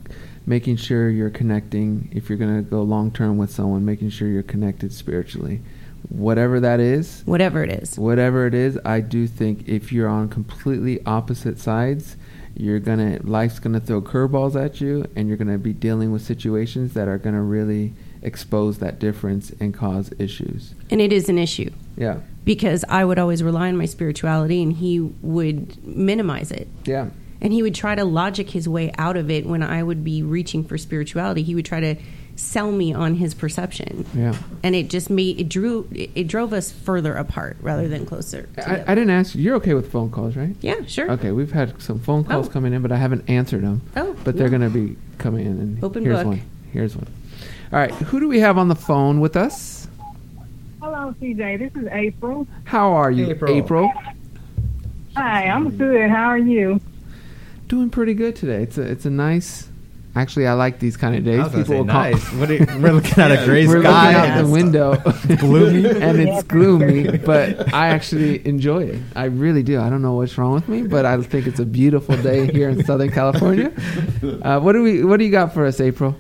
making 0.47 0.77
sure 0.77 1.11
you're 1.11 1.31
connecting. 1.31 2.09
If 2.13 2.29
you're 2.29 2.39
going 2.39 2.65
to 2.65 2.71
go 2.71 2.83
long 2.83 3.11
term 3.11 3.37
with 3.37 3.51
someone, 3.51 3.85
making 3.85 4.11
sure 4.11 4.29
you're 4.29 4.45
connected 4.45 4.93
spiritually, 4.93 5.63
whatever 6.09 6.61
that 6.61 6.81
is. 6.81 7.23
Whatever 7.25 7.63
it 7.63 7.71
is. 7.71 7.99
Whatever 7.99 8.47
it 8.47 8.55
is, 8.55 8.79
I 8.85 9.01
do 9.01 9.27
think 9.27 9.69
if 9.69 9.93
you're 9.93 10.09
on 10.09 10.29
completely 10.29 11.05
opposite 11.07 11.59
sides, 11.59 12.17
you're 12.57 12.79
gonna 12.81 13.19
life's 13.23 13.59
gonna 13.59 13.81
throw 13.81 14.01
curveballs 14.01 14.55
at 14.63 14.81
you, 14.81 15.05
and 15.15 15.29
you're 15.29 15.37
gonna 15.37 15.59
be 15.59 15.73
dealing 15.73 16.11
with 16.13 16.23
situations 16.23 16.95
that 16.95 17.07
are 17.07 17.19
gonna 17.19 17.43
really 17.43 17.93
expose 18.23 18.79
that 18.79 18.99
difference 18.99 19.53
and 19.61 19.75
cause 19.75 20.11
issues. 20.19 20.75
And 20.91 21.01
it 21.01 21.13
is 21.13 21.29
an 21.29 21.39
issue. 21.39 21.71
Yeah. 21.97 22.21
Because 22.45 22.85
I 22.89 23.05
would 23.05 23.19
always 23.19 23.43
rely 23.43 23.69
on 23.69 23.77
my 23.77 23.85
spirituality 23.87 24.63
and 24.63 24.73
he 24.73 25.01
would 25.01 25.85
minimize 25.87 26.51
it. 26.51 26.69
Yeah. 26.85 27.11
and 27.39 27.53
he 27.53 27.63
would 27.63 27.75
try 27.75 27.95
to 27.95 28.03
logic 28.05 28.49
his 28.51 28.67
way 28.67 28.91
out 28.97 29.17
of 29.17 29.31
it 29.31 29.45
when 29.45 29.63
I 29.63 29.83
would 29.83 30.03
be 30.03 30.23
reaching 30.23 30.65
for 30.65 30.79
spirituality. 30.79 31.43
He 31.43 31.55
would 31.55 31.67
try 31.67 31.81
to 31.81 31.95
sell 32.37 32.71
me 32.71 32.93
on 32.93 33.15
his 33.15 33.33
perception, 33.35 34.05
Yeah. 34.15 34.35
and 34.63 34.75
it 34.75 34.89
just 34.91 35.09
made 35.11 35.41
it 35.41 35.49
drew 35.49 35.89
it, 35.93 36.11
it 36.15 36.29
drove 36.29 36.53
us 36.53 36.71
further 36.71 37.15
apart 37.15 37.57
rather 37.63 37.89
than 37.89 38.05
closer. 38.07 38.49
I. 38.59 38.83
I 38.87 38.95
didn't 38.95 39.11
ask 39.11 39.35
you. 39.35 39.43
You're 39.43 39.57
okay 39.57 39.73
with 39.75 39.91
phone 39.91 40.11
calls, 40.11 40.37
right? 40.37 40.55
yeah, 40.61 40.85
sure. 40.87 41.11
Okay, 41.13 41.33
we've 41.33 41.53
had 41.53 41.81
some 41.83 41.99
phone 41.99 42.25
calls 42.25 42.49
Oh. 42.49 42.51
coming 42.51 42.73
in, 42.75 42.83
but 42.83 42.93
I 42.93 42.97
haven't 42.97 43.29
answered 43.29 43.63
them. 43.63 43.81
Oh, 43.97 44.15
but 44.23 44.37
they're 44.37 44.49
no. 44.51 44.59
going 44.59 44.73
to 44.73 44.79
be 44.79 44.97
coming 45.19 45.47
in. 45.47 45.53
And 45.59 45.83
Open 45.85 46.05
here's 46.05 46.19
book. 46.19 46.27
one. 46.27 46.43
Here's 46.73 46.95
one. 46.97 47.07
All 47.73 47.79
right, 47.79 47.91
who 47.91 48.21
do 48.21 48.29
we 48.29 48.39
have 48.41 48.59
on 48.59 48.69
the 48.69 48.77
phone 48.77 49.19
with 49.21 49.35
us? 49.37 49.89
Hello, 50.81 51.15
TJ. 51.21 51.59
This 51.59 51.83
is 51.83 51.89
April. 51.91 52.47
How 52.65 52.93
are 52.93 53.11
you, 53.11 53.31
April. 53.31 53.57
April? 53.57 53.93
Hi, 55.17 55.47
I'm 55.49 55.77
good. 55.77 56.11
How 56.11 56.25
are 56.27 56.39
you? 56.39 56.81
Doing 57.69 57.91
pretty 57.91 58.15
good 58.15 58.37
today. 58.37 58.63
It's 58.63 58.79
a 58.79 58.83
it's 58.83 59.07
a 59.07 59.11
nice. 59.11 59.69
Actually, 60.17 60.47
I 60.47 60.55
like 60.55 60.79
these 60.79 60.97
kind 60.97 61.15
of 61.15 61.25
days. 61.25 61.39
I 61.41 61.43
was 61.45 61.53
gonna 61.53 61.65
say 61.67 61.77
will 61.79 61.85
call- 61.85 62.03
nice. 62.03 62.33
What 62.33 62.51
are 62.51 62.55
you- 62.55 62.67
we're 62.81 62.93
looking 62.93 63.23
at 63.23 63.31
a 63.31 63.45
gray 63.45 63.67
We're 63.67 63.83
sky. 63.83 64.15
looking 64.15 64.31
out 64.31 64.45
the 64.45 64.51
window, 64.51 64.97
gloomy. 65.39 65.89
and 66.01 66.19
it's 66.19 66.43
gloomy. 66.45 67.19
But 67.19 67.73
I 67.75 67.89
actually 67.89 68.47
enjoy 68.47 68.85
it. 68.85 69.03
I 69.15 69.25
really 69.27 69.63
do. 69.63 69.79
I 69.79 69.91
don't 69.91 70.01
know 70.03 70.15
what's 70.15 70.37
wrong 70.39 70.55
with 70.55 70.69
me, 70.69 70.83
but 70.83 71.05
I 71.05 71.21
think 71.23 71.47
it's 71.47 71.61
a 71.61 71.67
beautiful 71.67 72.17
day 72.17 72.51
here 72.51 72.71
in 72.71 72.83
Southern 72.85 73.11
California. 73.11 73.73
Uh, 74.43 74.59
what 74.61 74.73
do 74.73 74.83
we? 74.83 75.05
What 75.05 75.19
do 75.19 75.25
you 75.25 75.31
got 75.31 75.53
for 75.55 75.67
us, 75.67 75.81
April? 75.81 76.17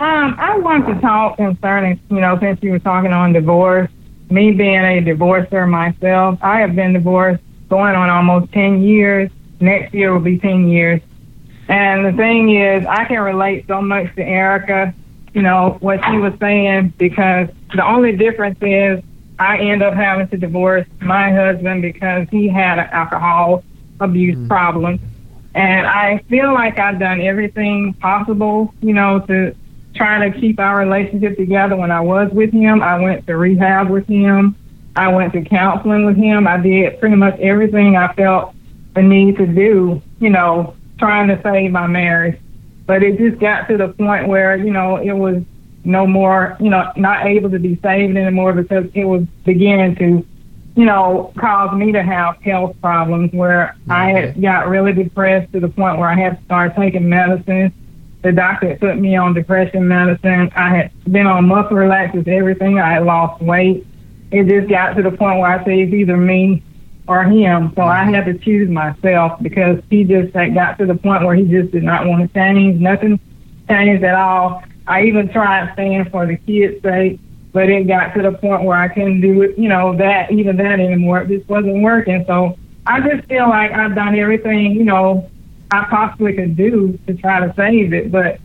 Um, 0.00 0.34
I 0.38 0.58
want 0.58 0.86
to 0.88 1.00
talk 1.00 1.36
concerning, 1.36 2.00
you 2.10 2.20
know, 2.20 2.38
since 2.40 2.60
you 2.62 2.72
were 2.72 2.78
talking 2.80 3.12
on 3.12 3.32
divorce, 3.32 3.88
me 4.30 4.50
being 4.50 4.80
a 4.80 5.00
divorcer 5.00 5.68
myself, 5.68 6.38
I 6.42 6.58
have 6.60 6.74
been 6.74 6.92
divorced 6.92 7.42
going 7.68 7.94
on 7.94 8.10
almost 8.10 8.52
10 8.52 8.82
years. 8.82 9.30
Next 9.60 9.94
year 9.94 10.12
will 10.12 10.20
be 10.20 10.38
10 10.38 10.68
years. 10.68 11.00
And 11.68 12.04
the 12.06 12.12
thing 12.12 12.56
is, 12.56 12.84
I 12.86 13.04
can 13.04 13.20
relate 13.20 13.66
so 13.66 13.80
much 13.80 14.14
to 14.16 14.22
Erica, 14.22 14.94
you 15.32 15.42
know, 15.42 15.76
what 15.80 16.00
she 16.04 16.18
was 16.18 16.34
saying, 16.40 16.94
because 16.98 17.48
the 17.74 17.86
only 17.86 18.16
difference 18.16 18.58
is 18.60 19.02
I 19.38 19.58
end 19.58 19.82
up 19.82 19.94
having 19.94 20.28
to 20.28 20.36
divorce 20.36 20.86
my 21.00 21.32
husband 21.32 21.82
because 21.82 22.28
he 22.30 22.48
had 22.48 22.78
an 22.78 22.88
alcohol 22.90 23.64
abuse 24.00 24.36
mm. 24.36 24.48
problem. 24.48 25.00
And 25.54 25.86
I 25.86 26.18
feel 26.28 26.52
like 26.52 26.78
I've 26.78 26.98
done 26.98 27.20
everything 27.20 27.94
possible, 27.94 28.72
you 28.80 28.94
know, 28.94 29.20
to 29.20 29.54
try 29.94 30.28
to 30.28 30.40
keep 30.40 30.58
our 30.58 30.78
relationship 30.78 31.36
together. 31.36 31.76
When 31.76 31.90
I 31.90 32.00
was 32.00 32.30
with 32.32 32.52
him, 32.52 32.82
I 32.82 32.98
went 33.00 33.26
to 33.26 33.36
rehab 33.36 33.90
with 33.90 34.06
him. 34.06 34.56
I 34.96 35.08
went 35.08 35.32
to 35.34 35.42
counseling 35.42 36.06
with 36.06 36.16
him. 36.16 36.46
I 36.46 36.56
did 36.58 37.00
pretty 37.00 37.16
much 37.16 37.38
everything 37.40 37.96
I 37.96 38.12
felt 38.14 38.54
the 38.94 39.02
need 39.02 39.36
to 39.36 39.46
do, 39.46 40.02
you 40.20 40.30
know, 40.30 40.74
trying 41.02 41.26
to 41.26 41.40
save 41.42 41.72
my 41.72 41.88
marriage. 41.88 42.38
But 42.86 43.02
it 43.02 43.18
just 43.18 43.40
got 43.40 43.66
to 43.68 43.76
the 43.76 43.88
point 43.88 44.28
where, 44.28 44.56
you 44.56 44.70
know, 44.70 44.96
it 44.98 45.12
was 45.12 45.42
no 45.84 46.06
more, 46.06 46.56
you 46.60 46.70
know, 46.70 46.92
not 46.96 47.26
able 47.26 47.50
to 47.50 47.58
be 47.58 47.76
saved 47.82 48.16
anymore 48.16 48.52
because 48.52 48.86
it 48.94 49.04
was 49.04 49.24
beginning 49.44 49.96
to, 49.96 50.26
you 50.76 50.84
know, 50.84 51.32
cause 51.36 51.76
me 51.76 51.90
to 51.90 52.02
have 52.04 52.40
health 52.42 52.76
problems 52.80 53.32
where 53.32 53.76
I 53.90 54.10
had 54.10 54.30
mm-hmm. 54.30 54.42
got 54.42 54.68
really 54.68 54.92
depressed 54.92 55.52
to 55.54 55.60
the 55.60 55.68
point 55.68 55.98
where 55.98 56.08
I 56.08 56.14
had 56.14 56.38
to 56.38 56.44
start 56.44 56.76
taking 56.76 57.08
medicine. 57.08 57.72
The 58.22 58.30
doctor 58.30 58.68
had 58.68 58.80
put 58.80 58.96
me 58.96 59.16
on 59.16 59.34
depression 59.34 59.88
medicine. 59.88 60.52
I 60.54 60.76
had 60.76 60.92
been 61.10 61.26
on 61.26 61.48
muscle 61.48 61.76
relaxers, 61.76 62.28
everything. 62.28 62.78
I 62.78 62.92
had 62.92 63.04
lost 63.04 63.42
weight. 63.42 63.84
It 64.30 64.46
just 64.46 64.70
got 64.70 64.94
to 64.94 65.02
the 65.02 65.10
point 65.10 65.40
where 65.40 65.50
I 65.50 65.64
said 65.64 65.72
it's 65.72 65.92
either 65.92 66.16
me 66.16 66.62
or 67.08 67.24
him. 67.24 67.72
So 67.74 67.82
I 67.82 68.04
had 68.04 68.24
to 68.26 68.38
choose 68.38 68.68
myself 68.70 69.40
because 69.42 69.82
he 69.90 70.04
just 70.04 70.34
had 70.34 70.54
got 70.54 70.78
to 70.78 70.86
the 70.86 70.94
point 70.94 71.24
where 71.24 71.34
he 71.34 71.44
just 71.44 71.72
did 71.72 71.82
not 71.82 72.06
want 72.06 72.22
to 72.22 72.34
change. 72.34 72.80
Nothing 72.80 73.18
changed 73.68 74.04
at 74.04 74.14
all. 74.14 74.62
I 74.86 75.04
even 75.04 75.28
tried 75.28 75.72
staying 75.74 76.10
for 76.10 76.26
the 76.26 76.36
kids' 76.36 76.82
sake, 76.82 77.20
but 77.52 77.68
it 77.68 77.86
got 77.86 78.14
to 78.14 78.22
the 78.22 78.32
point 78.32 78.64
where 78.64 78.76
I 78.76 78.88
couldn't 78.88 79.20
do 79.20 79.42
it, 79.42 79.58
you 79.58 79.68
know, 79.68 79.96
that 79.96 80.32
even 80.32 80.56
that 80.56 80.80
anymore. 80.80 81.22
It 81.22 81.28
just 81.28 81.48
wasn't 81.48 81.82
working. 81.82 82.24
So 82.26 82.56
I 82.86 83.00
just 83.00 83.28
feel 83.28 83.48
like 83.48 83.72
I've 83.72 83.94
done 83.94 84.18
everything, 84.18 84.72
you 84.72 84.84
know, 84.84 85.28
I 85.70 85.86
possibly 85.88 86.34
could 86.34 86.56
do 86.56 86.98
to 87.06 87.14
try 87.14 87.46
to 87.46 87.52
save 87.56 87.92
it. 87.92 88.12
But, 88.12 88.40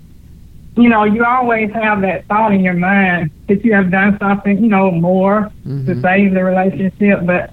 you 0.76 0.90
know, 0.90 1.04
you 1.04 1.26
always 1.26 1.72
have 1.74 2.02
that 2.02 2.26
thought 2.28 2.54
in 2.54 2.62
your 2.64 2.74
mind 2.74 3.32
that 3.48 3.66
you 3.66 3.74
have 3.74 3.92
done 3.92 4.18
something, 4.20 4.64
you 4.64 4.70
know, 4.70 4.92
more 4.92 5.52
to 5.64 5.70
mm-hmm. 5.70 6.02
save 6.02 6.34
the 6.34 6.44
relationship. 6.44 7.26
But, 7.26 7.52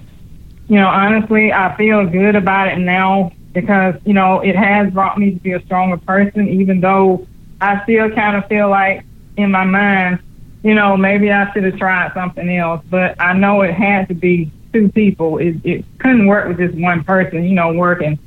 you 0.67 0.77
know, 0.77 0.87
honestly, 0.87 1.53
I 1.53 1.75
feel 1.77 2.05
good 2.07 2.35
about 2.35 2.69
it 2.69 2.77
now 2.77 3.31
because, 3.53 3.95
you 4.05 4.13
know, 4.13 4.41
it 4.41 4.55
has 4.55 4.91
brought 4.91 5.17
me 5.17 5.31
to 5.31 5.39
be 5.39 5.53
a 5.53 5.61
stronger 5.65 5.97
person, 5.97 6.47
even 6.49 6.81
though 6.81 7.27
I 7.61 7.83
still 7.83 8.09
kind 8.11 8.35
of 8.35 8.47
feel 8.47 8.69
like 8.69 9.05
in 9.37 9.51
my 9.51 9.63
mind, 9.63 10.19
you 10.63 10.73
know, 10.73 10.97
maybe 10.97 11.31
I 11.31 11.51
should 11.53 11.63
have 11.63 11.77
tried 11.77 12.13
something 12.13 12.49
else. 12.49 12.83
But 12.89 13.19
I 13.21 13.33
know 13.33 13.61
it 13.61 13.73
had 13.73 14.07
to 14.07 14.15
be 14.15 14.51
two 14.73 14.89
people. 14.89 15.37
It, 15.37 15.57
it 15.63 15.85
couldn't 15.99 16.27
work 16.27 16.47
with 16.47 16.57
just 16.57 16.75
one 16.75 17.03
person, 17.03 17.43
you 17.43 17.53
know, 17.53 17.71
working. 17.73 18.19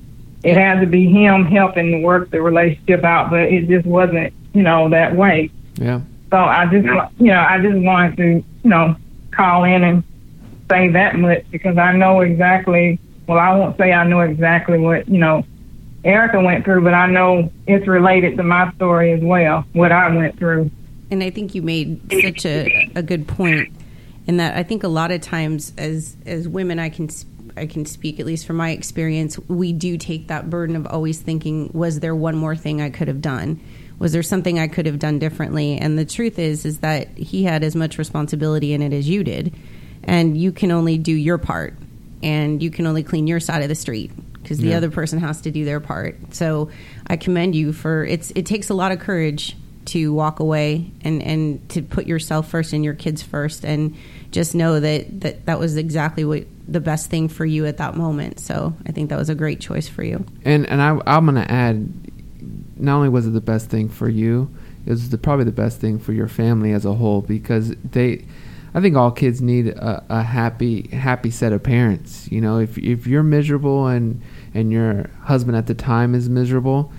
It 0.45 0.57
had 0.57 0.81
to 0.81 0.87
be 0.87 1.11
him 1.11 1.45
helping 1.45 1.91
to 1.91 1.99
work 2.01 2.31
the 2.31 2.41
relationship 2.41 3.03
out, 3.03 3.31
but 3.31 3.41
it 3.41 3.69
just 3.69 3.85
wasn't, 3.85 4.33
you 4.55 4.63
know, 4.63 4.89
that 4.91 5.17
way. 5.17 5.51
Yeah. 5.75 6.01
So 6.31 6.37
I 6.37 6.67
just, 6.67 6.87
you 7.19 7.27
know, 7.27 7.47
I 7.49 7.59
just 7.61 7.77
wanted 7.77 8.17
to, 8.19 8.25
you 8.63 8.71
know, 8.71 8.97
call 9.33 9.65
in 9.65 9.83
and 9.83 10.05
say 10.71 10.89
that 10.93 11.17
much 11.17 11.45
because 11.51 11.79
I 11.79 11.93
know 11.93 12.21
exactly. 12.21 12.99
Well, 13.27 13.39
I 13.39 13.55
won't 13.55 13.77
say 13.77 13.93
I 13.93 14.07
know 14.07 14.21
exactly 14.21 14.79
what 14.79 15.09
you 15.09 15.19
know 15.19 15.45
Erica 16.05 16.41
went 16.41 16.65
through, 16.65 16.85
but 16.85 16.95
I 16.95 17.07
know 17.07 17.51
it's 17.67 17.87
related 17.87 18.37
to 18.37 18.43
my 18.43 18.73
story 18.75 19.13
as 19.13 19.21
well, 19.21 19.65
what 19.73 19.93
I 19.93 20.15
went 20.15 20.39
through. 20.39 20.71
And 21.11 21.23
I 21.23 21.31
think 21.31 21.55
you 21.55 21.63
made 21.63 22.01
such 22.23 22.47
a, 22.47 22.91
a 22.95 23.03
good 23.03 23.27
point 23.27 23.73
in 24.27 24.37
that 24.37 24.57
I 24.57 24.63
think 24.63 24.85
a 24.85 24.89
lot 24.89 25.11
of 25.11 25.21
times 25.21 25.73
as 25.77 26.17
as 26.27 26.47
women 26.47 26.79
I 26.79 26.91
can 26.91 27.09
I 27.57 27.67
can 27.67 27.87
speak 27.87 28.21
at 28.21 28.27
least 28.27 28.47
from 28.47 28.57
my 28.57 28.71
experience 28.71 29.39
we 29.49 29.73
do 29.73 29.97
take 29.97 30.29
that 30.29 30.49
burden 30.51 30.77
of 30.77 30.87
always 30.87 31.21
thinking 31.21 31.71
was 31.73 32.01
there 32.01 32.15
one 32.15 32.37
more 32.37 32.55
thing 32.55 32.81
I 32.81 32.91
could 32.91 33.09
have 33.09 33.23
done 33.23 33.61
was 33.99 34.13
there 34.13 34.23
something 34.23 34.59
I 34.59 34.69
could 34.69 34.87
have 34.87 34.99
done 34.99 35.19
differently 35.19 35.79
and 35.79 35.99
the 35.99 36.05
truth 36.05 36.39
is 36.39 36.65
is 36.65 36.81
that 36.81 37.09
he 37.17 37.45
had 37.45 37.65
as 37.65 37.75
much 37.75 37.99
responsibility 37.99 38.75
in 38.75 38.83
it 38.83 38.93
as 38.93 39.09
you 39.09 39.25
did 39.25 39.55
and 40.09 40.37
you 40.37 40.51
can 40.53 40.71
only 40.73 40.99
do 40.99 41.13
your 41.13 41.39
part 41.39 41.75
and 42.23 42.63
you 42.63 42.71
can 42.71 42.87
only 42.87 43.03
clean 43.03 43.27
your 43.27 43.41
side 43.41 43.63
of 43.63 43.69
the 43.69 43.75
street 43.75 44.11
because 44.43 44.59
the 44.59 44.69
Yeah. 44.69 44.79
other 44.79 44.91
person 44.91 45.19
has 45.21 45.41
to 45.43 45.51
do 45.51 45.65
their 45.65 45.81
part 45.81 46.17
so 46.35 46.71
I 47.07 47.17
commend 47.17 47.55
you 47.55 47.73
for 47.73 48.05
it's 48.05 48.31
it 48.35 48.47
takes 48.47 48.71
a 48.71 48.75
lot 48.75 48.91
of 48.93 48.99
courage 48.99 49.57
to 49.87 50.13
walk 50.13 50.39
away 50.41 50.91
and, 51.03 51.23
and 51.23 51.67
to 51.71 51.81
put 51.81 52.07
yourself 52.07 52.49
first 52.51 52.73
and 52.75 52.85
your 52.85 52.93
kids 52.95 53.23
first 53.23 53.65
and 53.65 53.95
just 54.33 54.55
know 54.55 54.79
that, 54.81 55.21
that 55.23 55.47
that 55.47 55.59
was 55.59 55.77
exactly 55.79 56.25
what 56.27 56.45
the 56.69 56.81
best 56.81 57.09
thing 57.09 57.29
for 57.29 57.47
you 57.47 57.65
at 57.65 57.79
that 57.79 57.97
moment. 57.97 58.39
So 58.39 58.75
I 58.87 58.93
think 58.93 59.09
that 59.09 59.19
was 59.19 59.31
a 59.31 59.35
great 59.35 59.61
choice 59.61 59.89
for 59.89 60.03
you. 60.05 60.27
And 60.45 60.67
and 60.69 60.83
I, 60.83 60.91
I'm 61.07 61.25
gonna 61.25 61.47
add, 61.49 61.89
not 62.77 62.97
only 62.97 63.09
was 63.09 63.27
it 63.27 63.31
the 63.31 63.41
best 63.41 63.71
thing 63.71 63.89
for 63.89 64.11
you, 64.11 64.51
it 64.85 64.91
was 64.91 65.09
the, 65.09 65.17
probably 65.17 65.47
the 65.47 65.53
best 65.53 65.81
thing 65.81 65.99
for 65.99 66.13
your 66.13 66.29
family 66.29 66.73
as 66.73 66.85
a 66.85 66.93
whole 66.93 67.23
because 67.23 67.71
they, 67.93 68.27
I 68.75 68.81
think 68.81 68.97
all 68.97 69.11
kids 69.11 69.41
need 69.41 69.69
a, 69.69 70.05
a 70.09 70.23
happy 70.23 70.89
happy 70.89 71.31
set 71.31 71.53
of 71.53 71.63
parents. 71.63 72.31
You 72.31 72.41
know, 72.41 72.59
if 72.59 72.77
if 72.79 73.07
you're 73.07 73.23
miserable 73.23 73.87
and 73.87 74.21
and 74.55 74.71
your 74.71 75.09
husband 75.23 75.57
at 75.57 75.67
the 75.67 75.75
time 75.75 76.15
is 76.15 76.29
miserable, 76.29 76.93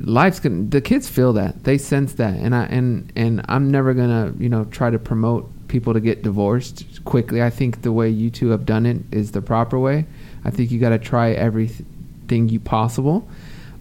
life's 0.00 0.40
gonna 0.40 0.64
the 0.64 0.80
kids 0.80 1.08
feel 1.08 1.32
that. 1.34 1.64
They 1.64 1.78
sense 1.78 2.14
that. 2.14 2.34
And 2.34 2.54
i 2.54 2.64
and 2.64 3.12
and 3.14 3.44
i'm 3.48 3.70
never 3.70 3.94
gonna 3.94 4.34
you 4.38 4.48
know 4.48 4.64
try 4.64 4.90
to 4.90 4.98
promote 4.98 5.50
people 5.68 5.92
to 5.94 6.00
get 6.00 6.22
divorced 6.22 7.04
quickly. 7.04 7.42
I 7.42 7.50
think 7.50 7.82
the 7.82 7.92
way 7.92 8.08
you 8.08 8.30
two 8.30 8.50
have 8.50 8.66
done 8.66 8.86
it 8.86 8.98
is 9.10 9.32
the 9.32 9.42
proper 9.42 9.78
way. 9.78 10.06
I 10.44 10.50
think 10.50 10.70
you 10.70 10.78
got 10.78 10.90
to 10.90 10.98
try 10.98 11.32
everything 11.32 12.48
you 12.48 12.60
possible. 12.60 13.28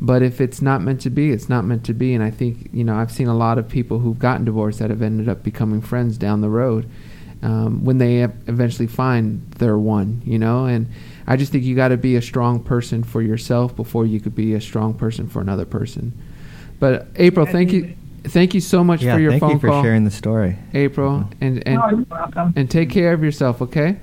But 0.02 0.24
if 0.24 0.42
it's 0.42 0.62
not 0.62 0.82
meant 0.82 1.02
to 1.02 1.10
be 1.10 1.32
it's 1.32 1.50
not 1.50 1.64
meant 1.64 1.86
to 1.86 1.94
be. 1.94 2.14
And 2.14 2.24
i 2.24 2.30
think 2.30 2.70
you 2.74 2.84
know 2.84 2.96
i've 2.96 3.12
seen 3.12 3.28
a 3.28 3.36
lot 3.36 3.58
of 3.58 3.68
people 3.68 4.00
who've 4.00 4.20
gotten 4.20 4.46
divorced 4.46 4.80
that 4.80 4.90
have 4.90 5.02
ended 5.02 5.30
up 5.30 5.42
becoming 5.42 5.82
friends 5.82 6.18
down 6.18 6.42
the 6.42 6.50
road 6.50 6.90
um, 7.46 7.86
when 7.86 7.98
they 7.98 8.24
eventually 8.24 8.88
find 8.88 9.50
their 9.54 9.78
one 9.78 10.22
you 10.26 10.40
know 10.40 10.66
and 10.66 10.88
I 11.28 11.38
just 11.38 11.52
think 11.52 11.64
you 11.64 11.76
got 11.76 11.88
to 11.90 11.98
be 11.98 12.16
a 12.16 12.22
strong 12.22 12.62
person 12.62 13.04
for 13.04 13.22
yourself 13.22 13.76
before 13.76 14.06
you 14.06 14.20
could 14.20 14.36
be 14.36 14.54
a 14.54 14.62
strong 14.62 14.94
person 14.94 15.28
for 15.28 15.42
another 15.42 15.66
person. 15.66 16.14
But 16.80 17.08
April, 17.16 17.46
thank 17.46 17.72
you, 17.72 17.96
thank 18.26 18.54
you 18.54 18.62
so 18.62 18.84
much 18.84 19.02
yeah, 19.02 19.16
for 19.16 19.20
your 19.20 19.32
thank 19.32 19.42
phone 19.42 19.52
you 19.52 19.60
for 19.60 19.70
call, 19.70 19.84
sharing 19.84 20.04
the 20.04 20.12
story. 20.12 20.58
April, 20.74 21.28
and 21.42 21.66
and 21.68 21.82
oh, 21.82 21.90
you're 21.90 22.06
welcome. 22.10 22.54
and 22.56 22.70
take 22.70 22.90
care 22.90 23.14
of 23.14 23.24
yourself, 23.24 23.62
okay? 23.62 23.98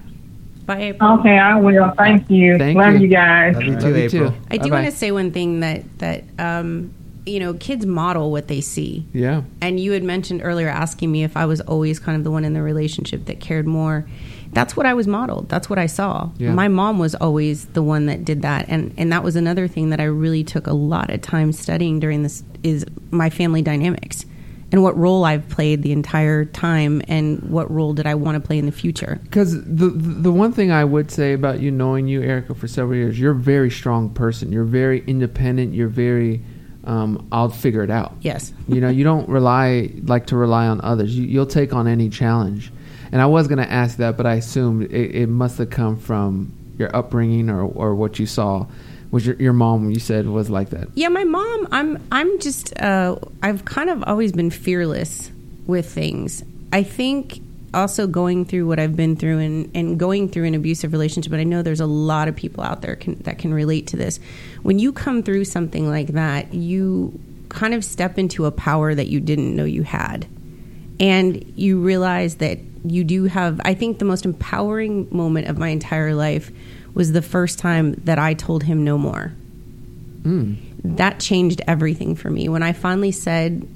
Bye, 0.67 0.81
April. 0.81 1.21
Okay, 1.21 1.39
I 1.39 1.59
will. 1.61 1.93
Thank 1.97 2.31
you. 2.31 2.57
Thank 2.57 2.79
Love 2.79 2.95
you. 2.95 3.01
you, 3.01 3.09
guys. 3.09 3.55
Love 3.55 3.65
you 3.65 3.73
Love 3.73 3.83
too, 3.83 3.89
you 3.89 3.97
April. 3.97 4.31
too. 4.31 4.37
I 4.51 4.57
do 4.57 4.63
Bye-bye. 4.65 4.75
want 4.77 4.87
to 4.87 4.97
say 4.97 5.13
one 5.13 5.31
thing 5.31 5.61
that 5.61 5.99
that 5.99 6.25
um, 6.39 6.93
you 7.27 7.39
know 7.41 7.55
kids 7.55 7.87
model 7.87 8.31
what 8.31 8.49
they 8.49 8.61
see. 8.61 9.07
Yeah, 9.13 9.43
And 9.61 9.79
you 9.79 9.93
had 9.93 10.03
mentioned 10.03 10.41
earlier 10.43 10.69
asking 10.69 11.11
me 11.13 11.25
if 11.25 11.37
I 11.37 11.47
was 11.47 11.61
always 11.63 11.99
kind 11.99 12.17
of 12.17 12.25
the 12.25 12.31
one 12.31 12.45
in 12.45 12.53
the 12.53 12.63
relationship 12.63 13.27
that 13.27 13.41
cared 13.41 13.67
more. 13.67 14.07
That's 14.53 14.77
what 14.77 14.85
I 14.85 14.93
was 14.93 15.07
modeled. 15.07 15.49
That's 15.49 15.71
what 15.71 15.79
I 15.79 15.87
saw. 15.87 16.31
Yeah. 16.37 16.53
My 16.53 16.69
mom 16.69 16.99
was 16.99 17.15
always 17.15 17.65
the 17.67 17.83
one 17.83 18.05
that 18.07 18.25
did 18.25 18.43
that. 18.43 18.67
And 18.69 18.93
and 18.99 19.11
that 19.13 19.23
was 19.25 19.35
another 19.37 19.67
thing 19.67 19.91
that 19.91 20.01
I 20.01 20.05
really 20.05 20.45
took 20.45 20.67
a 20.67 20.75
lot 20.75 21.11
of 21.11 21.23
time 21.23 21.53
studying 21.53 22.01
during 22.01 22.23
this 22.23 22.43
is 22.63 22.85
my 23.11 23.31
family 23.31 23.63
dynamics 23.63 24.27
and 24.71 24.83
what 24.83 24.97
role 24.97 25.25
I've 25.25 25.49
played 25.49 25.83
the 25.83 25.93
entire 25.93 26.45
time 26.45 27.03
and 27.09 27.43
what 27.51 27.71
role 27.71 27.93
did 27.95 28.07
I 28.07 28.15
want 28.15 28.43
to 28.43 28.47
play 28.47 28.59
in 28.59 28.67
the 28.67 28.73
future. 28.73 29.21
because 29.23 29.53
the 29.65 29.89
the 29.89 30.33
one 30.33 30.53
thing 30.53 30.71
I 30.71 30.85
would 30.85 31.11
say 31.11 31.33
about 31.33 31.61
you 31.61 31.71
knowing 31.71 32.07
you, 32.09 32.21
Erica, 32.23 32.55
for 32.55 32.69
several 32.69 32.97
years, 32.97 33.19
you're 33.19 33.33
a 33.33 33.35
very 33.35 33.71
strong 33.71 34.11
person. 34.11 34.53
You're 34.53 34.65
very 34.65 35.03
independent. 35.07 35.73
You're 35.75 35.89
very, 35.89 36.43
um, 36.85 37.29
I'll 37.31 37.49
figure 37.49 37.83
it 37.83 37.91
out. 37.91 38.13
Yes. 38.21 38.53
you 38.69 38.81
know 38.81 38.89
you 38.89 39.05
don't 39.05 39.29
rely 39.29 39.91
like 40.05 40.27
to 40.27 40.37
rely 40.37 40.67
on 40.67 40.81
others 40.83 41.17
you, 41.17 41.25
you'll 41.25 41.47
take 41.47 41.73
on 41.73 41.87
any 41.87 42.09
challenge 42.09 42.73
and 43.13 43.21
i 43.23 43.27
was 43.27 43.47
going 43.47 43.59
to 43.59 43.71
ask 43.71 43.99
that 43.99 44.17
but 44.17 44.27
i 44.27 44.35
assumed 44.35 44.85
it, 44.91 45.15
it 45.15 45.27
must 45.29 45.59
have 45.59 45.71
come 45.71 45.97
from 45.97 46.53
your 46.79 46.95
upbringing 46.97 47.51
or, 47.51 47.63
or 47.63 47.95
what 47.95 48.19
you 48.19 48.27
saw 48.27 48.67
was 49.13 49.27
your, 49.27 49.37
your 49.37 49.53
mom 49.53 49.91
you 49.91 50.01
said 50.01 50.27
was 50.27 50.49
like 50.51 50.71
that 50.71 50.89
Yeah, 50.95 51.09
my 51.09 51.25
mom. 51.25 51.69
I'm. 51.71 52.03
I'm 52.11 52.41
just. 52.41 52.73
Uh, 52.81 53.17
I've 53.43 53.65
kind 53.67 53.91
of 53.91 54.03
always 54.05 54.33
been 54.33 54.51
fearless 54.51 55.31
with 55.67 55.87
things. 55.93 56.43
I 56.73 56.83
think 56.83 57.41
also 57.75 58.07
going 58.07 58.45
through 58.45 58.67
what 58.67 58.79
I've 58.79 58.97
been 58.97 59.17
through 59.17 59.39
and, 59.39 59.71
and 59.75 59.99
going 59.99 60.29
through 60.29 60.45
an 60.45 60.55
abusive 60.55 60.93
relationship, 60.93 61.31
but 61.31 61.41
I 61.41 61.45
know 61.45 61.63
there's 61.63 61.81
a 61.81 61.87
lot 61.87 62.29
of 62.29 62.37
people 62.37 62.63
out 62.63 62.83
there 62.83 62.97
can, 62.97 63.15
that 63.23 63.39
can 63.39 63.53
relate 63.55 63.87
to 63.89 63.97
this. 63.97 64.21
When 64.63 64.79
you 64.79 64.93
come 64.93 65.23
through 65.23 65.45
something 65.45 65.89
like 65.89 66.09
that, 66.09 66.53
you 66.53 67.19
kind 67.49 67.75
of 67.75 67.85
step 67.85 68.19
into 68.19 68.47
a 68.47 68.51
power 68.51 68.95
that 68.95 69.09
you 69.09 69.21
didn't 69.21 69.55
know 69.55 69.65
you 69.65 69.83
had, 69.83 70.27
and 71.01 71.53
you 71.57 71.81
realize 71.81 72.37
that 72.37 72.59
you 72.85 73.05
do 73.05 73.25
have. 73.25 73.61
I 73.65 73.75
think 73.75 73.99
the 73.99 74.05
most 74.05 74.25
empowering 74.25 75.09
moment 75.11 75.49
of 75.49 75.59
my 75.59 75.69
entire 75.69 76.15
life 76.15 76.51
was 76.95 77.13
the 77.13 77.23
first 77.23 77.59
time 77.59 77.95
that 78.05 78.19
I 78.19 78.35
told 78.35 78.65
him 78.65 78.85
no 78.85 78.99
more 78.99 79.33
mm. 80.23 80.57
that 80.85 81.21
changed 81.21 81.63
everything 81.67 82.17
for 82.17 82.31
me. 82.31 82.49
When 82.49 82.63
I 82.63 82.73
finally 82.73 83.13
said, 83.13 83.67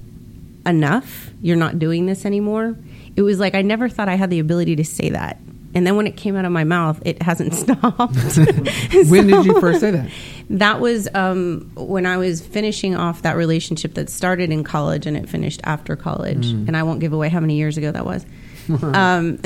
enough, 0.64 1.30
you're 1.40 1.56
not 1.56 1.78
doing 1.78 2.06
this 2.06 2.24
anymore, 2.26 2.76
it 3.16 3.22
was 3.22 3.40
like 3.40 3.54
I 3.54 3.62
never 3.62 3.88
thought 3.88 4.08
I 4.08 4.14
had 4.14 4.30
the 4.30 4.38
ability 4.38 4.76
to 4.76 4.84
say 4.84 5.10
that. 5.10 5.38
And 5.74 5.86
then 5.86 5.96
when 5.96 6.06
it 6.06 6.16
came 6.16 6.36
out 6.36 6.46
of 6.46 6.52
my 6.52 6.64
mouth, 6.64 7.02
it 7.04 7.20
hasn't 7.20 7.54
stopped. 7.62 8.16
when 9.10 9.26
did 9.26 9.44
you 9.44 9.60
first 9.60 9.80
say 9.80 9.90
that 9.90 10.10
That 10.48 10.80
was 10.80 11.06
um, 11.14 11.70
when 11.74 12.06
I 12.06 12.16
was 12.16 12.44
finishing 12.44 12.96
off 12.96 13.22
that 13.22 13.36
relationship 13.36 13.92
that 13.94 14.08
started 14.08 14.50
in 14.50 14.64
college 14.64 15.06
and 15.06 15.18
it 15.18 15.28
finished 15.28 15.60
after 15.64 15.94
college. 15.94 16.46
Mm. 16.46 16.68
And 16.68 16.76
I 16.78 16.82
won't 16.82 17.00
give 17.00 17.12
away 17.12 17.28
how 17.28 17.40
many 17.40 17.56
years 17.56 17.76
ago 17.76 17.92
that 17.92 18.06
was. 18.06 18.24
um, 18.82 19.38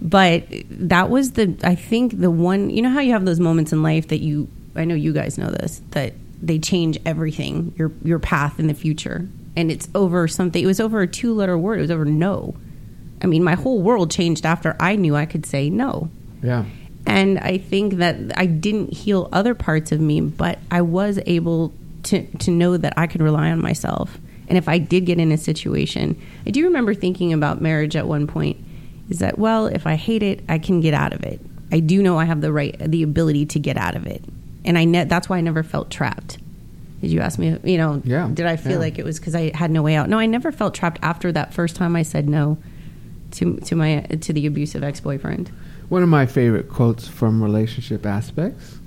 but 0.00 0.44
that 0.70 1.10
was 1.10 1.32
the, 1.32 1.56
I 1.62 1.76
think, 1.76 2.18
the 2.18 2.30
one, 2.30 2.70
you 2.70 2.82
know 2.82 2.90
how 2.90 3.00
you 3.00 3.12
have 3.12 3.24
those 3.24 3.40
moments 3.40 3.72
in 3.72 3.84
life 3.84 4.08
that 4.08 4.20
you, 4.20 4.48
I 4.74 4.84
know 4.84 4.96
you 4.96 5.12
guys 5.12 5.38
know 5.38 5.50
this, 5.50 5.80
that 5.90 6.14
they 6.42 6.58
change 6.58 6.98
everything, 7.06 7.72
your, 7.78 7.92
your 8.02 8.18
path 8.18 8.58
in 8.58 8.66
the 8.66 8.74
future. 8.74 9.28
And 9.54 9.70
it's 9.70 9.88
over 9.94 10.26
something, 10.26 10.62
it 10.62 10.66
was 10.66 10.80
over 10.80 11.02
a 11.02 11.06
two 11.06 11.34
letter 11.34 11.56
word, 11.56 11.78
it 11.78 11.82
was 11.82 11.90
over 11.92 12.04
no. 12.04 12.56
I 13.22 13.26
mean, 13.26 13.42
my 13.44 13.54
whole 13.54 13.80
world 13.82 14.10
changed 14.10 14.44
after 14.44 14.76
I 14.80 14.96
knew 14.96 15.14
I 15.16 15.26
could 15.26 15.46
say 15.46 15.70
no. 15.70 16.10
yeah 16.42 16.64
And 17.06 17.38
I 17.38 17.58
think 17.58 17.94
that 17.94 18.16
I 18.36 18.46
didn't 18.46 18.92
heal 18.92 19.28
other 19.32 19.54
parts 19.54 19.92
of 19.92 20.00
me, 20.00 20.20
but 20.20 20.58
I 20.70 20.82
was 20.82 21.18
able 21.26 21.72
to, 22.04 22.26
to 22.38 22.50
know 22.50 22.76
that 22.76 22.94
I 22.96 23.06
could 23.06 23.20
rely 23.22 23.50
on 23.50 23.60
myself. 23.60 24.18
And 24.48 24.58
if 24.58 24.68
I 24.68 24.78
did 24.78 25.06
get 25.06 25.18
in 25.18 25.30
a 25.32 25.38
situation, 25.38 26.20
I 26.46 26.50
do 26.50 26.64
remember 26.64 26.94
thinking 26.94 27.32
about 27.32 27.60
marriage 27.62 27.96
at 27.96 28.06
one 28.06 28.26
point 28.26 28.56
is 29.08 29.18
that, 29.20 29.38
well, 29.38 29.66
if 29.66 29.86
I 29.86 29.94
hate 29.94 30.22
it, 30.22 30.40
I 30.48 30.58
can 30.58 30.80
get 30.80 30.94
out 30.94 31.12
of 31.12 31.22
it. 31.22 31.40
I 31.70 31.80
do 31.80 32.02
know 32.02 32.18
I 32.18 32.24
have 32.24 32.40
the 32.40 32.52
right, 32.52 32.76
the 32.78 33.02
ability 33.02 33.46
to 33.46 33.58
get 33.58 33.76
out 33.76 33.94
of 33.96 34.06
it. 34.06 34.22
And 34.64 34.76
I 34.76 34.84
ne- 34.84 35.04
that's 35.04 35.28
why 35.28 35.38
I 35.38 35.40
never 35.40 35.62
felt 35.62 35.90
trapped. 35.90 36.38
Did 37.00 37.10
you 37.10 37.20
ask 37.20 37.38
me, 37.38 37.58
you 37.64 37.78
know, 37.78 38.00
Yeah, 38.04 38.28
did 38.32 38.46
I 38.46 38.56
feel 38.56 38.72
yeah. 38.72 38.78
like 38.78 38.98
it 38.98 39.04
was 39.04 39.18
because 39.18 39.34
I 39.34 39.50
had 39.56 39.70
no 39.70 39.82
way 39.82 39.96
out? 39.96 40.08
No, 40.08 40.18
I 40.18 40.26
never 40.26 40.52
felt 40.52 40.74
trapped 40.74 40.98
after 41.02 41.32
that 41.32 41.52
first 41.54 41.74
time 41.76 41.96
I 41.96 42.02
said 42.02 42.28
no 42.28 42.58
to 43.32 43.56
to 43.58 43.76
my 43.76 44.00
to 44.00 44.32
the 44.32 44.46
abusive 44.46 44.82
ex 44.82 45.00
boyfriend. 45.00 45.50
One 45.88 46.02
of 46.02 46.08
my 46.08 46.26
favorite 46.26 46.68
quotes 46.68 47.06
from 47.06 47.42
relationship 47.42 48.06
aspects 48.06 48.78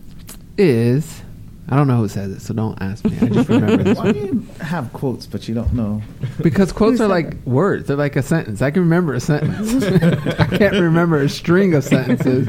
is 0.58 1.22
I 1.68 1.76
don't 1.76 1.88
know 1.88 1.98
who 1.98 2.08
says 2.08 2.32
it, 2.32 2.41
so 2.41 2.54
don't 2.54 2.80
ask 2.82 3.04
me. 3.06 3.18
I 3.20 3.28
just 3.28 3.50
remember 3.50 3.84
this 3.84 3.98
Why 3.98 4.12
do 4.12 4.20
you 4.20 4.48
have 4.62 4.93
quotes 4.93 5.26
but 5.26 5.48
you 5.48 5.56
don't 5.56 5.74
know? 5.74 6.02
because 6.41 6.72
quotes 6.72 7.02
are 7.02 7.08
like 7.08 7.34
words. 7.46 7.88
They're 7.88 7.98
like 7.98 8.16
a 8.16 8.22
sentence. 8.22 8.62
I 8.62 8.72
can 8.72 8.84
remember 8.84 9.14
a 9.14 9.20
sentence. 9.20 9.84
I 10.39 10.46
can't 10.58 10.76
remember 10.76 11.18
a 11.18 11.30
string 11.30 11.74
of 11.74 11.84
sentences, 11.84 12.48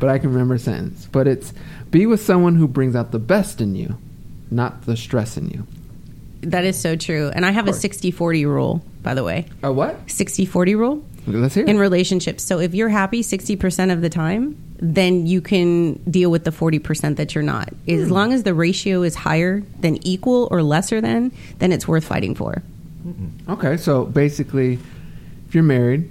but 0.00 0.08
I 0.08 0.18
can 0.18 0.30
remember 0.30 0.54
a 0.54 0.58
sentence. 0.58 1.08
But 1.12 1.28
it's 1.28 1.52
be 1.90 2.06
with 2.06 2.22
someone 2.22 2.56
who 2.56 2.66
brings 2.66 2.96
out 2.96 3.12
the 3.12 3.18
best 3.18 3.60
in 3.60 3.74
you, 3.74 3.98
not 4.50 4.86
the 4.86 4.96
stress 4.96 5.36
in 5.36 5.50
you. 5.50 5.66
That 6.40 6.64
is 6.64 6.78
so 6.78 6.96
true. 6.96 7.30
And 7.34 7.46
I 7.46 7.52
have 7.52 7.68
a 7.68 7.72
60-40 7.72 8.44
rule, 8.46 8.82
by 9.02 9.14
the 9.14 9.24
way. 9.24 9.46
A 9.62 9.72
what? 9.72 10.06
60-40 10.06 10.76
rule 10.76 11.04
Let's 11.26 11.54
hear. 11.54 11.64
in 11.64 11.76
it. 11.76 11.80
relationships. 11.80 12.44
So 12.44 12.58
if 12.58 12.74
you're 12.74 12.88
happy 12.88 13.22
60% 13.22 13.92
of 13.92 14.00
the 14.02 14.10
time, 14.10 14.56
then 14.78 15.26
you 15.26 15.40
can 15.40 15.94
deal 16.10 16.30
with 16.30 16.44
the 16.44 16.50
40% 16.50 17.16
that 17.16 17.34
you're 17.34 17.44
not. 17.44 17.72
As 17.88 18.08
hmm. 18.08 18.12
long 18.12 18.32
as 18.32 18.42
the 18.42 18.54
ratio 18.54 19.02
is 19.02 19.14
higher 19.14 19.62
than 19.80 20.04
equal 20.06 20.48
or 20.50 20.62
lesser 20.62 21.00
than, 21.00 21.32
then 21.58 21.72
it's 21.72 21.88
worth 21.88 22.04
fighting 22.04 22.34
for. 22.34 22.62
Mm-hmm. 23.06 23.50
Okay, 23.52 23.76
so 23.76 24.04
basically, 24.04 24.78
if 25.46 25.54
you're 25.54 25.64
married, 25.64 26.10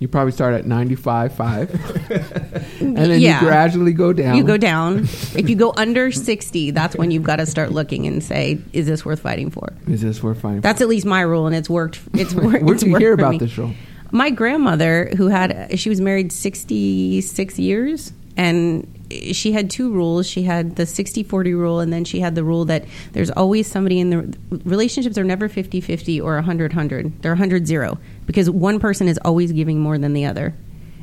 you 0.00 0.08
probably 0.08 0.32
start 0.32 0.54
at 0.54 0.64
95, 0.66 1.34
5. 1.34 2.10
and 2.80 2.96
then 2.96 3.20
Yeah. 3.20 3.40
you 3.40 3.46
gradually 3.46 3.92
go 3.92 4.14
down. 4.14 4.34
You 4.36 4.44
go 4.44 4.56
down. 4.56 5.00
if 5.00 5.50
you 5.50 5.56
go 5.56 5.74
under 5.76 6.10
60, 6.10 6.70
that's 6.70 6.96
when 6.96 7.10
you've 7.10 7.22
got 7.22 7.36
to 7.36 7.46
start 7.46 7.72
looking 7.72 8.06
and 8.06 8.24
say, 8.24 8.58
is 8.72 8.86
this 8.86 9.04
worth 9.04 9.20
fighting 9.20 9.50
for? 9.50 9.74
Is 9.86 10.00
this 10.00 10.22
worth 10.22 10.40
fighting? 10.40 10.58
For 10.58 10.62
That's 10.62 10.80
at 10.80 10.88
least 10.88 11.04
my 11.04 11.20
rule, 11.20 11.46
and 11.46 11.54
it's 11.54 11.68
worked. 11.68 12.00
It's 12.14 12.32
worked. 12.34 12.62
Where'd 12.62 12.76
it's 12.76 12.82
you 12.82 12.96
hear 12.96 13.12
about 13.12 13.32
me. 13.32 13.38
this 13.38 13.50
show? 13.50 13.72
My 14.12 14.30
grandmother, 14.30 15.10
who 15.16 15.28
had, 15.28 15.78
she 15.78 15.88
was 15.88 16.00
married 16.00 16.32
66 16.32 17.58
years, 17.58 18.12
and 18.36 18.86
she 19.32 19.52
had 19.52 19.70
two 19.70 19.92
rules. 19.92 20.26
She 20.28 20.42
had 20.42 20.76
the 20.76 20.86
60 20.86 21.22
40 21.24 21.54
rule, 21.54 21.80
and 21.80 21.92
then 21.92 22.04
she 22.04 22.20
had 22.20 22.34
the 22.34 22.44
rule 22.44 22.64
that 22.66 22.84
there's 23.12 23.30
always 23.30 23.66
somebody 23.66 24.00
in 24.00 24.10
the 24.10 24.38
relationships 24.64 25.18
are 25.18 25.24
never 25.24 25.48
50 25.48 25.80
50 25.80 26.20
or 26.20 26.34
100 26.34 26.72
100. 26.72 27.22
They're 27.22 27.32
100 27.32 27.66
0 27.66 27.98
because 28.26 28.48
one 28.48 28.78
person 28.80 29.08
is 29.08 29.18
always 29.24 29.52
giving 29.52 29.80
more 29.80 29.98
than 29.98 30.12
the 30.12 30.24
other. 30.24 30.54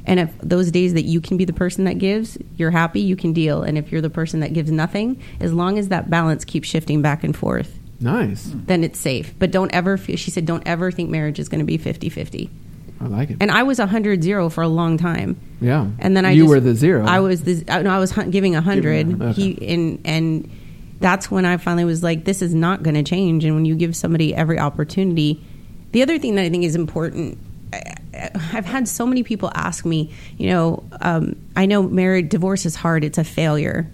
And 0.05 0.21
if 0.21 0.31
those 0.39 0.71
days 0.71 0.93
that 0.93 1.03
you 1.03 1.19
can 1.19 1.35
be 1.35 1.43
the 1.43 1.51
person 1.53 1.83
that 1.83 1.97
gives, 1.99 2.37
you're 2.55 2.71
happy, 2.71 3.01
you 3.01 3.17
can 3.17 3.33
deal. 3.33 3.61
And 3.61 3.77
if 3.77 3.91
you're 3.91 4.01
the 4.01 4.09
person 4.09 4.39
that 4.39 4.53
gives 4.53 4.71
nothing, 4.71 5.21
as 5.41 5.51
long 5.53 5.77
as 5.77 5.89
that 5.89 6.09
balance 6.09 6.45
keeps 6.45 6.69
shifting 6.69 7.01
back 7.01 7.25
and 7.25 7.35
forth, 7.35 7.77
Nice. 7.99 8.49
then 8.53 8.85
it's 8.85 8.97
safe. 8.99 9.33
But 9.37 9.51
don't 9.51 9.73
ever 9.73 9.97
she 9.97 10.31
said, 10.31 10.45
don't 10.45 10.65
ever 10.65 10.91
think 10.91 11.09
marriage 11.09 11.39
is 11.39 11.49
going 11.49 11.59
to 11.59 11.65
be 11.65 11.77
50 11.77 12.07
50. 12.07 12.49
I 12.99 13.05
like 13.07 13.29
it. 13.29 13.37
And 13.39 13.51
I 13.51 13.63
was 13.63 13.79
100 13.79 14.23
0 14.23 14.49
for 14.49 14.61
a 14.63 14.67
long 14.67 14.97
time. 14.97 15.37
yeah. 15.61 15.87
And 15.99 16.15
then 16.17 16.25
I 16.25 16.31
you 16.31 16.43
just- 16.43 16.49
were 16.49 16.59
the 16.59 16.75
zero. 16.75 17.05
I 17.05 17.19
was 17.19 17.43
the 17.43 17.63
I- 17.69 17.81
no, 17.83 17.91
I 17.91 17.99
was 17.99 18.11
giving 18.11 18.55
a 18.55 18.61
hundred. 18.61 19.21
Okay. 19.21 19.33
He 19.55 19.67
and 19.73 19.99
and 20.05 20.49
that's 20.99 21.29
when 21.29 21.45
I 21.45 21.57
finally 21.57 21.85
was 21.85 22.01
like, 22.01 22.25
this 22.25 22.41
is 22.41 22.53
not 22.55 22.81
going 22.81 22.95
to 22.95 23.03
change. 23.03 23.45
And 23.45 23.53
when 23.53 23.65
you 23.65 23.75
give 23.75 23.95
somebody 23.95 24.33
every 24.33 24.57
opportunity, 24.59 25.39
the 25.91 26.01
other 26.01 26.17
thing 26.17 26.35
that 26.35 26.45
I 26.45 26.49
think 26.49 26.63
is 26.63 26.75
important. 26.75 27.37
I- 27.71 27.95
I've 28.53 28.65
had 28.65 28.87
so 28.87 29.05
many 29.05 29.21
people 29.21 29.51
ask 29.53 29.85
me, 29.85 30.11
you 30.39 30.49
know, 30.49 30.83
um, 31.01 31.35
I 31.55 31.67
know 31.67 31.83
married 31.83 32.29
divorce 32.29 32.65
is 32.65 32.73
hard. 32.73 33.03
It's 33.03 33.19
a 33.19 33.23
failure. 33.23 33.85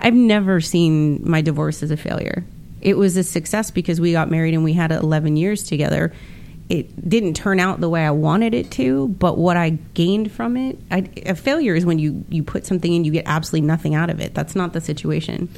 I've 0.00 0.14
never 0.14 0.60
seen 0.60 1.20
my 1.22 1.42
divorce 1.42 1.80
as 1.84 1.92
a 1.92 1.96
failure. 1.96 2.44
It 2.80 2.96
was 2.96 3.16
a 3.16 3.22
success 3.22 3.70
because 3.70 4.00
we 4.00 4.10
got 4.10 4.28
married 4.32 4.54
and 4.54 4.64
we 4.64 4.72
had 4.72 4.90
11 4.90 5.36
years 5.36 5.62
together. 5.62 6.12
It 6.72 7.06
didn't 7.06 7.34
turn 7.34 7.60
out 7.60 7.80
the 7.80 7.88
way 7.90 8.06
I 8.06 8.10
wanted 8.10 8.54
it 8.54 8.70
to, 8.72 9.08
but 9.08 9.36
what 9.36 9.58
I 9.58 9.70
gained 9.92 10.32
from 10.32 10.56
it, 10.56 10.78
I, 10.90 11.06
a 11.26 11.34
failure 11.34 11.74
is 11.74 11.84
when 11.84 11.98
you, 11.98 12.24
you 12.30 12.42
put 12.42 12.64
something 12.64 12.90
in, 12.92 13.04
you 13.04 13.12
get 13.12 13.24
absolutely 13.26 13.66
nothing 13.66 13.94
out 13.94 14.08
of 14.08 14.20
it. 14.20 14.34
That's 14.34 14.56
not 14.56 14.72
the 14.72 14.80
situation. 14.80 15.50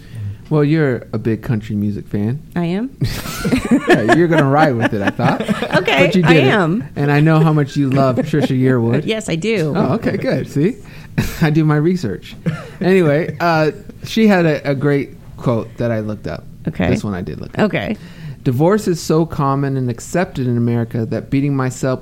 well, 0.50 0.64
you're 0.64 1.06
a 1.12 1.18
big 1.18 1.42
country 1.44 1.76
music 1.76 2.08
fan. 2.08 2.42
I 2.56 2.64
am. 2.64 2.96
yeah, 3.88 4.14
you're 4.16 4.26
gonna 4.26 4.50
ride 4.50 4.74
with 4.74 4.92
it. 4.92 5.02
I 5.02 5.10
thought. 5.10 5.42
Okay, 5.84 6.06
but 6.06 6.14
you 6.14 6.22
I 6.24 6.32
did 6.32 6.44
it. 6.44 6.50
am. 6.50 6.88
and 6.96 7.10
I 7.12 7.20
know 7.20 7.40
how 7.40 7.52
much 7.52 7.76
you 7.76 7.90
love 7.90 8.16
Trisha 8.16 8.58
Yearwood. 8.58 9.04
yes, 9.06 9.28
I 9.28 9.34
do. 9.36 9.72
Oh, 9.76 9.94
okay, 9.94 10.16
good. 10.16 10.48
See, 10.48 10.76
I 11.42 11.50
do 11.50 11.64
my 11.64 11.76
research. 11.76 12.34
Anyway, 12.80 13.36
uh, 13.40 13.72
she 14.04 14.26
had 14.26 14.46
a, 14.46 14.70
a 14.70 14.74
great 14.74 15.10
quote 15.36 15.68
that 15.76 15.90
I 15.90 16.00
looked 16.00 16.26
up. 16.26 16.44
Okay. 16.66 16.88
this 16.88 17.04
one 17.04 17.12
I 17.14 17.20
did 17.22 17.40
look. 17.40 17.58
Up. 17.58 17.66
Okay. 17.66 17.96
Divorce 18.44 18.86
is 18.86 19.00
so 19.00 19.24
common 19.24 19.76
and 19.76 19.88
accepted 19.90 20.46
in 20.46 20.56
America 20.56 21.06
that 21.06 21.30
beating 21.30 21.56
myself 21.56 22.00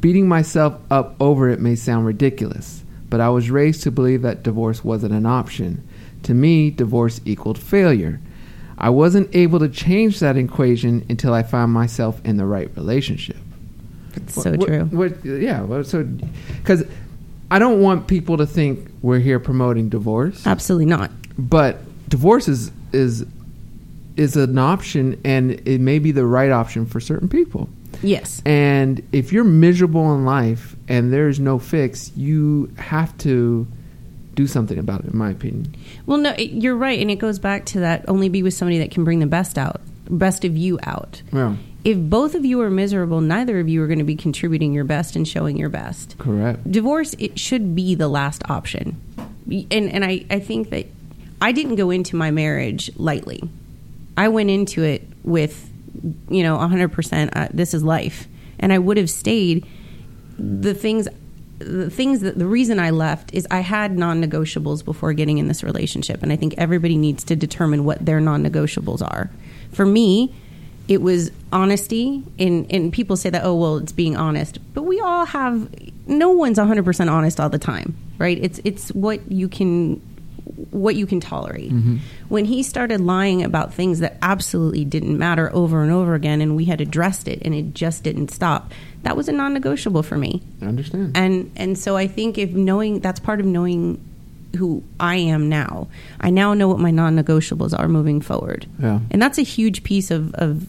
beating 0.00 0.28
myself 0.28 0.74
up 0.90 1.14
over 1.20 1.48
it 1.48 1.60
may 1.60 1.74
sound 1.74 2.04
ridiculous, 2.06 2.82
but 3.08 3.20
I 3.20 3.28
was 3.28 3.50
raised 3.50 3.82
to 3.84 3.90
believe 3.90 4.22
that 4.22 4.42
divorce 4.42 4.82
wasn't 4.84 5.14
an 5.14 5.26
option. 5.26 5.86
To 6.24 6.34
me, 6.34 6.70
divorce 6.70 7.20
equaled 7.24 7.56
failure. 7.58 8.20
I 8.78 8.90
wasn't 8.90 9.34
able 9.34 9.58
to 9.60 9.68
change 9.68 10.18
that 10.20 10.36
equation 10.36 11.06
until 11.08 11.32
I 11.32 11.42
found 11.44 11.72
myself 11.72 12.20
in 12.24 12.36
the 12.36 12.44
right 12.44 12.70
relationship. 12.76 13.36
It's 14.16 14.34
so 14.42 14.50
What- 14.52 14.66
true. 14.66 14.84
What, 14.86 15.24
yeah, 15.24 15.62
well, 15.62 15.84
so 15.84 16.02
because 16.60 16.84
I 17.50 17.58
don't 17.58 17.80
want 17.80 18.06
people 18.08 18.36
to 18.38 18.46
think 18.46 18.88
we're 19.02 19.20
here 19.20 19.38
promoting 19.38 19.88
divorce, 19.88 20.46
Absolutely 20.46 20.86
not. 20.86 21.10
but 21.38 21.78
divorce 22.08 22.48
is 22.48 22.72
is 22.92 23.24
is 24.16 24.36
an 24.36 24.58
option, 24.58 25.20
and 25.24 25.52
it 25.66 25.80
may 25.80 25.98
be 25.98 26.10
the 26.12 26.24
right 26.26 26.50
option 26.50 26.86
for 26.86 27.00
certain 27.00 27.28
people. 27.28 27.68
Yes. 28.02 28.42
And 28.44 29.02
if 29.12 29.32
you're 29.32 29.44
miserable 29.44 30.14
in 30.14 30.24
life 30.24 30.76
and 30.88 31.12
there's 31.12 31.40
no 31.40 31.58
fix, 31.58 32.12
you 32.16 32.70
have 32.76 33.16
to 33.18 33.66
do 34.34 34.46
something 34.46 34.78
about 34.78 35.00
it. 35.04 35.12
In 35.12 35.18
my 35.18 35.30
opinion, 35.30 35.74
Well, 36.04 36.18
no, 36.18 36.30
it- 36.36 36.50
you're 36.52 36.76
right, 36.76 37.00
and 37.00 37.10
it 37.10 37.18
goes 37.18 37.38
back 37.38 37.64
to 37.66 37.80
that. 37.80 38.04
Only 38.06 38.28
be 38.28 38.42
with 38.42 38.52
somebody 38.54 38.78
that 38.78 38.90
can 38.90 39.02
bring 39.04 39.20
the 39.20 39.26
best 39.26 39.56
out, 39.56 39.80
best 40.10 40.44
of 40.44 40.56
you 40.56 40.78
out. 40.82 41.22
yeah, 41.32 41.54
If 41.84 41.96
both 41.98 42.34
of 42.34 42.44
you 42.44 42.60
are 42.60 42.68
miserable, 42.70 43.20
neither 43.22 43.60
of 43.60 43.68
you 43.68 43.82
are 43.82 43.86
going 43.86 43.98
to 43.98 44.04
be 44.04 44.16
contributing 44.16 44.74
your 44.74 44.84
best 44.84 45.16
and 45.16 45.26
showing 45.26 45.56
your 45.56 45.70
best. 45.70 46.16
correct. 46.18 46.70
Divorce 46.70 47.14
it 47.18 47.38
should 47.38 47.74
be 47.74 47.94
the 47.94 48.08
last 48.08 48.42
option, 48.50 48.96
and 49.48 49.90
and 49.90 50.04
I 50.04 50.24
I 50.28 50.38
think 50.40 50.68
that 50.70 50.86
I 51.40 51.52
didn't 51.52 51.76
go 51.76 51.90
into 51.90 52.14
my 52.16 52.30
marriage 52.30 52.90
lightly. 52.96 53.48
I 54.16 54.28
went 54.28 54.50
into 54.50 54.82
it 54.82 55.06
with 55.24 55.70
you 56.28 56.42
know 56.42 56.56
100 56.56 56.92
percent. 56.92 57.36
uh, 57.36 57.48
This 57.52 57.74
is 57.74 57.82
life, 57.82 58.26
and 58.58 58.72
I 58.72 58.78
would 58.78 58.96
have 58.96 59.10
stayed. 59.10 59.66
The 60.38 60.74
things 60.74 61.08
the 61.58 61.88
things 61.90 62.20
that 62.20 62.38
the 62.38 62.46
reason 62.46 62.78
I 62.78 62.90
left 62.90 63.32
is 63.32 63.46
I 63.50 63.60
had 63.60 63.96
non-negotiables 63.96 64.84
before 64.84 65.14
getting 65.14 65.38
in 65.38 65.48
this 65.48 65.62
relationship, 65.62 66.22
and 66.22 66.30
I 66.32 66.36
think 66.36 66.54
everybody 66.58 66.96
needs 66.96 67.24
to 67.24 67.36
determine 67.36 67.84
what 67.84 68.04
their 68.04 68.20
non-negotiables 68.20 69.00
are. 69.00 69.30
For 69.72 69.86
me, 69.86 70.34
it 70.88 71.00
was 71.00 71.30
honesty, 71.52 72.22
and 72.38 72.70
and 72.70 72.92
people 72.92 73.16
say 73.16 73.30
that 73.30 73.42
oh 73.44 73.54
well 73.54 73.76
it's 73.78 73.92
being 73.92 74.16
honest, 74.16 74.58
but 74.74 74.82
we 74.82 75.00
all 75.00 75.24
have 75.24 75.68
no 76.06 76.28
one's 76.30 76.58
hundred 76.58 76.84
percent 76.84 77.08
honest 77.10 77.40
all 77.40 77.48
the 77.48 77.58
time, 77.58 77.96
right? 78.18 78.38
It's 78.40 78.60
it's 78.64 78.90
what 78.90 79.32
you 79.32 79.48
can 79.48 80.00
what 80.70 80.96
you 80.96 81.06
can 81.06 81.20
tolerate. 81.20 81.72
When 82.28 82.44
he 82.44 82.62
started 82.62 83.00
lying 83.00 83.42
about 83.42 83.74
things 83.74 83.98
that 83.98 84.16
absolutely 84.22 84.84
didn't 84.84 85.18
matter 85.18 85.50
over 85.52 85.82
and 85.82 85.90
over 85.92 86.14
again, 86.14 86.40
and 86.40 86.56
we 86.56 86.64
had 86.66 86.80
addressed 86.80 87.28
it, 87.28 87.40
and 87.42 87.54
it 87.54 87.74
just 87.74 88.02
didn't 88.02 88.30
stop, 88.30 88.72
that 89.02 89.16
was 89.16 89.28
a 89.28 89.32
non-negotiable 89.32 90.02
for 90.02 90.16
me 90.16 90.42
I 90.62 90.66
understand. 90.66 91.16
and 91.16 91.50
and 91.56 91.78
so 91.78 91.96
I 91.96 92.06
think 92.06 92.38
if 92.38 92.50
knowing 92.52 93.00
that's 93.00 93.20
part 93.20 93.40
of 93.40 93.46
knowing 93.46 94.00
who 94.56 94.82
I 94.98 95.16
am 95.16 95.48
now. 95.48 95.88
I 96.20 96.30
now 96.30 96.54
know 96.54 96.68
what 96.68 96.78
my 96.78 96.90
non-negotiables 96.90 97.78
are 97.78 97.88
moving 97.88 98.22
forward. 98.22 98.66
Yeah. 98.78 99.00
And 99.10 99.20
that's 99.20 99.38
a 99.38 99.42
huge 99.42 99.82
piece 99.82 100.10
of 100.10 100.34
of 100.34 100.66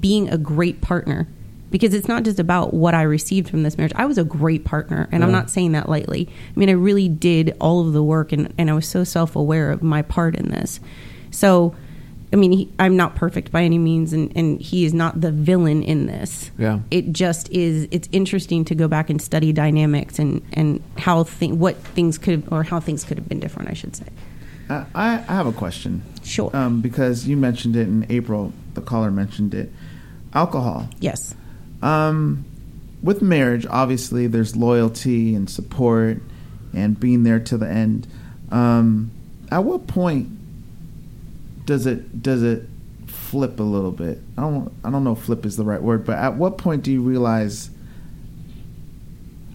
being 0.00 0.28
a 0.30 0.38
great 0.38 0.80
partner 0.80 1.28
because 1.70 1.94
it's 1.94 2.08
not 2.08 2.22
just 2.22 2.38
about 2.38 2.72
what 2.74 2.94
I 2.94 3.02
received 3.02 3.48
from 3.50 3.62
this 3.62 3.76
marriage. 3.76 3.92
I 3.96 4.06
was 4.06 4.18
a 4.18 4.24
great 4.24 4.64
partner 4.64 5.08
and 5.12 5.24
I'm 5.24 5.32
not 5.32 5.50
saying 5.50 5.72
that 5.72 5.88
lightly. 5.88 6.28
I 6.54 6.58
mean, 6.58 6.68
I 6.68 6.72
really 6.72 7.08
did 7.08 7.56
all 7.60 7.86
of 7.86 7.92
the 7.92 8.02
work 8.02 8.32
and 8.32 8.52
and 8.58 8.70
I 8.70 8.74
was 8.74 8.86
so 8.86 9.04
self-aware 9.04 9.70
of 9.70 9.82
my 9.82 10.02
part 10.02 10.36
in 10.36 10.50
this. 10.50 10.80
So 11.30 11.74
I 12.32 12.36
mean, 12.36 12.50
he, 12.52 12.72
I'm 12.80 12.96
not 12.96 13.14
perfect 13.14 13.52
by 13.52 13.62
any 13.62 13.78
means, 13.78 14.12
and, 14.12 14.32
and 14.36 14.60
he 14.60 14.84
is 14.84 14.92
not 14.92 15.20
the 15.20 15.30
villain 15.30 15.84
in 15.84 16.06
this 16.06 16.50
Yeah. 16.58 16.80
it 16.90 17.12
just 17.12 17.48
is 17.50 17.86
it's 17.92 18.08
interesting 18.10 18.64
to 18.66 18.74
go 18.74 18.88
back 18.88 19.10
and 19.10 19.22
study 19.22 19.52
dynamics 19.52 20.18
and 20.18 20.42
and 20.52 20.82
how 20.98 21.22
th- 21.22 21.52
what 21.52 21.76
things 21.76 22.18
could 22.18 22.42
have, 22.42 22.52
or 22.52 22.64
how 22.64 22.80
things 22.80 23.04
could 23.04 23.16
have 23.16 23.28
been 23.28 23.38
different 23.38 23.70
i 23.70 23.74
should 23.74 23.94
say 23.94 24.06
I, 24.68 24.84
I 24.94 25.12
I 25.28 25.34
have 25.34 25.46
a 25.46 25.52
question. 25.52 26.02
Sure. 26.24 26.50
Um, 26.52 26.80
because 26.80 27.28
you 27.28 27.36
mentioned 27.36 27.76
it 27.76 27.86
in 27.86 28.04
April, 28.10 28.52
the 28.74 28.80
caller 28.80 29.12
mentioned 29.12 29.54
it. 29.54 29.70
Alcohol. 30.34 30.88
yes 30.98 31.34
Um, 31.82 32.44
with 33.02 33.22
marriage, 33.22 33.66
obviously, 33.66 34.26
there's 34.26 34.56
loyalty 34.56 35.34
and 35.34 35.48
support 35.48 36.20
and 36.74 36.98
being 36.98 37.22
there 37.22 37.40
to 37.40 37.56
the 37.56 37.68
end. 37.68 38.06
Um, 38.50 39.10
at 39.50 39.64
what 39.64 39.86
point 39.86 40.28
does 41.66 41.86
it 41.86 42.22
does 42.22 42.42
it 42.42 42.68
flip 43.06 43.60
a 43.60 43.62
little 43.62 43.90
bit? 43.90 44.18
I 44.36 44.42
don't 44.42 44.72
I 44.84 44.90
don't 44.90 45.04
know 45.04 45.12
if 45.12 45.20
flip 45.20 45.44
is 45.44 45.56
the 45.56 45.64
right 45.64 45.82
word, 45.82 46.04
but 46.04 46.18
at 46.18 46.36
what 46.36 46.58
point 46.58 46.82
do 46.82 46.92
you 46.92 47.02
realize 47.02 47.70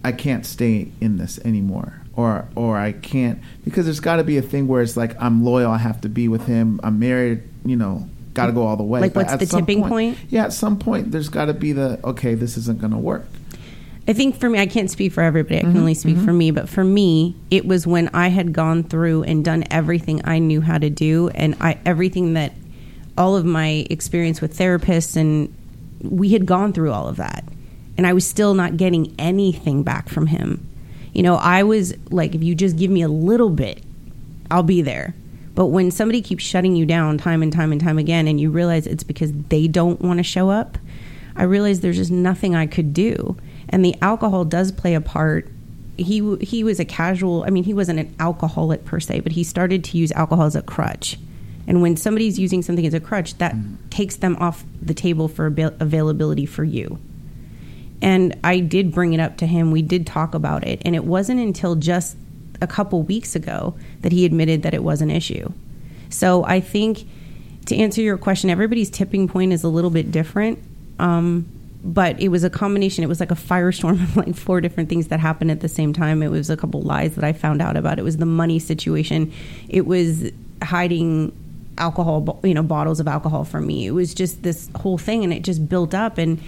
I 0.04 0.12
can't 0.12 0.44
stay 0.44 0.90
in 1.00 1.16
this 1.16 1.38
anymore, 1.44 2.02
or 2.14 2.48
or 2.54 2.76
I 2.78 2.92
can't 2.92 3.40
because 3.64 3.86
there's 3.86 4.00
got 4.00 4.16
to 4.16 4.24
be 4.24 4.36
a 4.36 4.42
thing 4.42 4.68
where 4.68 4.82
it's 4.82 4.96
like 4.96 5.20
I'm 5.20 5.44
loyal, 5.44 5.70
I 5.70 5.78
have 5.78 6.00
to 6.02 6.08
be 6.08 6.28
with 6.28 6.46
him, 6.46 6.80
I'm 6.82 6.98
married, 6.98 7.42
you 7.64 7.76
know, 7.76 8.08
got 8.34 8.46
to 8.46 8.52
go 8.52 8.66
all 8.66 8.76
the 8.76 8.82
way. 8.82 9.00
Like, 9.00 9.14
But 9.14 9.20
what's 9.24 9.32
at 9.34 9.38
the 9.40 9.46
some 9.46 9.60
tipping 9.60 9.84
point? 9.84 10.18
Yeah, 10.28 10.44
at 10.44 10.52
some 10.52 10.78
point 10.78 11.10
there's 11.12 11.28
got 11.28 11.46
to 11.46 11.54
be 11.54 11.72
the 11.72 12.00
okay, 12.04 12.34
this 12.34 12.56
isn't 12.56 12.80
going 12.80 12.92
to 12.92 12.98
work. 12.98 13.24
I 14.08 14.14
think 14.14 14.36
for 14.36 14.50
me, 14.50 14.58
I 14.58 14.66
can't 14.66 14.90
speak 14.90 15.12
for 15.12 15.22
everybody. 15.22 15.58
I 15.58 15.60
can 15.60 15.70
Mm-hmm, 15.70 15.78
only 15.78 15.94
speak 15.94 16.16
for 16.18 16.32
me. 16.32 16.50
But 16.50 16.68
for 16.68 16.82
me, 16.82 17.36
it 17.52 17.66
was 17.66 17.86
when 17.86 18.08
I 18.12 18.28
had 18.28 18.52
gone 18.52 18.82
through 18.82 19.22
and 19.22 19.44
done 19.44 19.64
everything 19.70 20.20
I 20.24 20.40
knew 20.40 20.60
how 20.60 20.78
to 20.78 20.90
do, 20.90 21.28
and 21.28 21.54
I 21.60 21.78
everything 21.86 22.34
that 22.34 22.52
all 23.16 23.36
of 23.36 23.44
my 23.44 23.86
experience 23.90 24.40
with 24.40 24.58
therapists, 24.58 25.16
and 25.16 25.54
we 26.02 26.30
had 26.30 26.46
gone 26.46 26.72
through 26.72 26.90
all 26.90 27.06
of 27.06 27.16
that, 27.18 27.44
and 27.96 28.04
I 28.06 28.12
was 28.12 28.26
still 28.26 28.54
not 28.54 28.76
getting 28.76 29.14
anything 29.20 29.84
back 29.84 30.08
from 30.08 30.26
him. 30.26 30.66
You 31.12 31.22
know, 31.22 31.36
I 31.36 31.62
was 31.62 31.94
like, 32.10 32.34
if 32.34 32.42
you 32.42 32.56
just 32.56 32.76
give 32.76 32.90
me 32.90 33.02
a 33.02 33.08
little 33.08 33.50
bit, 33.50 33.84
I'll 34.50 34.62
be 34.64 34.82
there. 34.82 35.14
But 35.54 35.66
when 35.66 35.90
somebody 35.90 36.22
keeps 36.22 36.44
shutting 36.44 36.76
you 36.76 36.86
down 36.86 37.18
time 37.18 37.42
and 37.42 37.52
time 37.52 37.72
and 37.72 37.80
time 37.80 37.98
again, 37.98 38.26
and 38.26 38.40
you 38.40 38.50
realize 38.50 38.86
it's 38.86 39.04
because 39.04 39.32
they 39.32 39.68
don't 39.68 40.00
want 40.00 40.18
to 40.18 40.22
show 40.22 40.50
up, 40.50 40.78
I 41.36 41.44
realized 41.44 41.82
there's 41.82 41.96
just 41.96 42.10
nothing 42.10 42.54
I 42.54 42.66
could 42.66 42.94
do. 42.94 43.36
And 43.68 43.84
the 43.84 43.94
alcohol 44.00 44.44
does 44.44 44.72
play 44.72 44.94
a 44.94 45.00
part. 45.00 45.50
He 45.96 46.36
he 46.36 46.64
was 46.64 46.80
a 46.80 46.84
casual. 46.84 47.44
I 47.44 47.50
mean, 47.50 47.64
he 47.64 47.74
wasn't 47.74 48.00
an 48.00 48.14
alcoholic 48.18 48.84
per 48.84 49.00
se, 49.00 49.20
but 49.20 49.32
he 49.32 49.44
started 49.44 49.84
to 49.84 49.98
use 49.98 50.10
alcohol 50.12 50.46
as 50.46 50.56
a 50.56 50.62
crutch. 50.62 51.18
And 51.66 51.80
when 51.80 51.96
somebody's 51.96 52.38
using 52.38 52.62
something 52.62 52.86
as 52.86 52.94
a 52.94 53.00
crutch, 53.00 53.38
that 53.38 53.54
mm. 53.54 53.76
takes 53.90 54.16
them 54.16 54.36
off 54.36 54.64
the 54.80 54.94
table 54.94 55.28
for 55.28 55.46
avail- 55.46 55.74
availability 55.78 56.46
for 56.46 56.64
you. 56.64 56.98
And 58.00 58.36
I 58.42 58.58
did 58.58 58.92
bring 58.92 59.12
it 59.12 59.20
up 59.20 59.36
to 59.38 59.46
him. 59.46 59.70
We 59.70 59.80
did 59.80 60.06
talk 60.06 60.34
about 60.34 60.66
it. 60.66 60.82
And 60.84 60.96
it 60.96 61.04
wasn't 61.04 61.40
until 61.40 61.76
just 61.76 62.16
a 62.62 62.66
couple 62.66 63.02
weeks 63.02 63.36
ago 63.36 63.74
that 64.00 64.12
he 64.12 64.24
admitted 64.24 64.62
that 64.62 64.72
it 64.72 64.82
was 64.82 65.02
an 65.02 65.10
issue. 65.10 65.52
So 66.08 66.44
I 66.44 66.60
think 66.60 67.04
to 67.66 67.76
answer 67.76 68.00
your 68.00 68.16
question, 68.16 68.48
everybody's 68.48 68.88
tipping 68.88 69.28
point 69.28 69.52
is 69.52 69.64
a 69.64 69.68
little 69.68 69.90
bit 69.90 70.10
different. 70.10 70.58
Um, 70.98 71.46
but 71.84 72.20
it 72.20 72.28
was 72.28 72.44
a 72.44 72.50
combination. 72.50 73.02
It 73.02 73.08
was 73.08 73.20
like 73.20 73.30
a 73.30 73.36
firestorm 73.36 74.02
of 74.02 74.16
like 74.16 74.34
four 74.36 74.60
different 74.60 74.88
things 74.88 75.08
that 75.08 75.20
happened 75.20 75.50
at 75.50 75.60
the 75.60 75.68
same 75.68 75.92
time. 75.92 76.22
It 76.22 76.30
was 76.30 76.48
a 76.48 76.56
couple 76.56 76.80
lies 76.82 77.16
that 77.16 77.24
I 77.24 77.32
found 77.32 77.60
out 77.60 77.76
about. 77.76 77.98
It 77.98 78.02
was 78.02 78.18
the 78.18 78.26
money 78.26 78.58
situation. 78.58 79.32
It 79.68 79.86
was 79.86 80.30
hiding 80.62 81.36
alcohol, 81.78 82.38
you 82.44 82.54
know, 82.54 82.62
bottles 82.62 83.00
of 83.00 83.08
alcohol 83.08 83.44
from 83.44 83.66
me. 83.66 83.86
It 83.86 83.90
was 83.90 84.14
just 84.14 84.42
this 84.42 84.70
whole 84.76 84.98
thing, 84.98 85.24
and 85.24 85.32
it 85.32 85.42
just 85.42 85.68
built 85.68 85.94
up. 85.94 86.18
And 86.18 86.40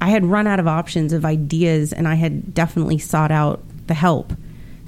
I 0.00 0.10
had 0.10 0.26
run 0.26 0.46
out 0.46 0.60
of 0.60 0.66
options 0.66 1.12
of 1.12 1.24
ideas, 1.24 1.92
and 1.92 2.06
I 2.06 2.16
had 2.16 2.52
definitely 2.52 2.98
sought 2.98 3.30
out 3.30 3.62
the 3.86 3.94
help. 3.94 4.34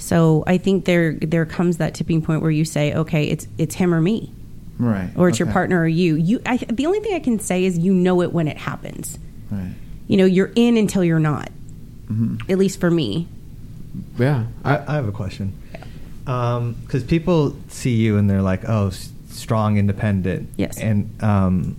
So 0.05 0.45
I 0.47 0.59
think 0.59 0.85
there 0.85 1.15
there 1.15 1.47
comes 1.47 1.79
that 1.79 1.95
tipping 1.95 2.21
point 2.21 2.43
where 2.43 2.51
you 2.51 2.65
say, 2.67 2.93
okay, 2.95 3.25
it's 3.25 3.47
it's 3.57 3.75
him 3.75 3.95
or 3.95 4.01
me, 4.03 4.31
Right. 4.79 5.09
or 5.17 5.29
it's 5.31 5.39
your 5.39 5.49
partner 5.51 5.81
or 5.81 5.89
you. 5.89 6.15
You, 6.17 6.43
I, 6.45 6.59
the 6.59 6.85
only 6.85 7.01
thing 7.01 7.15
I 7.15 7.21
can 7.21 7.39
say 7.39 7.65
is 7.65 7.79
you 7.79 7.95
know 7.95 8.21
it 8.21 8.33
when 8.33 8.47
it 8.47 8.59
happens. 8.59 9.19
Right. 9.51 9.73
You 10.07 10.19
know, 10.19 10.27
you're 10.27 10.53
in 10.55 10.77
until 10.77 11.03
you're 11.05 11.19
not. 11.19 11.49
Mm-hmm. 12.13 12.51
At 12.53 12.59
least 12.59 12.81
for 12.81 12.91
me. 12.91 13.27
Yeah. 14.19 14.45
I, 14.63 14.77
I 14.87 14.95
have 14.97 15.09
a 15.09 15.13
question. 15.13 15.55
Because 16.25 17.05
people 17.07 17.57
see 17.69 17.95
you 17.95 18.19
and 18.19 18.29
they're 18.29 18.43
like, 18.43 18.69
oh, 18.69 18.89
s- 18.89 19.11
strong, 19.31 19.79
independent. 19.79 20.51
Yes. 20.57 20.79
And 20.79 21.11
um, 21.23 21.77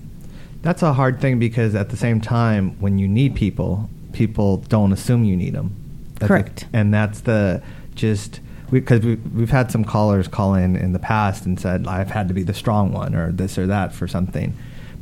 that's 0.64 0.82
a 0.82 0.94
hard 0.94 1.20
thing 1.22 1.38
because 1.38 1.76
at 1.76 1.90
the 1.90 1.98
same 1.98 2.22
time, 2.22 2.72
when 2.80 2.98
you 2.98 3.08
need 3.08 3.36
people, 3.36 3.88
people 4.14 4.58
don't 4.58 4.92
assume 4.94 5.24
you 5.26 5.36
need 5.38 5.54
them. 5.54 5.76
Correct. 6.22 6.66
and 6.74 6.94
that's 6.94 7.20
the 7.22 7.62
just 7.96 8.40
because 8.72 9.02
we, 9.02 9.16
we've 9.16 9.50
had 9.50 9.72
some 9.72 9.84
callers 9.84 10.28
call 10.28 10.56
in 10.56 10.76
in 10.76 10.94
the 10.94 11.00
past 11.00 11.46
and 11.46 11.60
said 11.60 11.88
I've 11.88 12.12
had 12.12 12.28
to 12.28 12.34
be 12.34 12.44
the 12.44 12.54
strong 12.54 12.92
one 12.92 13.16
or 13.16 13.32
this 13.32 13.58
or 13.58 13.68
that 13.68 13.94
for 13.94 14.08
something, 14.08 14.56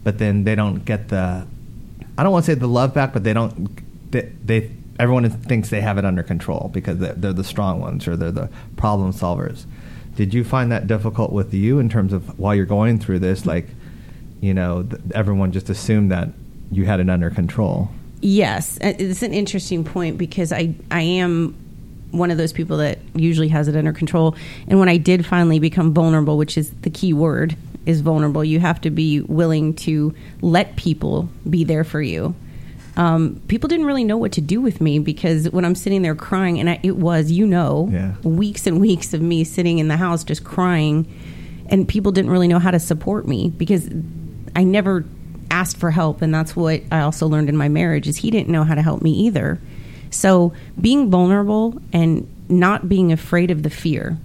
but 0.03 0.17
then 0.17 0.43
they 0.43 0.55
don't 0.55 0.85
get 0.85 1.09
the 1.09 1.45
I 2.17 2.23
don't 2.23 2.31
want 2.31 2.45
to 2.45 2.51
say 2.51 2.55
the 2.55 2.67
love 2.67 2.93
back, 2.93 3.13
but 3.13 3.23
they 3.23 3.33
don't 3.33 4.11
they, 4.11 4.31
they 4.43 4.71
everyone 4.99 5.27
thinks 5.29 5.69
they 5.69 5.81
have 5.81 5.97
it 5.97 6.05
under 6.05 6.23
control 6.23 6.69
because 6.73 6.99
they're, 6.99 7.13
they're 7.13 7.33
the 7.33 7.43
strong 7.43 7.81
ones 7.81 8.07
or 8.07 8.15
they're 8.15 8.31
the 8.31 8.49
problem 8.77 9.11
solvers. 9.11 9.65
Did 10.15 10.33
you 10.33 10.43
find 10.43 10.71
that 10.71 10.85
difficult 10.85 11.31
with 11.31 11.53
you 11.53 11.79
in 11.79 11.89
terms 11.89 12.13
of 12.13 12.37
while 12.37 12.53
you're 12.53 12.65
going 12.65 12.99
through 12.99 13.19
this, 13.19 13.45
like 13.45 13.67
you 14.41 14.53
know 14.53 14.83
th- 14.83 15.01
everyone 15.15 15.51
just 15.51 15.69
assumed 15.69 16.11
that 16.11 16.29
you 16.71 16.85
had 16.85 16.99
it 16.99 17.09
under 17.09 17.29
control? 17.29 17.89
Yes, 18.21 18.77
uh, 18.81 18.93
it's 18.99 19.23
an 19.23 19.33
interesting 19.33 19.83
point 19.83 20.17
because 20.17 20.53
I 20.53 20.75
I 20.91 21.01
am 21.01 21.55
one 22.13 22.31
of 22.31 22.37
those 22.37 22.53
people 22.53 22.77
that 22.77 22.99
usually 23.15 23.49
has 23.49 23.67
it 23.67 23.75
under 23.75 23.91
control. 23.91 24.35
And 24.67 24.79
when 24.79 24.87
I 24.87 24.97
did 24.97 25.25
finally 25.25 25.59
become 25.59 25.93
vulnerable, 25.93 26.37
which 26.37 26.57
is 26.57 26.71
the 26.81 26.89
key 26.89 27.11
word, 27.13 27.55
is 27.85 28.01
vulnerable. 28.01 28.43
You 28.45 28.59
have 28.59 28.79
to 28.81 28.89
be 28.89 29.19
willing 29.21 29.73
to 29.87 30.13
let 30.41 30.75
people 30.77 31.27
be 31.49 31.63
there 31.63 31.83
for 31.83 32.01
you. 32.01 32.35
Um, 32.95 33.41
people 33.47 33.67
didn't 33.67 33.87
really 33.87 34.03
know 34.03 34.17
what 34.17 34.31
to 34.33 34.41
do 34.41 34.61
with 34.61 34.79
me 34.79 34.99
because 34.99 35.49
when 35.49 35.65
I'm 35.65 35.73
sitting 35.75 36.03
there 36.03 36.13
crying, 36.15 36.59
and 36.59 36.69
I, 36.69 36.79
it 36.83 36.95
was, 36.95 37.31
you 37.31 37.47
know, 37.47 37.89
Yeah. 37.91 38.13
weeks 38.23 38.67
and 38.67 38.79
weeks 38.79 39.13
of 39.13 39.21
me 39.21 39.43
sitting 39.43 39.79
in 39.79 39.87
the 39.87 39.97
house 39.97 40.23
just 40.23 40.43
crying, 40.43 41.07
and 41.69 41.87
people 41.87 42.11
didn't 42.11 42.29
really 42.29 42.47
know 42.47 42.59
how 42.59 42.69
to 42.71 42.79
support 42.79 43.27
me 43.27 43.49
because 43.49 43.89
I 44.55 44.63
never 44.63 45.05
asked 45.49 45.77
for 45.77 45.89
help, 45.89 46.21
and 46.21 46.33
that's 46.33 46.55
what 46.55 46.83
I 46.91 47.01
also 47.01 47.27
learned 47.27 47.49
in 47.49 47.57
my 47.57 47.67
marriage 47.67 48.07
is 48.07 48.17
he 48.17 48.29
didn't 48.29 48.49
know 48.49 48.63
how 48.63 48.75
to 48.75 48.81
help 48.83 49.01
me 49.01 49.11
either. 49.11 49.59
So 50.13 50.53
being 50.79 51.09
vulnerable 51.09 51.81
and 51.91 52.27
not 52.49 52.87
being 52.87 53.11
afraid 53.11 53.51
of 53.51 53.63
the 53.63 53.69
fear, 53.69 54.17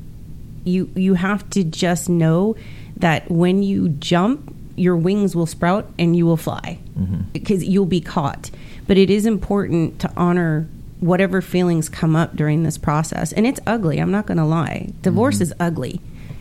you 0.64 0.90
you 0.94 1.14
have 1.14 1.48
to 1.50 1.64
just 1.64 2.08
know 2.08 2.56
that 2.96 3.30
when 3.30 3.62
you 3.62 3.88
jump, 3.88 4.54
your 4.76 4.96
wings 4.96 5.34
will 5.34 5.46
sprout 5.46 5.90
and 5.98 6.14
you 6.16 6.26
will 6.26 6.36
fly 6.36 6.78
mm-hmm. 6.98 7.22
because 7.32 7.64
you'll 7.64 7.86
be 7.86 8.00
caught. 8.00 8.50
But 8.86 8.98
it 8.98 9.10
is 9.10 9.26
important 9.26 9.98
to 10.00 10.12
honor 10.16 10.68
whatever 11.00 11.40
feelings 11.40 11.88
come 11.88 12.16
up 12.16 12.36
during 12.36 12.64
this 12.64 12.76
process, 12.76 13.32
and 13.32 13.46
it's 13.46 13.60
ugly. 13.66 13.98
I'm 13.98 14.10
not 14.10 14.26
going 14.26 14.38
to 14.38 14.44
lie. 14.44 14.92
Divorce 15.02 15.36
mm-hmm. 15.36 15.42
is 15.44 15.54
ugly, 15.58 16.00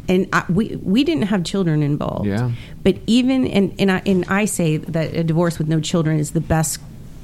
and 0.10 0.28
I, 0.34 0.43
we 0.50 0.76
we 0.78 1.04
didn't 1.04 1.24
have 1.24 1.43
children 1.43 1.84
involved. 1.84 2.28
Yeah. 2.28 2.52
But 2.84 2.98
even 3.08 3.48
and 3.48 3.74
and 3.80 3.91
I, 3.91 4.02
and 4.06 4.26
I 4.26 4.45
say 4.45 4.78
that 4.78 5.14
a 5.14 5.24
divorce 5.24 5.58
with 5.58 5.68
no 5.68 5.80
children 5.80 6.20
is 6.20 6.32
the 6.32 6.41
best 6.41 6.80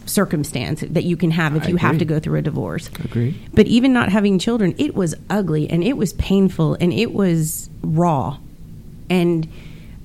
circumstance 0.05 0.81
that 0.81 1.03
you 1.03 1.15
can 1.17 1.31
have 1.31 1.55
if 1.55 1.63
I 1.65 1.67
you 1.69 1.77
have 1.77 1.97
to 1.99 2.05
go 2.05 2.19
through 2.19 2.39
a 2.39 2.41
divorce. 2.41 2.89
Agreed. 3.03 3.35
But 3.53 3.67
even 3.67 3.93
not 3.93 4.09
having 4.09 4.39
children, 4.39 4.75
it 4.77 4.95
was 4.95 5.15
ugly 5.29 5.69
and 5.69 5.83
it 5.83 5.97
was 5.97 6.13
painful 6.13 6.75
and 6.79 6.91
it 6.93 7.13
was 7.13 7.69
raw. 7.81 8.37
And 9.09 9.47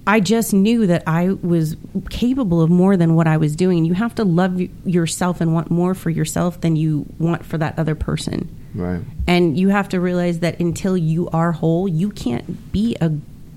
I 0.06 0.20
just 0.20 0.54
knew 0.54 0.86
that 0.86 1.02
I 1.06 1.30
was 1.30 1.76
capable 2.10 2.62
of 2.62 2.70
more 2.70 2.96
than 2.96 3.14
what 3.14 3.26
I 3.26 3.36
was 3.36 3.54
doing. 3.56 3.84
You 3.84 3.94
have 3.94 4.14
to 4.16 4.24
love 4.24 4.60
yourself 4.86 5.40
and 5.40 5.52
want 5.52 5.70
more 5.70 5.94
for 5.94 6.10
yourself 6.10 6.60
than 6.60 6.76
you 6.76 7.06
want 7.18 7.44
for 7.44 7.58
that 7.58 7.78
other 7.78 7.94
person. 7.94 8.48
Right. 8.74 9.00
And 9.26 9.58
you 9.58 9.68
have 9.68 9.88
to 9.90 10.00
realize 10.00 10.38
that 10.40 10.60
until 10.60 10.96
you 10.96 11.28
are 11.30 11.52
whole, 11.52 11.88
you 11.88 12.10
can't 12.10 12.72
be 12.72 12.96
a 13.00 13.12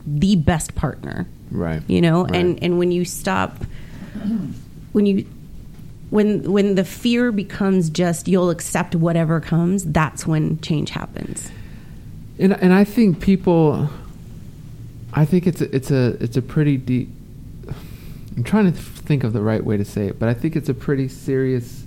the 0.05 0.35
best 0.35 0.73
partner 0.73 1.27
Right. 1.51 1.83
you 1.87 2.01
know 2.01 2.23
Right. 2.23 2.35
and 2.37 2.63
and 2.63 2.79
when 2.79 2.91
you 2.91 3.05
stop 3.05 3.63
when 4.93 5.05
you 5.05 5.25
when 6.12 6.43
when 6.51 6.76
the 6.76 6.84
fear 6.86 7.32
becomes 7.32 7.89
just 7.89 8.28
you'll 8.28 8.49
accept 8.51 8.95
whatever 8.95 9.39
comes 9.41 9.84
that's 9.86 10.28
when 10.28 10.59
change 10.62 10.91
happens 10.91 11.49
And 12.39 12.53
and 12.53 12.74
I 12.74 12.84
think 12.86 13.20
people, 13.22 13.89
I 15.14 15.26
think 15.26 15.45
it's 15.47 15.62
a, 15.62 15.76
it's 15.76 15.91
a 15.91 16.18
it's 16.24 16.38
a 16.38 16.41
pretty 16.41 16.78
deep. 16.78 17.09
I'm 18.38 18.43
trying 18.43 18.72
to 18.72 18.78
think 19.07 19.24
of 19.24 19.34
the 19.34 19.41
right 19.41 19.64
way 19.64 19.78
to 19.78 19.86
say 19.86 20.07
it, 20.07 20.18
but 20.20 20.30
I 20.30 20.34
think 20.34 20.55
it's 20.55 20.70
a 20.70 20.74
pretty 20.74 21.07
serious. 21.07 21.86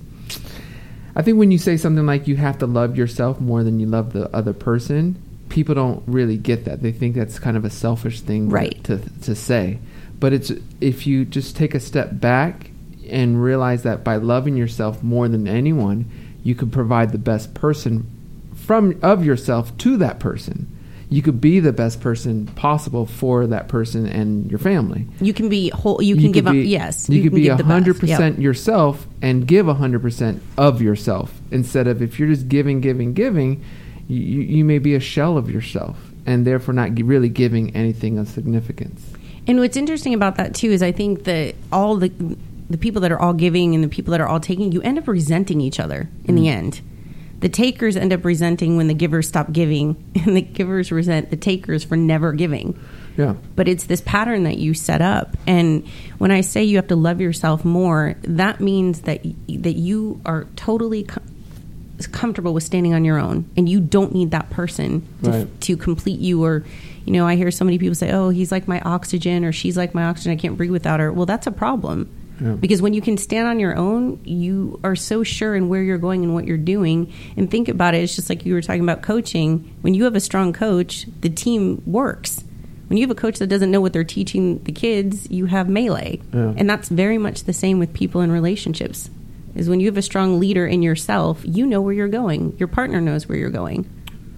I 1.16 1.22
think 1.22 1.38
when 1.38 1.50
you 1.50 1.58
say 1.58 1.76
something 1.76 2.06
like 2.06 2.28
you 2.28 2.36
have 2.36 2.58
to 2.58 2.66
love 2.66 2.96
yourself 2.96 3.40
more 3.40 3.64
than 3.64 3.80
you 3.80 3.86
love 3.86 4.12
the 4.12 4.28
other 4.36 4.52
person, 4.52 5.16
people 5.48 5.74
don't 5.74 6.02
really 6.06 6.36
get 6.36 6.64
that. 6.66 6.82
They 6.82 6.92
think 6.92 7.14
that's 7.16 7.38
kind 7.38 7.56
of 7.56 7.64
a 7.64 7.70
selfish 7.70 8.20
thing 8.20 8.48
Right. 8.50 8.78
to 8.84 8.98
to 9.22 9.34
say. 9.34 9.78
But 10.20 10.32
it's 10.32 10.52
if 10.80 11.06
you 11.06 11.24
just 11.24 11.56
take 11.56 11.74
a 11.74 11.80
step 11.80 12.20
back 12.20 12.70
and 13.10 13.42
realize 13.42 13.82
that 13.82 14.04
by 14.04 14.16
loving 14.16 14.56
yourself 14.56 15.02
more 15.02 15.28
than 15.28 15.46
anyone, 15.48 16.06
you 16.42 16.54
could 16.54 16.72
provide 16.72 17.12
the 17.12 17.18
best 17.18 17.54
person 17.54 18.06
from 18.54 18.98
of 19.02 19.24
yourself 19.24 19.76
to 19.78 19.96
that 19.98 20.18
person. 20.18 20.68
You 21.10 21.22
could 21.22 21.40
be 21.40 21.60
the 21.60 21.72
best 21.72 22.00
person 22.00 22.46
possible 22.56 23.06
for 23.06 23.46
that 23.46 23.68
person 23.68 24.06
and 24.06 24.50
your 24.50 24.58
family. 24.58 25.06
you 25.20 25.32
can 25.32 25.48
be 25.48 25.68
whole 25.68 26.02
you 26.02 26.14
can 26.16 26.24
could 26.24 26.32
give 26.34 26.46
up 26.48 26.54
yes 26.56 27.08
You, 27.08 27.22
could 27.22 27.32
can 27.32 27.56
be 27.56 27.62
hundred 27.62 28.00
percent 28.00 28.36
Yep. 28.36 28.42
yourself 28.42 29.06
and 29.22 29.46
give 29.46 29.66
hundred 29.66 30.02
percent 30.02 30.42
of 30.56 30.80
yourself 30.82 31.40
instead 31.50 31.86
of 31.86 32.02
if 32.02 32.18
you're 32.18 32.28
just 32.28 32.48
giving, 32.48 32.80
giving, 32.80 33.12
giving, 33.14 33.62
you, 34.08 34.18
you 34.20 34.40
you 34.56 34.64
may 34.64 34.78
be 34.78 34.94
a 34.94 35.00
shell 35.00 35.36
of 35.38 35.50
yourself 35.50 35.96
and 36.26 36.46
therefore 36.46 36.74
not 36.74 36.98
really 37.02 37.28
giving 37.28 37.74
anything 37.76 38.18
of 38.18 38.26
significance. 38.28 39.04
And 39.46 39.58
what's 39.60 39.76
interesting 39.76 40.14
about 40.14 40.36
that 40.36 40.54
too 40.54 40.70
is 40.70 40.82
I 40.82 40.90
think 40.90 41.24
that 41.24 41.54
all 41.70 41.96
the 41.96 42.10
the 42.70 42.78
people 42.78 43.00
that 43.02 43.12
are 43.12 43.18
all 43.20 43.34
giving 43.34 43.74
and 43.74 43.82
the 43.84 43.88
people 43.88 44.12
that 44.12 44.20
are 44.20 44.26
all 44.28 44.40
taking, 44.40 44.72
you 44.72 44.80
end 44.82 44.98
up 44.98 45.06
resenting 45.08 45.60
each 45.60 45.78
other 45.80 46.08
in 46.24 46.34
Mm. 46.34 46.38
the 46.38 46.48
end. 46.48 46.80
The 47.40 47.48
takers 47.50 47.94
end 47.96 48.12
up 48.12 48.24
resenting 48.24 48.76
when 48.78 48.86
the 48.86 48.94
givers 48.94 49.28
stop 49.28 49.52
giving, 49.52 49.96
and 50.24 50.34
the 50.36 50.40
givers 50.40 50.90
resent 50.90 51.30
the 51.30 51.36
takers 51.36 51.84
for 51.84 51.96
never 51.96 52.32
giving. 52.32 52.78
Yeah. 53.18 53.34
But 53.54 53.68
it's 53.68 53.84
this 53.84 54.00
pattern 54.00 54.44
that 54.44 54.56
you 54.58 54.72
set 54.74 55.00
up, 55.02 55.36
and 55.46 55.84
when 56.18 56.30
I 56.30 56.40
say 56.40 56.64
you 56.64 56.76
have 56.76 56.88
to 56.88 56.96
love 56.96 57.20
yourself 57.20 57.64
more, 57.64 58.14
that 58.22 58.60
means 58.60 59.02
that 59.02 59.22
that 59.48 59.76
you 59.76 60.20
are 60.26 60.46
totally 60.56 61.04
com- 61.04 61.22
comfortable 62.10 62.52
with 62.54 62.64
standing 62.64 62.92
on 62.92 63.04
your 63.04 63.18
own, 63.20 63.44
and 63.56 63.68
you 63.68 63.78
don't 63.80 64.12
need 64.12 64.32
that 64.32 64.50
person 64.50 65.02
to, 65.22 65.30
Right. 65.30 65.60
to 65.62 65.76
complete 65.76 66.18
you. 66.18 66.42
Or, 66.44 66.64
you 67.04 67.12
know, 67.12 67.24
I 67.26 67.36
hear 67.36 67.50
so 67.52 67.64
many 67.64 67.78
people 67.78 67.94
say, 67.94 68.10
"Oh, 68.10 68.30
he's 68.30 68.50
like 68.50 68.66
my 68.66 68.80
oxygen," 68.80 69.44
or 69.44 69.52
"She's 69.52 69.76
like 69.76 69.94
my 69.94 70.04
oxygen. 70.04 70.32
I 70.32 70.36
can't 70.36 70.56
breathe 70.56 70.72
without 70.72 70.98
her." 70.98 71.12
Well, 71.12 71.26
that's 71.26 71.46
a 71.46 71.52
problem. 71.52 72.08
Yeah. 72.40 72.52
Because 72.52 72.82
when 72.82 72.94
you 72.94 73.00
can 73.00 73.16
stand 73.16 73.46
on 73.46 73.60
your 73.60 73.76
own, 73.76 74.20
you 74.24 74.80
are 74.82 74.96
so 74.96 75.22
sure 75.22 75.54
in 75.54 75.68
where 75.68 75.82
you're 75.82 75.98
going 75.98 76.24
and 76.24 76.34
what 76.34 76.46
you're 76.46 76.56
doing. 76.56 77.12
And 77.36 77.50
think 77.50 77.68
about 77.68 77.94
it, 77.94 78.02
it's 78.02 78.16
just 78.16 78.28
like 78.28 78.44
you 78.44 78.54
were 78.54 78.62
talking 78.62 78.82
about 78.82 79.02
coaching. 79.02 79.74
When 79.82 79.94
you 79.94 80.04
have 80.04 80.16
a 80.16 80.20
strong 80.20 80.52
coach, 80.52 81.06
the 81.20 81.30
team 81.30 81.82
works. 81.86 82.42
When 82.88 82.96
you 82.96 83.04
have 83.04 83.10
a 83.10 83.20
coach 83.20 83.38
that 83.38 83.46
doesn't 83.46 83.70
know 83.70 83.80
what 83.80 83.92
they're 83.92 84.04
teaching 84.04 84.62
the 84.64 84.72
kids, 84.72 85.30
you 85.30 85.46
have 85.46 85.68
melee. 85.68 86.20
Yeah. 86.32 86.54
And 86.56 86.68
that's 86.68 86.88
very 86.88 87.18
much 87.18 87.44
the 87.44 87.52
same 87.52 87.78
with 87.78 87.94
people 87.94 88.20
in 88.20 88.30
relationships. 88.30 89.10
Is 89.54 89.68
when 89.68 89.78
you 89.78 89.86
have 89.86 89.96
a 89.96 90.02
strong 90.02 90.40
leader 90.40 90.66
in 90.66 90.82
yourself, 90.82 91.40
you 91.44 91.66
know 91.66 91.80
where 91.80 91.94
you're 91.94 92.08
going. 92.08 92.56
Your 92.58 92.68
partner 92.68 93.00
knows 93.00 93.28
where 93.28 93.38
you're 93.38 93.50
going. 93.50 93.88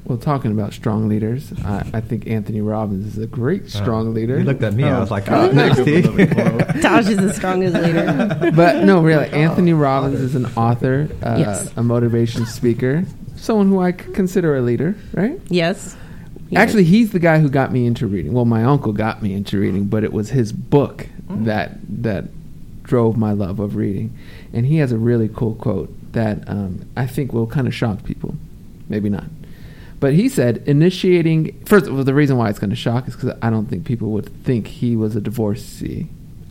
Well, 0.06 0.18
talking 0.18 0.52
about 0.52 0.72
strong 0.72 1.08
leaders, 1.08 1.52
I, 1.64 1.84
I 1.94 2.00
think 2.00 2.28
Anthony 2.28 2.60
Robbins 2.60 3.06
is 3.16 3.18
a 3.22 3.26
great 3.26 3.68
strong 3.68 4.14
leader. 4.14 4.38
He 4.38 4.44
looked 4.44 4.62
at 4.62 4.72
me. 4.74 4.84
I 4.84 4.96
Oh, 4.96 5.00
was 5.00 5.10
like, 5.10 5.26
God. 5.26 5.50
oh, 5.50 5.52
next 5.52 5.84
T. 5.84 6.02
Taj 6.80 7.08
is 7.08 7.16
the 7.16 7.32
strongest 7.34 7.74
leader. 7.74 8.52
but 8.54 8.84
no, 8.84 9.00
really, 9.02 9.28
Anthony 9.30 9.72
Robbins 9.72 10.20
is 10.20 10.36
an 10.36 10.46
author, 10.56 11.08
uh, 11.24 11.36
Yes. 11.38 11.72
a 11.76 11.82
motivation 11.82 12.46
speaker, 12.46 13.04
someone 13.34 13.68
who 13.68 13.80
I 13.80 13.90
consider 13.90 14.56
a 14.56 14.62
leader, 14.62 14.94
right? 15.12 15.40
Yes. 15.48 15.96
He 16.50 16.54
Actually, 16.56 16.82
is. 16.84 16.88
he's 16.90 17.10
the 17.12 17.18
guy 17.18 17.40
who 17.40 17.48
got 17.48 17.72
me 17.72 17.84
into 17.86 18.06
reading. 18.06 18.32
Well, 18.32 18.44
my 18.44 18.62
uncle 18.62 18.92
got 18.92 19.20
me 19.24 19.34
into 19.34 19.58
reading, 19.58 19.86
but 19.86 20.04
it 20.04 20.12
was 20.12 20.30
his 20.30 20.52
book 20.52 21.08
that 21.28 21.78
that 22.04 22.26
drove 22.84 23.16
my 23.16 23.32
love 23.32 23.58
of 23.58 23.74
reading. 23.74 24.16
And 24.52 24.64
he 24.66 24.76
has 24.76 24.92
a 24.92 24.96
really 24.98 25.28
cool 25.28 25.56
quote 25.56 25.92
that 26.12 26.48
um, 26.48 26.88
I 26.96 27.08
think 27.08 27.32
will 27.32 27.48
kind 27.48 27.66
of 27.66 27.74
shock 27.74 28.04
people, 28.04 28.36
maybe 28.88 29.08
not. 29.10 29.24
But 29.98 30.12
he 30.12 30.28
said, 30.28 30.62
initiating 30.66 31.64
first. 31.64 31.88
Well, 31.90 32.04
the 32.04 32.14
reason 32.14 32.36
why 32.36 32.50
it's 32.50 32.58
going 32.58 32.70
to 32.70 32.76
shock 32.76 33.08
is 33.08 33.14
because 33.16 33.36
I 33.40 33.48
don't 33.50 33.66
think 33.66 33.84
people 33.86 34.10
would 34.12 34.28
think 34.44 34.66
he 34.66 34.94
was 34.96 35.16
a 35.16 35.20
divorcee. 35.20 36.08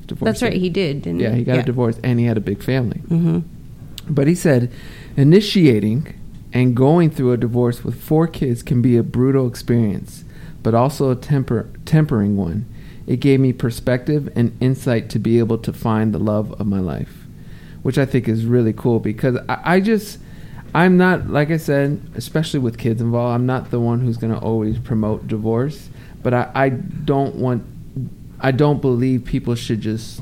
divorcee. 0.08 0.26
That's 0.26 0.42
right. 0.42 0.54
He 0.54 0.70
did. 0.70 1.04
Didn't 1.04 1.20
Yeah, 1.20 1.34
he 1.34 1.44
got 1.44 1.60
a 1.60 1.64
divorce 1.64 2.00
and 2.04 2.20
he 2.20 2.26
had 2.26 2.38
a 2.38 2.42
big 2.42 2.64
family. 2.64 3.00
hmm 3.08 3.40
But 4.10 4.28
he 4.28 4.34
said, 4.36 4.72
initiating 5.16 6.14
and 6.54 6.76
going 6.76 7.10
through 7.12 7.34
a 7.34 7.38
divorce 7.38 7.84
with 7.84 8.02
four 8.02 8.28
kids 8.28 8.64
can 8.64 8.82
be 8.82 8.98
a 8.98 9.04
brutal 9.04 9.48
experience, 9.48 10.24
but 10.64 10.74
also 10.74 11.12
a 11.12 11.16
temper, 11.16 11.68
tempering 11.86 12.38
one. 12.38 12.66
It 13.08 13.18
gave 13.20 13.40
me 13.40 13.54
perspective 13.54 14.32
and 14.36 14.56
insight 14.60 15.10
to 15.12 15.20
be 15.20 15.38
able 15.38 15.58
to 15.60 15.72
find 15.74 16.14
the 16.14 16.20
love 16.20 16.52
of 16.60 16.66
my 16.66 16.80
life, 16.80 17.26
which 17.84 17.98
I 18.00 18.06
think 18.06 18.28
is 18.28 18.46
really 18.46 18.74
cool 18.74 19.00
because 19.00 19.38
I, 19.48 19.76
I 19.76 19.80
just, 19.80 20.18
I'm 20.76 20.98
not, 20.98 21.30
like 21.30 21.52
I 21.52 21.58
said, 21.58 22.02
especially 22.16 22.60
with 22.60 22.78
kids 22.78 23.02
involved, 23.02 23.34
I'm 23.36 23.46
not 23.46 23.72
the 23.72 23.80
one 23.80 24.02
who's 24.02 24.18
going 24.18 24.34
to 24.34 24.40
always 24.40 24.78
promote 24.78 25.28
divorce, 25.28 25.90
but 26.22 26.34
I, 26.34 26.52
I 26.54 26.70
don't 26.70 27.36
want, 27.36 27.64
I 28.42 28.52
don't 28.52 28.82
believe 28.82 29.24
people 29.26 29.56
should 29.56 29.80
just 29.82 30.22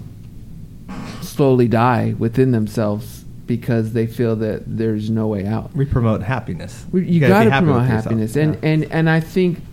slowly 1.22 1.68
die 1.68 2.14
within 2.20 2.52
themselves 2.52 3.24
because 3.48 3.94
they 3.94 4.08
feel 4.08 4.36
that 4.38 4.64
there's 4.66 5.10
no 5.10 5.28
way 5.28 5.46
out. 5.46 5.76
We 5.76 5.86
promote 5.86 6.22
happiness. 6.22 6.86
We- 6.92 7.06
You, 7.10 7.20
gotta 7.20 7.50
got 7.50 7.60
to 7.60 7.66
promote 7.66 7.82
yourself. 7.84 8.04
happiness, 8.04 8.36
and 8.36 8.54
Yeah. 8.56 8.60
and 8.70 8.84
and 8.92 9.10
I 9.10 9.20
think 9.20 9.58
th- 9.58 9.68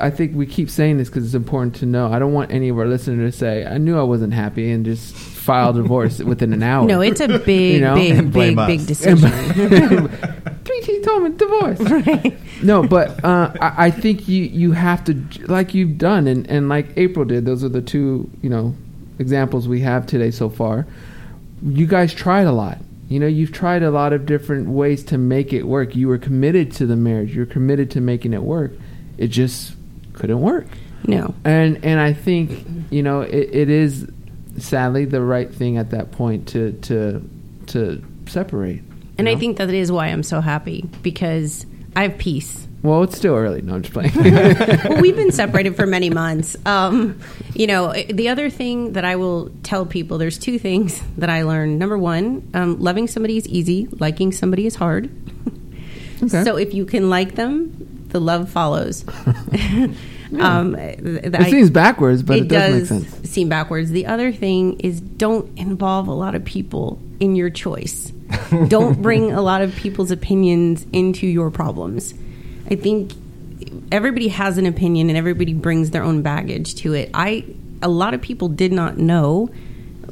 I 0.00 0.10
think 0.10 0.34
we 0.34 0.46
keep 0.46 0.70
saying 0.70 0.98
this 0.98 1.08
because 1.08 1.24
it's 1.24 1.34
important 1.34 1.74
to 1.76 1.86
know. 1.86 2.10
I 2.12 2.18
don't 2.18 2.32
want 2.32 2.50
any 2.52 2.68
of 2.68 2.78
our 2.78 2.86
listeners 2.86 3.34
to 3.34 3.38
say, 3.38 3.66
"I 3.66 3.78
knew 3.78 3.98
I 3.98 4.02
wasn't 4.02 4.32
happy," 4.32 4.70
and 4.70 4.84
just 4.84 5.14
file 5.14 5.72
divorce 5.72 6.18
within 6.22 6.52
an 6.52 6.62
hour. 6.62 6.86
No, 6.86 7.00
it's 7.00 7.20
a 7.20 7.38
big, 7.46 7.74
You 7.74 7.80
know? 7.80 7.94
big, 7.94 8.16
And 8.16 8.32
big, 8.32 8.58
us. 8.58 8.66
big 8.66 8.86
decision. 8.86 9.28
Three 10.64 10.80
T 10.82 11.00
told 11.02 11.24
me 11.24 11.30
divorce. 11.36 11.80
No, 12.62 12.82
but 12.86 13.22
uh, 13.24 13.52
I, 13.60 13.86
I 13.86 13.90
think 13.90 14.28
you 14.28 14.44
you 14.44 14.72
have 14.72 15.04
to 15.04 15.14
like 15.46 15.74
you've 15.74 15.98
done, 15.98 16.26
and 16.26 16.46
and 16.48 16.68
like 16.68 16.86
April 16.96 17.24
did. 17.24 17.44
Those 17.44 17.64
are 17.64 17.68
the 17.68 17.82
two 17.82 18.30
you 18.40 18.48
know 18.48 18.74
examples 19.18 19.68
we 19.68 19.80
have 19.80 20.06
today 20.06 20.30
so 20.30 20.48
far. 20.48 20.86
You 21.62 21.86
guys 21.86 22.14
tried 22.14 22.46
a 22.46 22.52
lot. 22.52 22.78
You 23.08 23.20
know, 23.20 23.26
you've 23.26 23.52
tried 23.52 23.82
a 23.82 23.90
lot 23.90 24.12
of 24.14 24.24
different 24.24 24.68
ways 24.68 25.04
to 25.04 25.18
make 25.18 25.52
it 25.52 25.64
work. 25.64 25.94
You 25.94 26.08
were 26.08 26.16
committed 26.18 26.72
to 26.72 26.86
the 26.86 26.96
marriage. 26.96 27.34
You're 27.34 27.44
committed 27.46 27.90
to 27.90 28.00
making 28.00 28.32
it 28.32 28.42
work. 28.42 28.72
It 29.22 29.28
just 29.28 29.74
couldn't 30.14 30.40
work. 30.40 30.66
no. 31.04 31.32
And 31.44 31.84
and 31.84 32.00
I 32.00 32.12
think 32.12 32.66
you 32.90 33.02
know 33.04 33.20
it, 33.20 33.48
it 33.52 33.70
is 33.70 34.08
sadly 34.58 35.04
the 35.04 35.22
right 35.22 35.52
thing 35.54 35.78
at 35.78 35.90
that 35.90 36.10
point 36.10 36.48
to 36.48 36.72
to 36.72 37.22
to 37.68 38.02
separate. 38.26 38.82
And 39.18 39.28
you 39.28 39.34
I 39.34 39.36
think 39.38 39.58
that 39.58 39.70
is 39.70 39.92
why 39.92 40.08
I'm 40.08 40.24
so 40.24 40.40
happy 40.40 40.88
because 41.02 41.66
I 41.94 42.02
have 42.02 42.18
peace. 42.18 42.66
well, 42.82 43.04
it's 43.04 43.16
still 43.16 43.34
early. 43.34 43.62
No, 43.62 43.74
I'm 43.76 43.82
just 43.82 43.94
playing. 43.94 44.12
well, 44.88 45.00
we've 45.00 45.14
been 45.14 45.30
separated 45.30 45.76
for 45.76 45.86
many 45.86 46.10
months. 46.10 46.56
Um, 46.66 47.20
you 47.54 47.68
know, 47.68 47.92
the 47.92 48.28
other 48.28 48.50
thing 48.50 48.94
that 48.94 49.04
I 49.04 49.14
will 49.14 49.50
tell 49.62 49.86
people 49.86 50.18
there's 50.18 50.38
two 50.38 50.58
things 50.58 51.00
that 51.16 51.30
I 51.30 51.42
learned. 51.42 51.78
Number 51.78 51.96
one, 51.96 52.50
um, 52.54 52.80
loving 52.80 53.06
somebody 53.06 53.36
is 53.36 53.46
easy, 53.46 53.86
liking 54.00 54.32
somebody 54.32 54.66
is 54.66 54.74
hard. 54.74 55.10
Okay. 56.24 56.44
So 56.44 56.56
if 56.56 56.72
you 56.72 56.84
can 56.84 57.10
like 57.10 57.34
them, 57.34 57.91
the 58.12 58.20
love 58.20 58.48
follows. 58.48 59.04
um, 60.40 60.76
th- 60.76 60.98
th- 60.98 61.24
it 61.24 61.34
I- 61.34 61.50
seems 61.50 61.70
backwards, 61.70 62.22
but 62.22 62.38
it, 62.38 62.42
it 62.42 62.48
does, 62.48 62.88
does 62.88 63.02
make 63.02 63.10
sense. 63.10 63.30
seem 63.30 63.48
backwards. 63.48 63.90
The 63.90 64.06
other 64.06 64.32
thing 64.32 64.80
is 64.80 65.00
don't 65.00 65.58
involve 65.58 66.08
a 66.08 66.14
lot 66.14 66.34
of 66.34 66.44
people 66.44 66.98
in 67.20 67.36
your 67.36 67.50
choice. 67.50 68.10
don't 68.68 69.02
bring 69.02 69.32
a 69.32 69.42
lot 69.42 69.62
of 69.62 69.74
people's 69.76 70.10
opinions 70.10 70.86
into 70.92 71.26
your 71.26 71.50
problems. 71.50 72.14
I 72.70 72.76
think 72.76 73.12
everybody 73.90 74.28
has 74.28 74.58
an 74.58 74.66
opinion 74.66 75.08
and 75.08 75.18
everybody 75.18 75.52
brings 75.52 75.90
their 75.90 76.02
own 76.02 76.22
baggage 76.22 76.76
to 76.76 76.94
it. 76.94 77.10
I 77.12 77.44
a 77.82 77.88
lot 77.88 78.14
of 78.14 78.22
people 78.22 78.48
did 78.48 78.72
not 78.72 78.96
know 78.96 79.50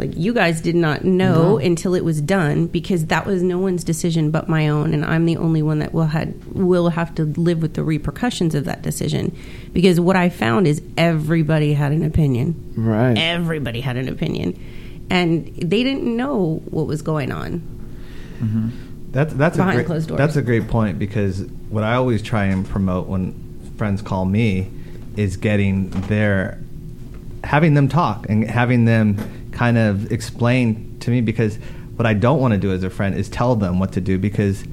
like 0.01 0.17
you 0.17 0.33
guys 0.33 0.61
did 0.61 0.75
not 0.75 1.05
know 1.05 1.59
until 1.59 1.95
it 1.95 2.05
was 2.05 2.21
done 2.21 2.67
because 2.67 3.07
that 3.07 3.27
was 3.27 3.43
no 3.43 3.59
one's 3.59 3.85
decision 3.85 4.31
but 4.31 4.49
my 4.49 4.69
own 4.69 4.93
and 4.95 5.05
I'm 5.05 5.27
the 5.27 5.37
only 5.37 5.63
one 5.63 5.79
that 5.79 5.93
will 5.93 6.07
had 6.07 6.35
will 6.55 6.89
have 6.89 7.15
to 7.17 7.25
live 7.25 7.63
with 7.63 7.75
the 7.75 7.85
repercussions 7.85 8.55
of 8.55 8.65
that 8.65 8.83
decision. 8.83 9.37
Because 9.73 10.01
what 10.01 10.17
I 10.17 10.29
found 10.31 10.67
is 10.67 10.83
everybody 10.97 11.75
had 11.75 11.93
an 11.93 12.03
opinion. 12.05 12.73
Right. 12.77 13.17
everybody 13.17 13.81
had 13.81 13.97
an 13.97 14.09
opinion. 14.09 14.59
And 15.11 15.55
they 15.57 15.83
didn't 15.83 16.17
know 16.17 16.63
what 16.71 16.87
was 16.87 17.03
going 17.03 17.31
on. 17.33 17.61
Mm-hmm. 18.41 18.69
That's 19.13 19.35
that's 19.35 19.57
a 19.57 19.59
Behind 19.59 19.77
great, 19.77 19.87
closed 19.87 20.09
doors. 20.09 20.19
that's 20.19 20.37
a 20.37 20.43
great 20.43 20.69
point 20.69 20.99
because 20.99 21.43
what 21.69 21.85
I 21.85 21.95
always 21.95 22.23
try 22.23 22.45
and 22.45 22.67
promote 22.67 23.07
when 23.07 23.35
friends 23.77 24.03
call 24.03 24.25
me 24.25 24.71
is 25.17 25.37
getting 25.37 25.91
their 26.03 26.59
having 27.43 27.75
them 27.75 27.89
talk 27.89 28.27
and 28.29 28.49
having 28.49 28.85
them 28.85 29.17
kind 29.61 29.77
of 29.77 30.11
explain 30.11 30.97
to 31.01 31.11
me 31.11 31.21
because 31.21 31.57
what 31.97 32.07
I 32.07 32.15
don't 32.15 32.41
want 32.41 32.53
to 32.53 32.59
do 32.59 32.73
as 32.73 32.83
a 32.83 32.89
friend 32.89 33.15
is 33.15 33.29
tell 33.29 33.55
them 33.57 33.79
what 33.79 33.93
to 33.93 34.01
do 34.01 34.19
because 34.19 34.65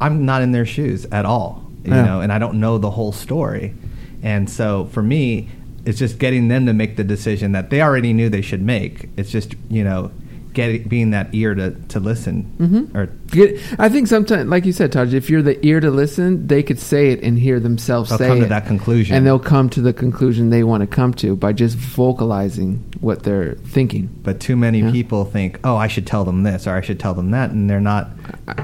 I'm 0.00 0.24
not 0.24 0.40
in 0.40 0.52
their 0.52 0.64
shoes 0.64 1.04
at 1.10 1.24
all, 1.24 1.68
you 1.84 1.92
Yeah. 1.92 2.04
know, 2.04 2.20
and 2.20 2.32
I 2.32 2.38
don't 2.38 2.60
know 2.60 2.78
the 2.78 2.92
whole 2.92 3.10
story. 3.10 3.74
And 4.22 4.48
so 4.48 4.84
for 4.92 5.02
me, 5.02 5.48
it's 5.84 5.98
just 5.98 6.20
getting 6.20 6.46
them 6.46 6.64
to 6.66 6.72
make 6.72 6.94
the 6.94 7.02
decision 7.02 7.50
that 7.52 7.70
they 7.70 7.82
already 7.82 8.12
knew 8.12 8.28
they 8.28 8.40
should 8.40 8.62
make. 8.62 9.08
It's 9.16 9.32
just, 9.32 9.56
you 9.68 9.82
know, 9.82 10.12
getting 10.56 10.88
being 10.88 11.10
that 11.10 11.28
ear 11.32 11.54
to, 11.54 11.70
to 11.88 12.00
listen 12.00 12.50
Mhm. 12.58 12.94
or 12.96 13.08
Get, 13.30 13.58
I 13.78 13.88
think 13.88 14.06
sometimes, 14.06 14.48
like 14.48 14.64
you 14.64 14.72
said, 14.72 14.90
Taj, 14.92 15.12
if 15.12 15.28
you're 15.28 15.42
the 15.42 15.58
ear 15.66 15.80
to 15.80 15.90
listen, 15.90 16.46
they 16.46 16.62
could 16.62 16.78
say 16.78 17.10
it 17.10 17.22
and 17.22 17.36
hear 17.38 17.58
themselves 17.60 18.08
They'll 18.08 18.18
say 18.18 18.28
come 18.28 18.40
to 18.40 18.46
that 18.46 18.66
conclusion. 18.66 19.14
and 19.16 19.26
they'll 19.26 19.38
come 19.38 19.68
to 19.70 19.80
the 19.82 19.92
conclusion 19.92 20.48
they 20.50 20.62
want 20.64 20.80
to 20.82 20.86
come 20.86 21.12
to 21.14 21.36
by 21.36 21.52
just 21.52 21.76
vocalizing 21.76 22.82
what 23.00 23.24
they're 23.24 23.54
thinking. 23.66 24.08
But 24.22 24.40
too 24.40 24.56
many 24.56 24.80
Yeah. 24.80 24.90
people 24.92 25.24
think, 25.26 25.58
"Oh, 25.64 25.76
I 25.76 25.86
should 25.88 26.06
tell 26.06 26.24
them 26.24 26.44
this 26.44 26.66
or 26.66 26.74
I 26.74 26.80
should 26.80 26.98
tell 26.98 27.14
them 27.14 27.30
that," 27.32 27.50
and 27.50 27.68
they're 27.68 27.80
not. 27.80 28.10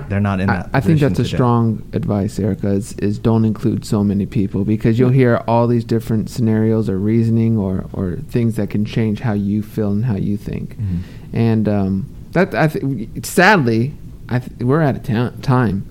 They're 0.08 0.20
not 0.20 0.40
in 0.40 0.46
that. 0.48 0.70
I 0.72 0.80
think 0.80 0.94
position 1.00 1.08
that's 1.08 1.18
a 1.20 1.22
to 1.24 1.28
do 1.28 1.34
it. 1.34 1.36
strong 1.36 1.82
advice, 1.92 2.38
Erica. 2.38 2.68
Is, 2.70 2.94
is 2.98 3.18
don't 3.18 3.44
include 3.44 3.84
so 3.84 4.02
many 4.02 4.26
people 4.26 4.64
because 4.64 4.98
you'll 4.98 5.10
hear 5.10 5.42
all 5.48 5.66
these 5.66 5.84
different 5.84 6.30
scenarios 6.30 6.88
or 6.88 6.98
reasoning 6.98 7.56
or, 7.58 7.84
or 7.92 8.16
things 8.28 8.56
that 8.56 8.70
can 8.70 8.84
change 8.84 9.20
how 9.20 9.32
you 9.34 9.62
feel 9.62 9.90
and 9.92 10.04
how 10.04 10.16
you 10.16 10.36
think. 10.36 10.76
Mhm. 10.78 10.98
And 11.32 11.68
um, 11.68 12.06
that 12.32 12.54
I 12.54 12.68
think 12.68 13.24
sadly, 13.24 13.94
I 14.28 14.38
th- 14.40 14.60
we're 14.60 14.82
out 14.82 14.96
of 14.96 15.02
ta- 15.02 15.32
time. 15.42 15.86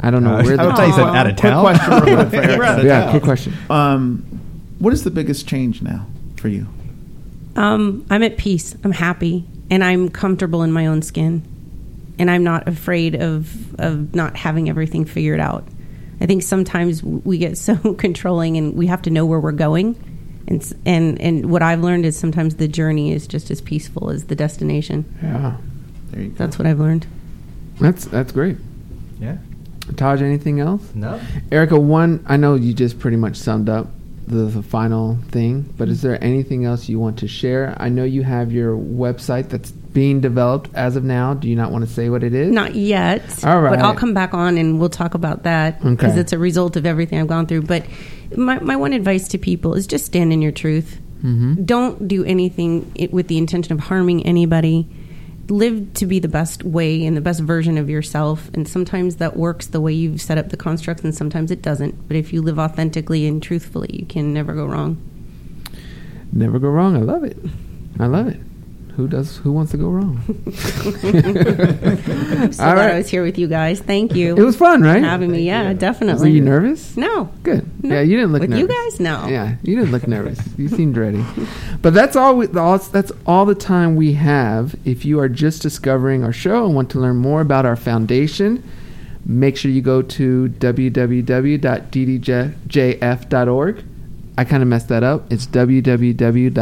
I 0.00 0.10
don't 0.10 0.22
know 0.24 0.36
Uh, 0.36 0.42
where 0.42 0.54
I 0.60 0.62
the 0.62 0.66
would 0.68 0.76
thought 0.76 0.86
you 0.88 0.92
said 0.94 1.02
out 1.04 1.26
of 1.26 1.36
Quick 1.36 1.50
town. 1.52 1.62
question 1.64 2.00
quick 2.00 2.28
for 2.28 2.36
Eric. 2.36 2.58
We're 2.58 2.64
out 2.64 2.78
of 2.80 2.84
yeah, 2.84 3.00
town. 3.02 3.10
quick 3.10 3.22
question. 3.22 3.54
Um, 3.70 4.24
what 4.78 4.92
is 4.92 5.04
the 5.04 5.10
biggest 5.10 5.46
change 5.48 5.80
now 5.82 6.06
for 6.36 6.48
you? 6.48 6.66
Um, 7.56 8.04
I'm 8.10 8.22
at 8.22 8.36
peace. 8.36 8.76
I'm 8.84 8.92
happy, 8.92 9.44
and 9.70 9.82
I'm 9.82 10.10
comfortable 10.10 10.62
in 10.62 10.72
my 10.72 10.86
own 10.86 11.00
skin, 11.02 11.42
and 12.18 12.30
I'm 12.30 12.44
not 12.44 12.68
afraid 12.68 13.14
of 13.14 13.74
of 13.80 14.14
not 14.14 14.36
having 14.36 14.68
everything 14.68 15.04
figured 15.06 15.40
out. 15.40 15.64
I 16.20 16.26
think 16.26 16.42
sometimes 16.42 17.02
we 17.02 17.38
get 17.38 17.56
so 17.68 17.76
controlling 17.94 18.56
and 18.58 18.74
we 18.74 18.86
have 18.88 19.02
to 19.02 19.10
know 19.10 19.24
where 19.26 19.40
we're 19.40 19.52
going. 19.52 19.96
And, 20.48 20.74
and 20.86 21.20
and 21.20 21.50
what 21.50 21.62
I've 21.62 21.80
learned 21.80 22.06
is 22.06 22.16
sometimes 22.18 22.56
the 22.56 22.68
journey 22.68 23.12
is 23.12 23.26
just 23.26 23.50
as 23.50 23.60
peaceful 23.60 24.10
as 24.10 24.26
the 24.26 24.36
destination. 24.36 25.04
Yeah, 25.22 25.56
There 26.10 26.22
you 26.22 26.28
go. 26.28 26.34
That's 26.36 26.58
what 26.58 26.66
I've 26.66 26.78
learned. 26.78 27.06
that's 27.80 28.04
that's 28.06 28.32
great. 28.32 28.56
Yeah. 29.20 29.38
Taj, 29.96 30.20
anything 30.22 30.60
else? 30.60 30.82
No. 30.94 31.20
Erica, 31.52 31.78
one, 31.78 32.24
I 32.28 32.36
know 32.36 32.54
you 32.54 32.74
just 32.74 32.98
pretty 32.98 33.16
much 33.16 33.36
summed 33.36 33.68
up 33.68 33.88
the, 34.26 34.46
the 34.46 34.62
final 34.62 35.16
thing, 35.30 35.72
but 35.78 35.88
is 35.88 36.02
there 36.02 36.22
anything 36.22 36.64
else 36.64 36.88
you 36.88 36.98
want 36.98 37.18
to 37.20 37.28
share? 37.28 37.76
I 37.78 37.88
know 37.88 38.02
you 38.02 38.24
have 38.24 38.50
your 38.50 38.76
website 38.76 39.48
that's 39.48 39.70
being 39.70 40.20
developed 40.20 40.68
as 40.74 40.96
of 40.96 41.04
now. 41.04 41.34
Do 41.34 41.48
you 41.48 41.54
not 41.54 41.70
want 41.70 41.86
to 41.86 41.90
say 41.92 42.08
what 42.10 42.24
it 42.24 42.34
is? 42.34 42.50
Not 42.52 42.74
yet. 42.74 43.44
All 43.44 43.60
right. 43.60 43.70
But 43.70 43.78
I'll 43.84 43.94
come 43.94 44.12
back 44.14 44.34
on 44.34 44.58
and 44.58 44.80
we'll 44.80 44.88
talk 44.90 45.14
about 45.14 45.44
that 45.44 45.78
because 45.80 46.12
Okay. 46.12 46.20
it's 46.20 46.32
a 46.32 46.38
result 46.38 46.74
of 46.76 46.84
everything 46.84 47.20
I've 47.20 47.28
gone 47.28 47.46
through. 47.46 47.62
But 47.62 47.86
my, 48.36 48.58
my 48.60 48.76
one 48.76 48.92
advice 48.92 49.28
to 49.28 49.38
people 49.38 49.74
is 49.74 49.86
just 49.86 50.06
stand 50.06 50.32
in 50.32 50.42
your 50.42 50.52
truth. 50.52 50.98
Mm-hmm. 51.18 51.64
Don't 51.64 52.08
do 52.08 52.24
anything 52.24 52.92
with 53.10 53.28
the 53.28 53.38
intention 53.38 53.72
of 53.72 53.80
harming 53.80 54.26
anybody. 54.26 54.88
Live 55.48 55.94
to 55.94 56.06
be 56.06 56.18
the 56.18 56.28
best 56.28 56.64
way 56.64 57.04
and 57.04 57.16
the 57.16 57.20
best 57.20 57.40
version 57.40 57.78
of 57.78 57.88
yourself. 57.88 58.50
And 58.52 58.66
sometimes 58.68 59.16
that 59.16 59.36
works 59.36 59.66
the 59.66 59.80
way 59.80 59.92
you've 59.92 60.20
set 60.20 60.38
up 60.38 60.50
the 60.50 60.56
constructs, 60.56 61.04
and 61.04 61.14
sometimes 61.14 61.50
it 61.50 61.62
doesn't. 61.62 62.08
But 62.08 62.16
if 62.16 62.32
you 62.32 62.42
live 62.42 62.58
authentically 62.58 63.26
and 63.26 63.42
truthfully, 63.42 63.90
you 63.92 64.06
can 64.06 64.34
never 64.34 64.54
go 64.54 64.66
wrong. 64.66 65.00
Never 66.32 66.58
go 66.58 66.68
wrong. 66.68 66.96
I 66.96 67.00
love 67.00 67.24
it. 67.24 67.38
I 67.98 68.06
love 68.06 68.28
it. 68.28 68.40
Who 68.96 69.08
does? 69.08 69.36
Who 69.38 69.52
wants 69.52 69.72
to 69.72 69.78
go 69.78 69.88
wrong? 69.90 70.20
So 72.52 72.62
All 72.64 72.74
glad 72.74 72.86
right. 72.86 72.94
I 72.94 72.98
was 72.98 73.08
here 73.08 73.22
with 73.22 73.38
you 73.38 73.48
guys. 73.48 73.80
Thank 73.80 74.14
you. 74.14 74.36
It 74.36 74.42
was 74.42 74.56
fun, 74.56 74.82
right? 74.82 75.02
having 75.02 75.30
me. 75.32 75.42
Yeah, 75.42 75.68
Were 75.68 75.74
definitely. 75.74 76.30
you 76.30 76.40
nervous? 76.42 76.96
No. 76.96 77.28
Good. 77.42 77.66
No. 77.82 77.94
Yeah, 77.94 78.00
you 78.02 78.16
didn't 78.16 78.32
look 78.32 78.40
With 78.42 78.50
nervous. 78.50 78.62
you 78.62 78.68
guys? 78.68 79.00
No. 79.00 79.26
Yeah, 79.26 79.56
you 79.62 79.74
didn't 79.76 79.90
look 79.92 80.06
nervous. 80.06 80.38
You 80.58 80.68
seemed 80.68 80.96
ready. 80.96 81.24
But 81.82 81.92
that's 81.94 82.14
all. 82.16 82.36
We, 82.36 82.46
all. 82.48 82.78
That's 82.78 83.12
all 83.26 83.44
the 83.46 83.54
time 83.54 83.96
we 83.96 84.12
have. 84.14 84.74
If 84.84 85.04
you 85.04 85.18
are 85.20 85.28
just 85.28 85.62
discovering 85.62 86.22
our 86.24 86.32
show 86.32 86.64
and 86.66 86.74
want 86.74 86.90
to 86.90 86.98
learn 87.00 87.16
more 87.16 87.40
about 87.40 87.64
our 87.66 87.76
foundation, 87.76 88.62
make 89.24 89.56
sure 89.56 89.70
you 89.70 89.82
go 89.82 90.02
to 90.02 90.48
www.ddjf.org. 90.58 91.74
I 94.38 94.44
kind 94.44 94.62
of 94.62 94.68
messed 94.68 94.88
that 94.88 95.02
up. 95.02 95.32
It's 95.32 95.46
www.ddjf.org. 95.46 96.56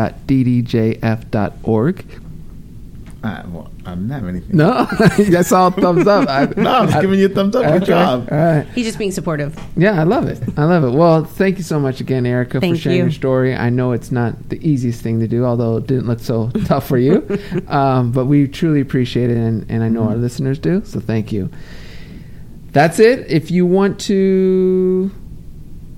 Uh, 3.25 3.43
well, 3.49 3.71
I 3.87 3.95
didn't 3.95 4.11
have 4.11 4.29
anything. 4.29 4.55
No, 4.57 4.85
that's 5.19 5.51
all 5.51 5.71
thumbs 5.71 6.07
up. 6.07 6.29
I, 6.29 6.45
No, 6.61 6.71
I'm 6.75 6.89
just 6.89 7.01
giving 7.01 7.19
you 7.19 7.27
a 7.27 7.29
thumbs 7.31 7.57
up. 7.57 7.65
Good 7.73 7.87
job. 7.87 8.29
All 8.31 8.37
right. 8.37 8.67
He's 8.75 8.85
just 8.85 8.99
being 8.99 9.13
supportive. 9.13 9.59
Yeah, 9.77 9.99
I 9.99 10.03
love 10.05 10.29
it. 10.29 10.43
I 10.59 10.65
love 10.65 10.85
it. 10.85 10.91
Well, 10.91 11.25
thank 11.25 11.57
you 11.57 11.65
so 11.65 11.81
much 11.81 12.01
again, 12.01 12.27
Erica, 12.27 12.61
Thank 12.61 12.77
for 12.77 12.81
sharing 12.83 12.99
you. 12.99 13.05
your 13.05 13.13
story. 13.13 13.55
I 13.57 13.71
know 13.71 13.93
it's 13.93 14.13
not 14.13 14.51
the 14.51 14.59
easiest 14.69 15.01
thing 15.01 15.21
to 15.21 15.27
do, 15.27 15.45
although 15.45 15.79
it 15.79 15.87
didn't 15.87 16.07
look 16.07 16.21
so 16.21 16.51
tough 16.67 16.87
for 16.87 16.99
you. 16.99 17.27
Um, 17.67 18.13
but 18.13 18.27
we 18.27 18.47
truly 18.47 18.81
appreciate 18.83 19.31
it, 19.31 19.39
and, 19.39 19.65
and 19.71 19.83
I 19.83 19.89
know 19.89 20.03
Mm-hmm. 20.03 20.11
our 20.11 20.17
listeners 20.19 20.59
do. 20.59 20.83
So 20.85 21.01
thank 21.01 21.33
you. 21.33 21.49
That's 22.73 22.99
it. 22.99 23.31
If 23.31 23.51
you 23.51 23.65
want 23.65 24.01
to 24.01 25.11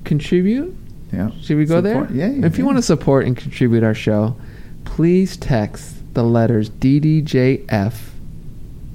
contribute, 0.04 0.76
Yeah. 1.12 1.30
should 1.40 1.56
we 1.56 1.64
go 1.64 1.82
Support- 1.82 2.08
there? 2.10 2.16
Yeah. 2.16 2.28
yeah, 2.40 2.46
If 2.46 2.58
you 2.58 2.64
want 2.66 2.78
to 2.78 2.82
support 2.82 3.26
and 3.26 3.36
contribute 3.36 3.82
our 3.82 3.94
show, 3.94 4.36
please 4.84 5.36
text 5.36 5.94
the 6.16 6.24
letters 6.24 6.68
DDJF 6.70 7.94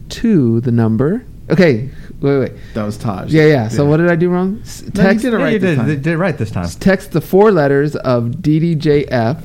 to 0.10 0.60
the 0.60 0.72
number. 0.72 1.24
Okay, 1.50 1.90
wait, 2.22 2.40
wait. 2.40 2.52
that 2.74 2.84
was 2.84 2.98
Taj. 2.98 3.34
Yeah, 3.34 3.46
yeah. 3.46 3.68
So 3.70 3.86
what 3.86 3.98
did 3.98 4.10
I 4.10 4.16
do 4.16 4.30
wrong? 4.30 4.60
S- 4.64 4.82
No, 4.82 4.86
you 4.88 4.92
text, 4.92 5.22
did 5.24 5.34
it 5.34 5.38
Yeah, 5.38 5.44
right 5.44 5.54
you 5.54 5.60
this 5.60 5.70
did, 5.72 5.76
time. 5.78 5.88
did 5.88 6.08
it 6.08 6.18
right 6.18 6.38
this 6.38 6.52
time. 6.52 6.68
text 6.80 7.12
the 7.12 7.22
four 7.22 7.52
letters 7.52 7.96
of 7.96 8.26
DDJF. 8.42 9.42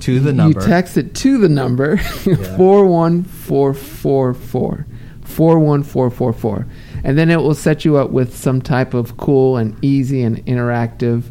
To 0.00 0.20
the 0.20 0.32
number. 0.32 0.60
You 0.60 0.66
text 0.66 0.96
it 0.96 1.12
to 1.16 1.38
the 1.38 1.48
number 1.48 1.96
41444. 1.96 4.86
41444. 5.24 6.66
And 7.04 7.18
then 7.18 7.30
it 7.30 7.36
will 7.40 7.54
set 7.54 7.84
you 7.84 7.96
up 7.96 8.10
with 8.10 8.36
some 8.36 8.62
type 8.62 8.94
of 8.94 9.16
cool 9.16 9.56
and 9.56 9.76
easy 9.84 10.22
and 10.22 10.44
interactive 10.46 11.24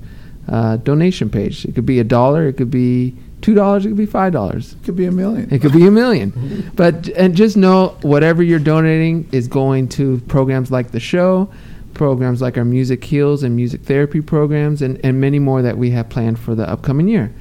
uh, 0.49 0.75
donation 0.77 1.29
page. 1.29 1.63
It 1.65 1.75
could 1.75 1.85
be 1.85 1.99
a 1.99 2.03
dollar, 2.03 2.47
it 2.47 2.53
could 2.57 2.71
be 2.71 3.15
$2, 3.41 3.79
it 3.85 3.87
could 3.89 3.97
be 3.97 4.07
$5. 4.07 4.71
It 4.73 4.83
could 4.83 4.95
be 4.95 5.05
a 5.05 5.11
million. 5.11 5.53
It 5.53 5.61
could 5.61 5.73
be 5.73 5.85
a 5.87 5.91
million. 5.91 6.71
But 6.75 7.07
and 7.09 7.35
just 7.35 7.55
know 7.57 7.97
whatever 8.01 8.41
you're 8.43 8.59
donating 8.59 9.27
is 9.31 9.47
going 9.47 9.89
to 9.89 10.19
programs 10.27 10.71
like 10.71 10.91
the 10.91 10.99
show, 10.99 11.49
programs 11.93 12.41
like 12.41 12.57
our 12.57 12.65
Music 12.65 13.03
Heals 13.03 13.43
and 13.43 13.55
music 13.55 13.81
therapy 13.81 14.21
programs, 14.21 14.81
and, 14.81 14.99
and 15.03 15.21
many 15.21 15.39
more 15.39 15.61
that 15.61 15.77
we 15.77 15.91
have 15.91 16.09
planned 16.09 16.39
for 16.39 16.55
the 16.55 16.67
upcoming 16.69 17.07
year. 17.07 17.31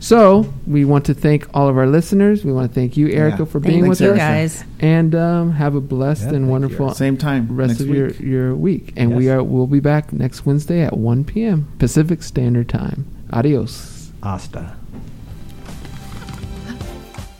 So 0.00 0.52
we 0.66 0.84
want 0.84 1.06
to 1.06 1.14
thank 1.14 1.46
all 1.54 1.66
of 1.68 1.78
our 1.78 1.86
listeners. 1.86 2.44
We 2.44 2.52
want 2.52 2.68
to 2.70 2.74
thank 2.74 2.96
you, 2.98 3.08
Erica, 3.08 3.38
Yeah. 3.38 3.44
for 3.46 3.58
Thank 3.60 3.64
being 3.66 3.82
Thanks, 3.84 4.00
with 4.00 4.06
you 4.08 4.12
us. 4.14 4.18
Erica. 4.18 4.34
guys. 4.34 4.64
And 4.80 5.14
um, 5.14 5.52
have 5.52 5.74
a 5.76 5.80
blessed 5.80 6.22
Yeah, 6.22 6.28
and 6.28 6.34
thank 6.36 6.44
you, 6.46 6.50
wonderful 6.50 6.94
Same 6.94 7.16
time. 7.16 7.48
rest 7.56 7.80
of 7.80 7.86
week. 7.86 7.96
your, 7.96 8.10
your 8.12 8.54
week. 8.56 8.92
And 8.96 9.16
we 9.16 9.30
are 9.30 9.42
we'll 9.42 9.66
be 9.66 9.80
back 9.80 10.12
next 10.12 10.44
Wednesday 10.44 10.82
at 10.82 10.94
1 10.98 11.24
p.m. 11.24 11.68
Pacific 11.78 12.22
Standard 12.22 12.68
Time. 12.68 13.06
Adios. 13.32 14.10
Asta. 14.22 14.76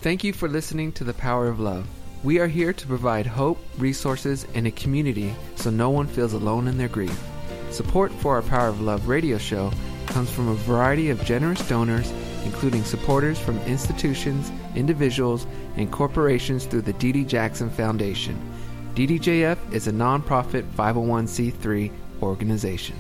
Thank 0.04 0.22
you 0.22 0.34
for 0.34 0.50
listening 0.50 0.92
to 0.92 1.04
The 1.04 1.14
Power 1.14 1.48
of 1.48 1.60
Love. 1.60 1.86
We 2.22 2.38
are 2.38 2.46
here 2.46 2.74
to 2.74 2.86
provide 2.86 3.24
hope, 3.24 3.58
resources, 3.78 4.46
and 4.52 4.66
a 4.66 4.70
community 4.70 5.34
so 5.56 5.70
no 5.70 5.88
one 5.88 6.06
feels 6.06 6.34
alone 6.34 6.68
in 6.68 6.76
their 6.76 6.90
grief. 6.90 7.18
Support 7.70 8.12
for 8.12 8.34
our 8.34 8.42
Power 8.42 8.68
of 8.68 8.82
Love 8.82 9.08
radio 9.08 9.38
show 9.38 9.72
comes 10.04 10.30
from 10.30 10.48
a 10.48 10.54
variety 10.56 11.08
of 11.08 11.24
generous 11.24 11.66
donors, 11.70 12.12
including 12.44 12.84
supporters 12.84 13.38
from 13.38 13.58
institutions, 13.60 14.52
individuals, 14.74 15.46
and 15.78 15.90
corporations 15.90 16.66
through 16.66 16.82
the 16.82 16.92
D.D. 16.92 17.24
Jackson 17.24 17.70
Foundation. 17.70 18.38
DDJF 18.94 19.72
is 19.72 19.86
a 19.88 19.92
nonprofit 19.92 20.70
501c3 20.72 21.90
organization. 22.20 22.96